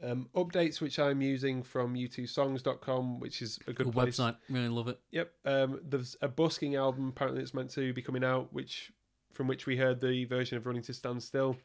[0.00, 5.00] Um, updates which I'm using from u2songs.com, which is a good website, really love it.
[5.10, 5.32] Yep.
[5.44, 8.92] Um, there's a busking album apparently that's meant to be coming out, which
[9.32, 11.56] from which we heard the version of Running to Stand Still.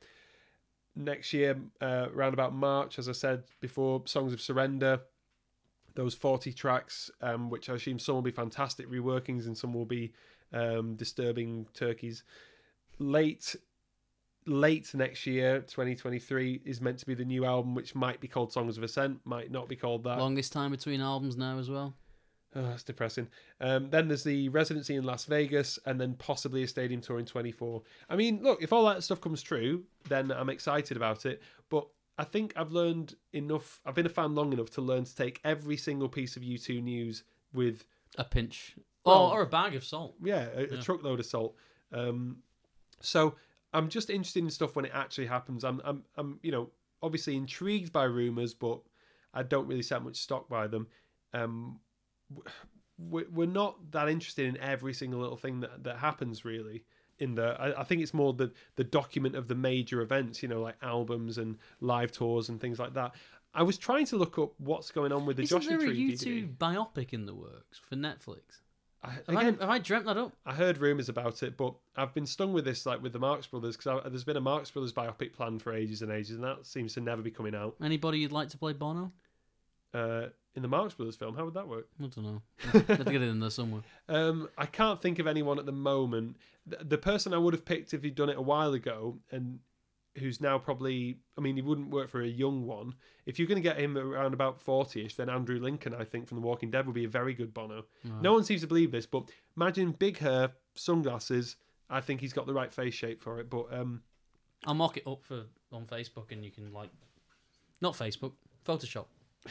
[0.98, 5.02] Next year, uh, around about March, as I said before, Songs of Surrender.
[5.94, 9.86] Those 40 tracks, um, which I assume some will be fantastic reworkings and some will
[9.86, 10.12] be
[10.54, 12.24] um, disturbing turkeys.
[13.00, 13.56] Late,
[14.46, 18.52] late next year, 2023, is meant to be the new album, which might be called
[18.52, 20.18] Songs of Ascent, might not be called that.
[20.18, 21.96] Longest time between albums now as well.
[22.56, 23.28] Oh, that's depressing.
[23.62, 27.26] Um, then there's the residency in Las Vegas, and then possibly a stadium tour in
[27.26, 27.84] 24.
[28.10, 31.42] I mean, look, if all that stuff comes true, then I'm excited about it.
[31.70, 31.88] But
[32.18, 33.82] I think I've learned enough.
[33.86, 36.82] I've been a fan long enough to learn to take every single piece of U2
[36.82, 37.86] news with,
[38.18, 38.76] A pinch.
[39.06, 40.16] Well- oh, or a bag of salt.
[40.24, 41.56] yeah, a, a truckload of salt.
[41.94, 42.38] Um,
[43.02, 43.36] so
[43.74, 45.64] I'm just interested in stuff when it actually happens.
[45.64, 46.70] I'm, I'm, I'm, you know,
[47.04, 48.80] obviously intrigued by rumors, but
[49.34, 50.88] I don't really set much stock by them.
[51.34, 51.80] Um,
[52.98, 56.84] we're not that interested in every single little thing that, that happens really
[57.20, 60.50] in the I, I think it's more the the document of the major events you
[60.50, 63.14] know like albums and live tours and things like that
[63.54, 65.94] i was trying to look up what's going on with the Isn't joshua there a
[65.94, 68.62] tree U2 biopic in the works for Netflix?
[69.04, 70.34] I, Have, again, I, have I dreamt that up?
[70.46, 73.46] I heard rumors about it, but I've been stung with this, like with the Marx
[73.46, 76.66] Brothers, because there's been a Marx Brothers biopic planned for ages and ages, and that
[76.66, 77.76] seems to never be coming out.
[77.82, 79.12] Anybody you'd like to play Bono?
[79.94, 80.28] Uh,
[80.58, 81.88] in the Marx Brothers film, how would that work?
[82.04, 82.42] I don't know.
[82.74, 83.84] Let's get it in there somewhere.
[84.10, 86.36] Um, I can't think of anyone at the moment.
[86.66, 89.60] The, the person I would have picked if he'd done it a while ago, and
[90.18, 92.96] who's now probably, I mean, he wouldn't work for a young one.
[93.28, 96.42] If you're going to get him around about 40ish, then Andrew Lincoln, I think, from
[96.42, 97.86] The Walking Dead would be a very good Bono.
[98.04, 98.22] Right.
[98.24, 101.58] No one seems to believe this, but imagine big hair, sunglasses.
[101.88, 103.48] I think he's got the right face shape for it.
[103.48, 104.02] But um,
[104.66, 106.90] I'll mock it up for on Facebook, and you can like,
[107.80, 108.32] not Facebook,
[108.66, 109.06] Photoshop,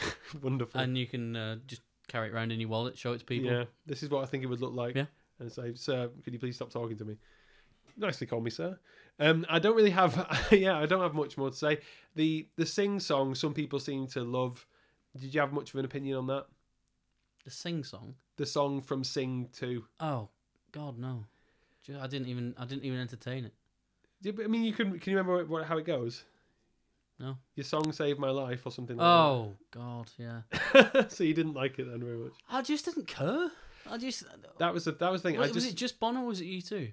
[0.42, 0.80] wonderful.
[0.80, 3.50] and you can uh, just carry it around in your wallet, show it to people.
[3.50, 4.94] Yeah, this is what I think it would look like.
[4.94, 5.06] Yeah.
[5.38, 7.16] And say, sir, could you please stop talking to me?
[7.96, 8.78] Nicely call me sir.
[9.18, 11.78] Um, I don't really have, yeah, I don't have much more to say.
[12.14, 14.66] The the sing song, some people seem to love.
[15.18, 16.46] Did you have much of an opinion on that?
[17.44, 18.14] The sing song.
[18.36, 19.84] The song from Sing Two.
[20.00, 20.28] Oh
[20.72, 21.24] God, no!
[22.00, 23.54] I didn't even I didn't even entertain it.
[24.20, 26.24] Yeah, but, I mean, you can can you remember what, how it goes?
[27.18, 27.36] No.
[27.54, 30.42] Your song saved my life or something like Oh God, yeah.
[31.08, 32.32] so you didn't like it then very much.
[32.50, 33.50] I just didn't care.
[33.90, 34.24] I just.
[34.58, 35.38] That was the that was the thing.
[35.38, 36.92] Was, I was just it just Bono or was it U2?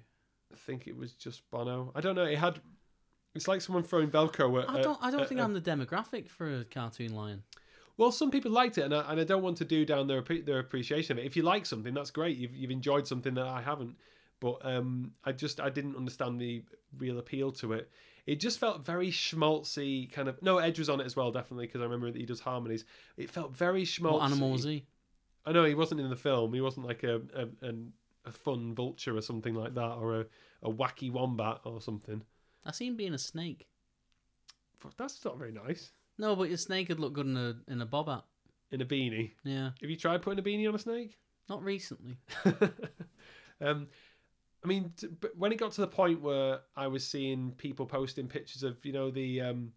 [0.52, 1.92] I think it was just Bono.
[1.94, 2.24] I don't know.
[2.24, 2.60] It had.
[3.34, 4.70] It's like someone throwing Velcro at.
[4.70, 4.98] I don't.
[5.02, 7.42] I don't at- think at- I'm the demographic for a cartoon lion.
[7.96, 10.22] Well, some people liked it, and I, and I don't want to do down their
[10.22, 11.26] their appreciation of it.
[11.26, 12.36] If you like something, that's great.
[12.36, 13.96] You've you've enjoyed something that I haven't,
[14.40, 16.64] but um, I just I didn't understand the
[16.98, 17.90] real appeal to it.
[18.26, 20.42] It just felt very schmaltzy, kind of.
[20.42, 22.84] No, Edge was on it as well, definitely, because I remember that he does harmonies.
[23.16, 24.12] It felt very schmaltzy.
[24.12, 24.86] What animal was he?
[25.44, 26.54] I know he wasn't in the film.
[26.54, 27.74] He wasn't like a a,
[28.24, 30.26] a fun vulture or something like that, or a,
[30.62, 32.22] a wacky wombat or something.
[32.64, 33.66] I see him being a snake.
[34.96, 35.92] That's not very nice.
[36.18, 38.24] No, but your snake would look good in a in a bob hat.
[38.70, 39.32] In a beanie.
[39.44, 41.18] Yeah, Have you tried putting a beanie on a snake?
[41.48, 42.16] not recently.
[43.60, 43.86] um,
[44.64, 47.84] I mean, t- but when it got to the point where I was seeing people
[47.84, 49.72] posting pictures of, you know, the um,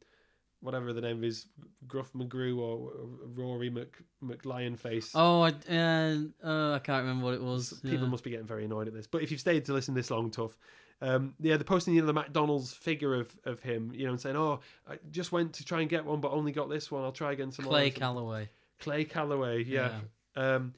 [0.62, 1.48] whatever the name is,
[1.88, 2.92] Gruff McGrew or
[3.36, 5.12] Rory Mc McLionface.
[5.14, 7.74] Oh, I uh, uh, I can't remember what it was.
[7.84, 8.12] People yeah.
[8.12, 9.08] must be getting very annoyed at this.
[9.08, 10.58] But if you've stayed to listen this long, tough.
[11.00, 14.20] Um, yeah, they're posting you know the McDonald's figure of, of him, you know, and
[14.20, 17.04] saying, "Oh, I just went to try and get one, but only got this one.
[17.04, 17.90] I'll try again tomorrow." Clay.
[17.92, 18.50] Calloway.
[18.80, 20.00] Clay Calloway, yeah.
[20.36, 20.74] Um,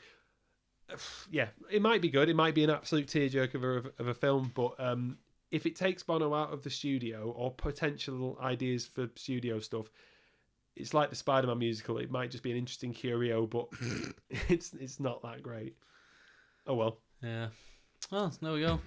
[1.32, 2.30] yeah, it might be good.
[2.30, 5.18] It might be an absolute tearjerker of a, of a film, but um,
[5.52, 9.90] if it takes Bono out of the studio or potential ideas for studio stuff,
[10.76, 11.98] it's like the Spider-Man musical.
[11.98, 13.68] It might just be an interesting curio, but
[14.50, 15.76] it's it's not that great.
[16.68, 17.00] Oh well.
[17.22, 17.48] Yeah.
[18.12, 18.80] Well, there we go.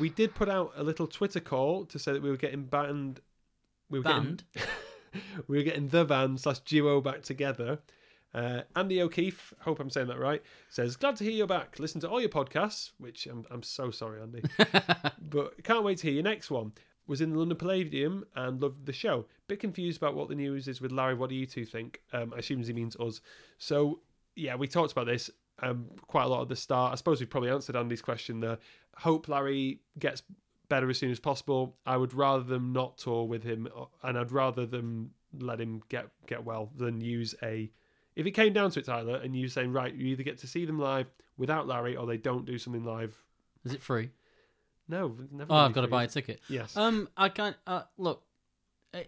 [0.00, 3.20] We did put out a little Twitter call to say that we were getting banned.
[3.90, 4.44] We were Banned?
[4.54, 4.68] getting
[5.48, 7.78] we were getting the band slash duo back together.
[8.34, 11.78] Uh, Andy O'Keefe, hope I'm saying that right, says, Glad to hear you're back.
[11.78, 14.42] Listen to all your podcasts, which I'm, I'm so sorry, Andy.
[15.20, 16.72] but can't wait to hear your next one.
[17.06, 19.26] Was in the London Palladium and loved the show.
[19.48, 21.14] Bit confused about what the news is with Larry.
[21.14, 22.00] What do you two think?
[22.12, 23.20] Um, I assume he means us.
[23.58, 24.00] So,
[24.36, 25.28] yeah, we talked about this
[25.58, 26.92] um, quite a lot at the start.
[26.92, 28.58] I suppose we probably answered Andy's question there.
[28.96, 30.22] Hope Larry gets
[30.72, 31.76] better as soon as possible.
[31.84, 35.82] I would rather them not tour with him, uh, and I'd rather them let him
[35.88, 37.70] get get well than use a.
[38.16, 40.46] If it came down to it, Tyler, and you saying right, you either get to
[40.46, 43.14] see them live without Larry, or they don't do something live.
[43.64, 44.10] Is it free?
[44.88, 45.52] No, never.
[45.52, 46.40] Oh, I've got to buy a ticket.
[46.48, 46.76] Yes.
[46.76, 47.56] Um, I can't.
[47.66, 48.22] Uh, look,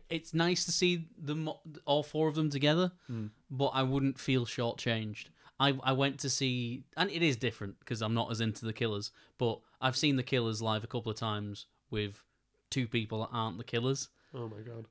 [0.09, 1.51] it's nice to see them
[1.85, 3.27] all four of them together, Hmm.
[3.51, 5.27] but I wouldn't feel shortchanged.
[5.61, 8.73] I I went to see, and it is different because I'm not as into the
[8.73, 12.23] Killers, but I've seen the Killers live a couple of times with
[12.71, 14.87] two people that aren't the Killers, oh my god.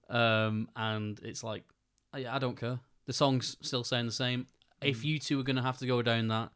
[0.47, 1.63] um, and it's like,
[2.13, 2.79] I, I don't care.
[3.05, 4.47] The song's still saying the same.
[4.81, 4.87] Hmm.
[4.87, 6.51] If U2 are going to have to go down that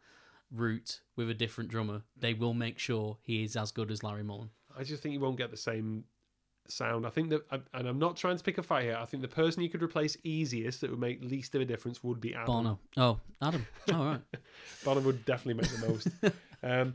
[0.52, 4.24] route with a different drummer, they will make sure he is as good as Larry
[4.24, 4.52] Mullen.
[4.78, 6.06] I just think you won't get the same
[6.72, 7.06] sound.
[7.06, 7.41] I think that,
[7.73, 8.98] and I'm not trying to pick a fight here.
[8.99, 12.03] I think the person you could replace easiest that would make least of a difference
[12.03, 12.45] would be Adam.
[12.45, 12.80] Bono.
[12.98, 13.65] Oh, Adam.
[13.94, 14.22] All right.
[14.84, 16.07] Bono would definitely make the most.
[16.64, 16.94] um,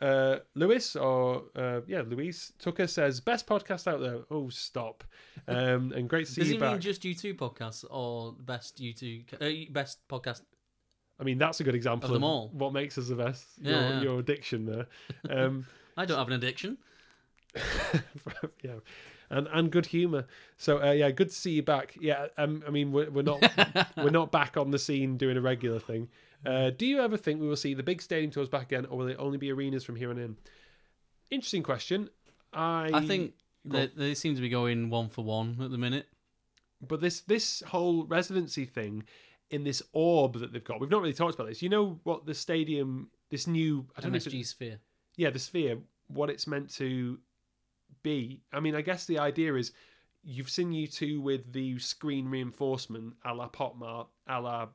[0.00, 4.18] uh, Lewis or uh, yeah, Louise Tucker says best podcast out there.
[4.30, 5.04] Oh, stop!
[5.48, 6.72] Um, and great to see Does you he back.
[6.72, 10.42] mean just U2 podcasts or best U2 uh, best podcast?
[11.18, 12.50] I mean, that's a good example Of them all.
[12.52, 13.46] what makes us the best.
[13.60, 14.00] Yeah, your, yeah.
[14.02, 14.86] your addiction there.
[15.30, 15.66] Um,
[15.96, 16.76] I don't have an addiction.
[18.62, 18.74] yeah,
[19.30, 20.26] and and good humor.
[20.56, 21.96] So uh, yeah, good to see you back.
[22.00, 23.42] Yeah, um, I mean we're, we're not
[23.96, 26.08] we're not back on the scene doing a regular thing.
[26.44, 28.98] Uh, do you ever think we will see the big stadium tours back again, or
[28.98, 30.36] will it only be arenas from here on in?
[31.30, 32.10] Interesting question.
[32.52, 36.06] I I think they, they seem to be going one for one at the minute.
[36.86, 39.04] but this this whole residency thing
[39.50, 41.62] in this orb that they've got, we've not really talked about this.
[41.62, 44.78] You know what the stadium, this new I don't know, it- Sphere.
[45.16, 45.78] yeah, the sphere,
[46.08, 47.18] what it's meant to
[48.04, 48.40] be.
[48.52, 49.72] I mean, I guess the idea is
[50.22, 54.66] you've seen U2 with the screen reinforcement a la PopMart, a la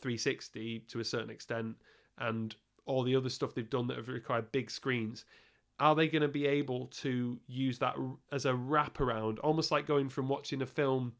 [0.00, 1.76] 360 to a certain extent,
[2.16, 2.54] and
[2.86, 5.26] all the other stuff they've done that have required big screens.
[5.78, 7.96] Are they going to be able to use that
[8.32, 11.12] as a wraparound, almost like going from watching a film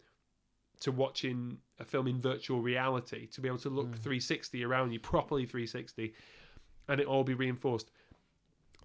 [0.81, 3.93] to watching a film in virtual reality, to be able to look hmm.
[3.93, 6.15] 360 around you, properly 360,
[6.89, 7.91] and it all be reinforced?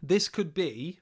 [0.02, 1.00] this could be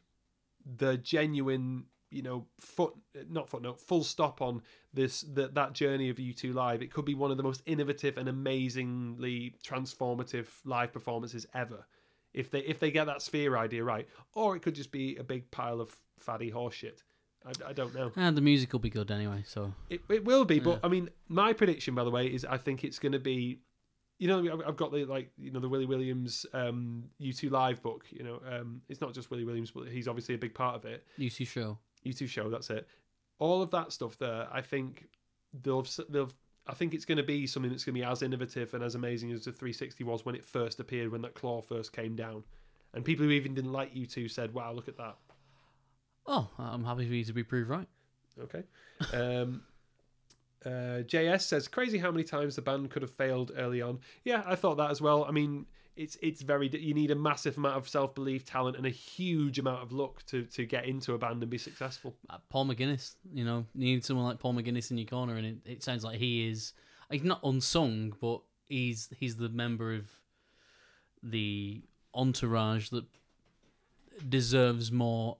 [0.78, 2.94] the genuine you know foot
[3.30, 4.62] not footnote full stop on
[4.94, 6.82] this that that journey of u2 live.
[6.82, 11.86] It could be one of the most innovative and amazingly transformative live performances ever.
[12.34, 15.24] If they if they get that sphere idea right or it could just be a
[15.24, 17.02] big pile of fatty horseshit.
[17.46, 18.14] I, I don't know.
[18.16, 19.44] And the music will be good anyway.
[19.46, 19.74] So.
[19.90, 22.84] It, it will be but i mean my prediction by the way is i think
[22.84, 23.60] it's going to be
[24.20, 28.06] you know, I've- got the like you know the Willie Williams um, U2 live book.
[28.10, 30.86] You know, um, it's not just Willie Williams, but he's obviously a big part of
[30.86, 31.06] it.
[31.20, 31.78] U2 show.
[32.06, 32.50] U2 show.
[32.50, 32.88] That's it.
[33.40, 35.08] All of that stuff there, I think
[35.64, 36.32] they'll they'll.
[36.66, 38.96] I think it's going to be something that's going to be as innovative and as
[38.96, 42.44] amazing as the 360 was when it first appeared, when that claw first came down,
[42.94, 45.18] and people who even didn't like U2 said, "Wow, look at that."
[46.26, 47.88] Oh, I'm happy for you to be proved right.
[48.40, 48.64] Okay.
[49.14, 49.64] Um,
[50.66, 54.44] uh, JS says, "Crazy how many times the band could have failed early on." Yeah,
[54.46, 55.26] I thought that as well.
[55.26, 55.66] I mean,
[55.96, 59.60] it's it's very you need a massive amount of self belief, talent, and a huge
[59.60, 62.16] amount of luck to to get into a band and be successful.
[62.30, 65.46] Uh, Paul McGuinness, you know, you need someone like Paul McGuinness in your corner, and
[65.46, 66.74] it, it sounds like he is.
[67.12, 70.06] He's not unsung, but he's he's the member of
[71.22, 71.82] the
[72.14, 73.06] entourage that
[74.28, 75.38] deserves more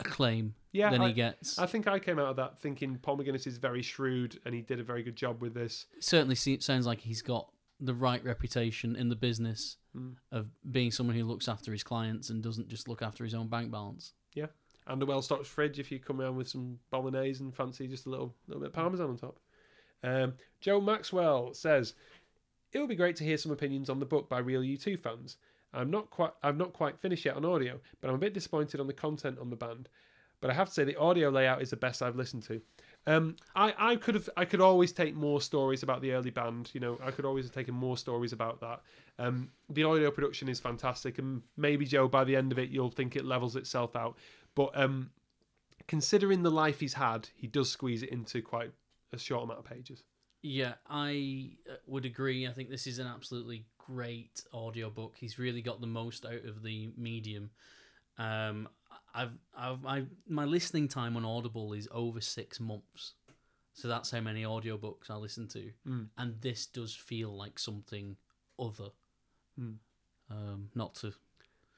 [0.00, 1.58] acclaim Yeah, than I, he gets.
[1.58, 4.62] I think I came out of that thinking Paul McGuinness is very shrewd and he
[4.62, 5.86] did a very good job with this.
[6.00, 7.48] certainly se- sounds like he's got
[7.80, 10.14] the right reputation in the business Mm.
[10.30, 13.48] of being someone who looks after his clients and doesn't just look after his own
[13.48, 14.12] bank balance.
[14.34, 14.46] Yeah.
[14.86, 18.06] And a well stocked fridge if you come around with some bolognese and fancy just
[18.06, 19.40] a little little bit of parmesan on top.
[20.04, 21.94] Um, Joe Maxwell says
[22.72, 25.38] it would be great to hear some opinions on the book by real U2 fans.
[25.72, 28.80] I'm not quite I'm not quite finished yet on audio, but I'm a bit disappointed
[28.80, 29.88] on the content on the band.
[30.40, 32.62] But I have to say the audio layout is the best I've listened to.
[33.06, 36.70] Um, I, I could have I could always take more stories about the early band.
[36.72, 38.80] You know, I could always have taken more stories about that.
[39.18, 42.90] Um, the audio production is fantastic, and maybe Joe, by the end of it, you'll
[42.90, 44.16] think it levels itself out.
[44.54, 45.10] But um,
[45.88, 48.72] considering the life he's had, he does squeeze it into quite
[49.12, 50.04] a short amount of pages.
[50.42, 52.46] Yeah, I uh, would agree.
[52.46, 55.14] I think this is an absolutely great audiobook.
[55.18, 57.50] He's really got the most out of the medium.
[58.18, 58.68] Um,
[59.14, 63.14] I've, I've, I, my listening time on Audible is over six months,
[63.72, 66.06] so that's how many audiobooks I listen to, Mm.
[66.18, 68.16] and this does feel like something
[68.58, 68.90] other.
[69.60, 69.76] Mm.
[70.30, 71.12] Um, not to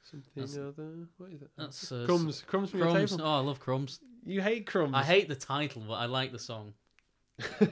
[0.05, 1.09] Something That's- other.
[1.17, 1.51] What is it?
[1.57, 2.43] that's uh, crumbs.
[2.47, 3.23] Crumbs from your table.
[3.23, 4.01] Oh, I love crumbs.
[4.27, 4.95] You hate crumbs.
[4.95, 6.75] I hate the title, but I like the song.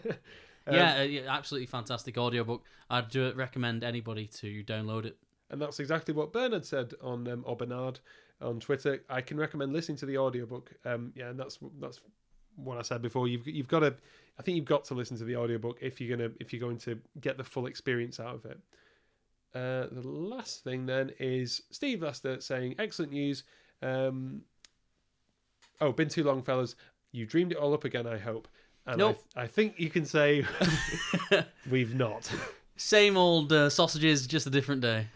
[0.71, 2.65] Um, yeah, yeah, absolutely fantastic audiobook.
[2.89, 5.17] I'd do recommend anybody to download it.
[5.51, 7.99] And that's exactly what Bernard said on um, or Bernard
[8.41, 9.03] on Twitter.
[9.09, 10.73] I can recommend listening to the audiobook.
[10.85, 12.01] Um, yeah, and that's that's
[12.57, 13.29] what I said before.
[13.29, 13.95] You've you've got to,
[14.39, 16.79] I think you've got to listen to the audiobook if you're gonna if you're going
[16.79, 18.61] to get the full experience out of it.
[19.53, 23.43] Uh, the last thing then is Steve Lester saying excellent news.
[23.83, 24.43] Um,
[25.81, 26.77] oh, been too long, fellas.
[27.13, 28.07] You dreamed it all up again.
[28.07, 28.47] I hope.
[28.91, 29.23] And Nope.
[29.37, 30.45] I, I think you can say
[31.71, 32.31] we've not.
[32.77, 35.07] Same old uh, sausages, just a different day.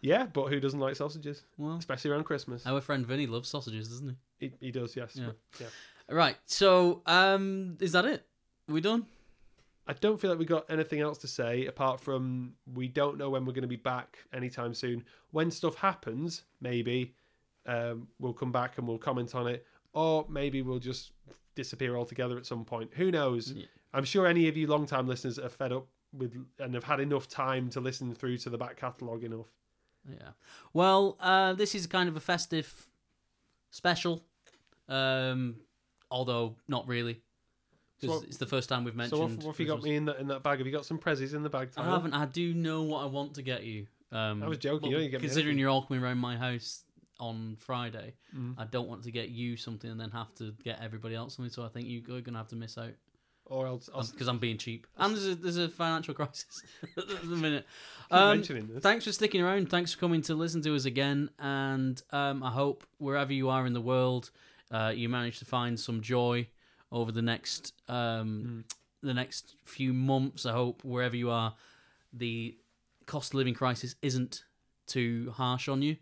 [0.00, 2.66] Yeah, but who doesn't like sausages, Well, especially around Christmas?
[2.66, 4.46] our friend Vinny loves sausages, doesn't he?
[4.46, 5.12] He, he does, yes.
[5.14, 5.30] Yeah.
[5.60, 5.66] yeah.
[6.10, 6.36] Right.
[6.46, 8.26] So, um, is that it?
[8.68, 9.06] we done?
[9.86, 13.30] I don't feel like we got anything else to say apart from we don't know
[13.30, 15.04] when we're going to be back anytime soon.
[15.32, 17.14] When stuff happens, maybe
[17.66, 21.12] um, we'll come back and we'll comment on it, or maybe we'll just
[21.54, 22.90] disappear altogether at some point.
[22.94, 23.52] Who knows?
[23.52, 23.66] Yeah.
[23.94, 27.28] I'm sure any of you long-time listeners are fed up with and have had enough
[27.28, 29.46] time to listen through to the back catalogue enough.
[30.08, 30.30] Yeah.
[30.72, 32.86] Well, uh, this is kind of a festive
[33.70, 34.24] special,
[34.88, 35.56] um,
[36.10, 37.20] although not really, So
[38.00, 39.20] because what- it's the first time we've So mentioned.
[39.20, 40.58] what, what have you got me in that in that bag?
[40.58, 41.70] Have you got some prezzies in the bag?
[41.76, 42.14] I haven't.
[42.14, 43.86] I do know what I want to get you.
[44.10, 46.84] Um, I was joking, you considering you're all coming around my house
[47.22, 48.54] on Friday, Mm.
[48.58, 51.52] I don't want to get you something and then have to get everybody else something.
[51.52, 52.94] So I think you're going to have to miss out
[53.46, 54.86] Or else, because I'm being cheap.
[54.96, 56.62] And there's a, there's a financial crisis
[56.96, 57.66] at the minute.
[58.10, 58.38] Um.
[58.80, 59.68] Thanks for sticking around.
[59.68, 61.28] Thanks for coming to listen to us again.
[61.38, 64.30] And um, I hope wherever you are in the world,
[64.70, 66.48] uh, you manage to find some joy
[66.90, 68.64] over the next um,
[69.02, 70.46] the next few months.
[70.46, 71.54] I hope wherever you are,
[72.12, 72.56] the
[73.06, 74.44] cost of living crisis isn't
[74.86, 75.96] too harsh on you.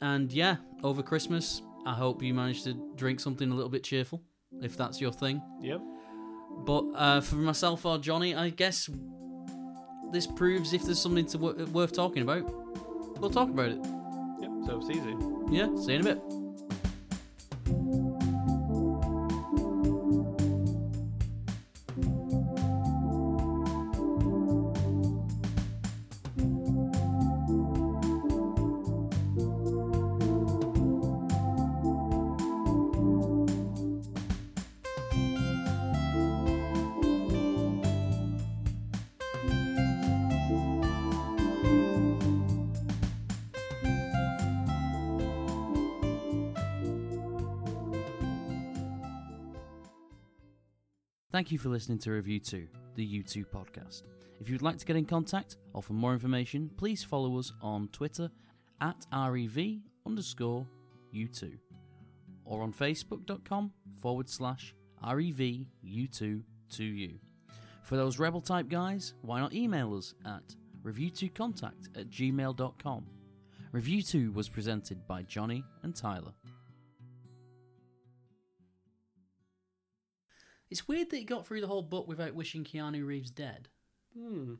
[0.00, 4.22] And yeah, over Christmas, I hope you manage to drink something a little bit cheerful,
[4.62, 5.40] if that's your thing.
[5.62, 5.80] Yep.
[6.64, 8.88] But uh, for myself or Jonny, I guess
[10.12, 12.44] this proves if there's something to w- worth talking about,
[13.20, 13.78] we'll talk about it.
[14.40, 14.50] Yep.
[14.66, 15.14] So it's easy.
[15.50, 16.22] Yeah, see you in a bit.
[51.36, 54.04] Thank you for listening to Review 2, the U2 podcast.
[54.40, 57.88] If you'd like to get in contact or for more information, please follow us on
[57.88, 58.30] Twitter
[58.80, 60.66] at REV underscore
[61.14, 61.58] U2
[62.46, 64.74] or on facebook.com forward slash
[65.06, 66.42] REV U2
[67.82, 73.06] For those rebel type guys, why not email us at review2contact at gmail.com.
[73.72, 76.32] Review 2 was presented by Jonny and Tyler.
[80.70, 83.68] It's weird that he got through the whole book without wishing Keanu Reeves dead.
[84.16, 84.54] Hmm.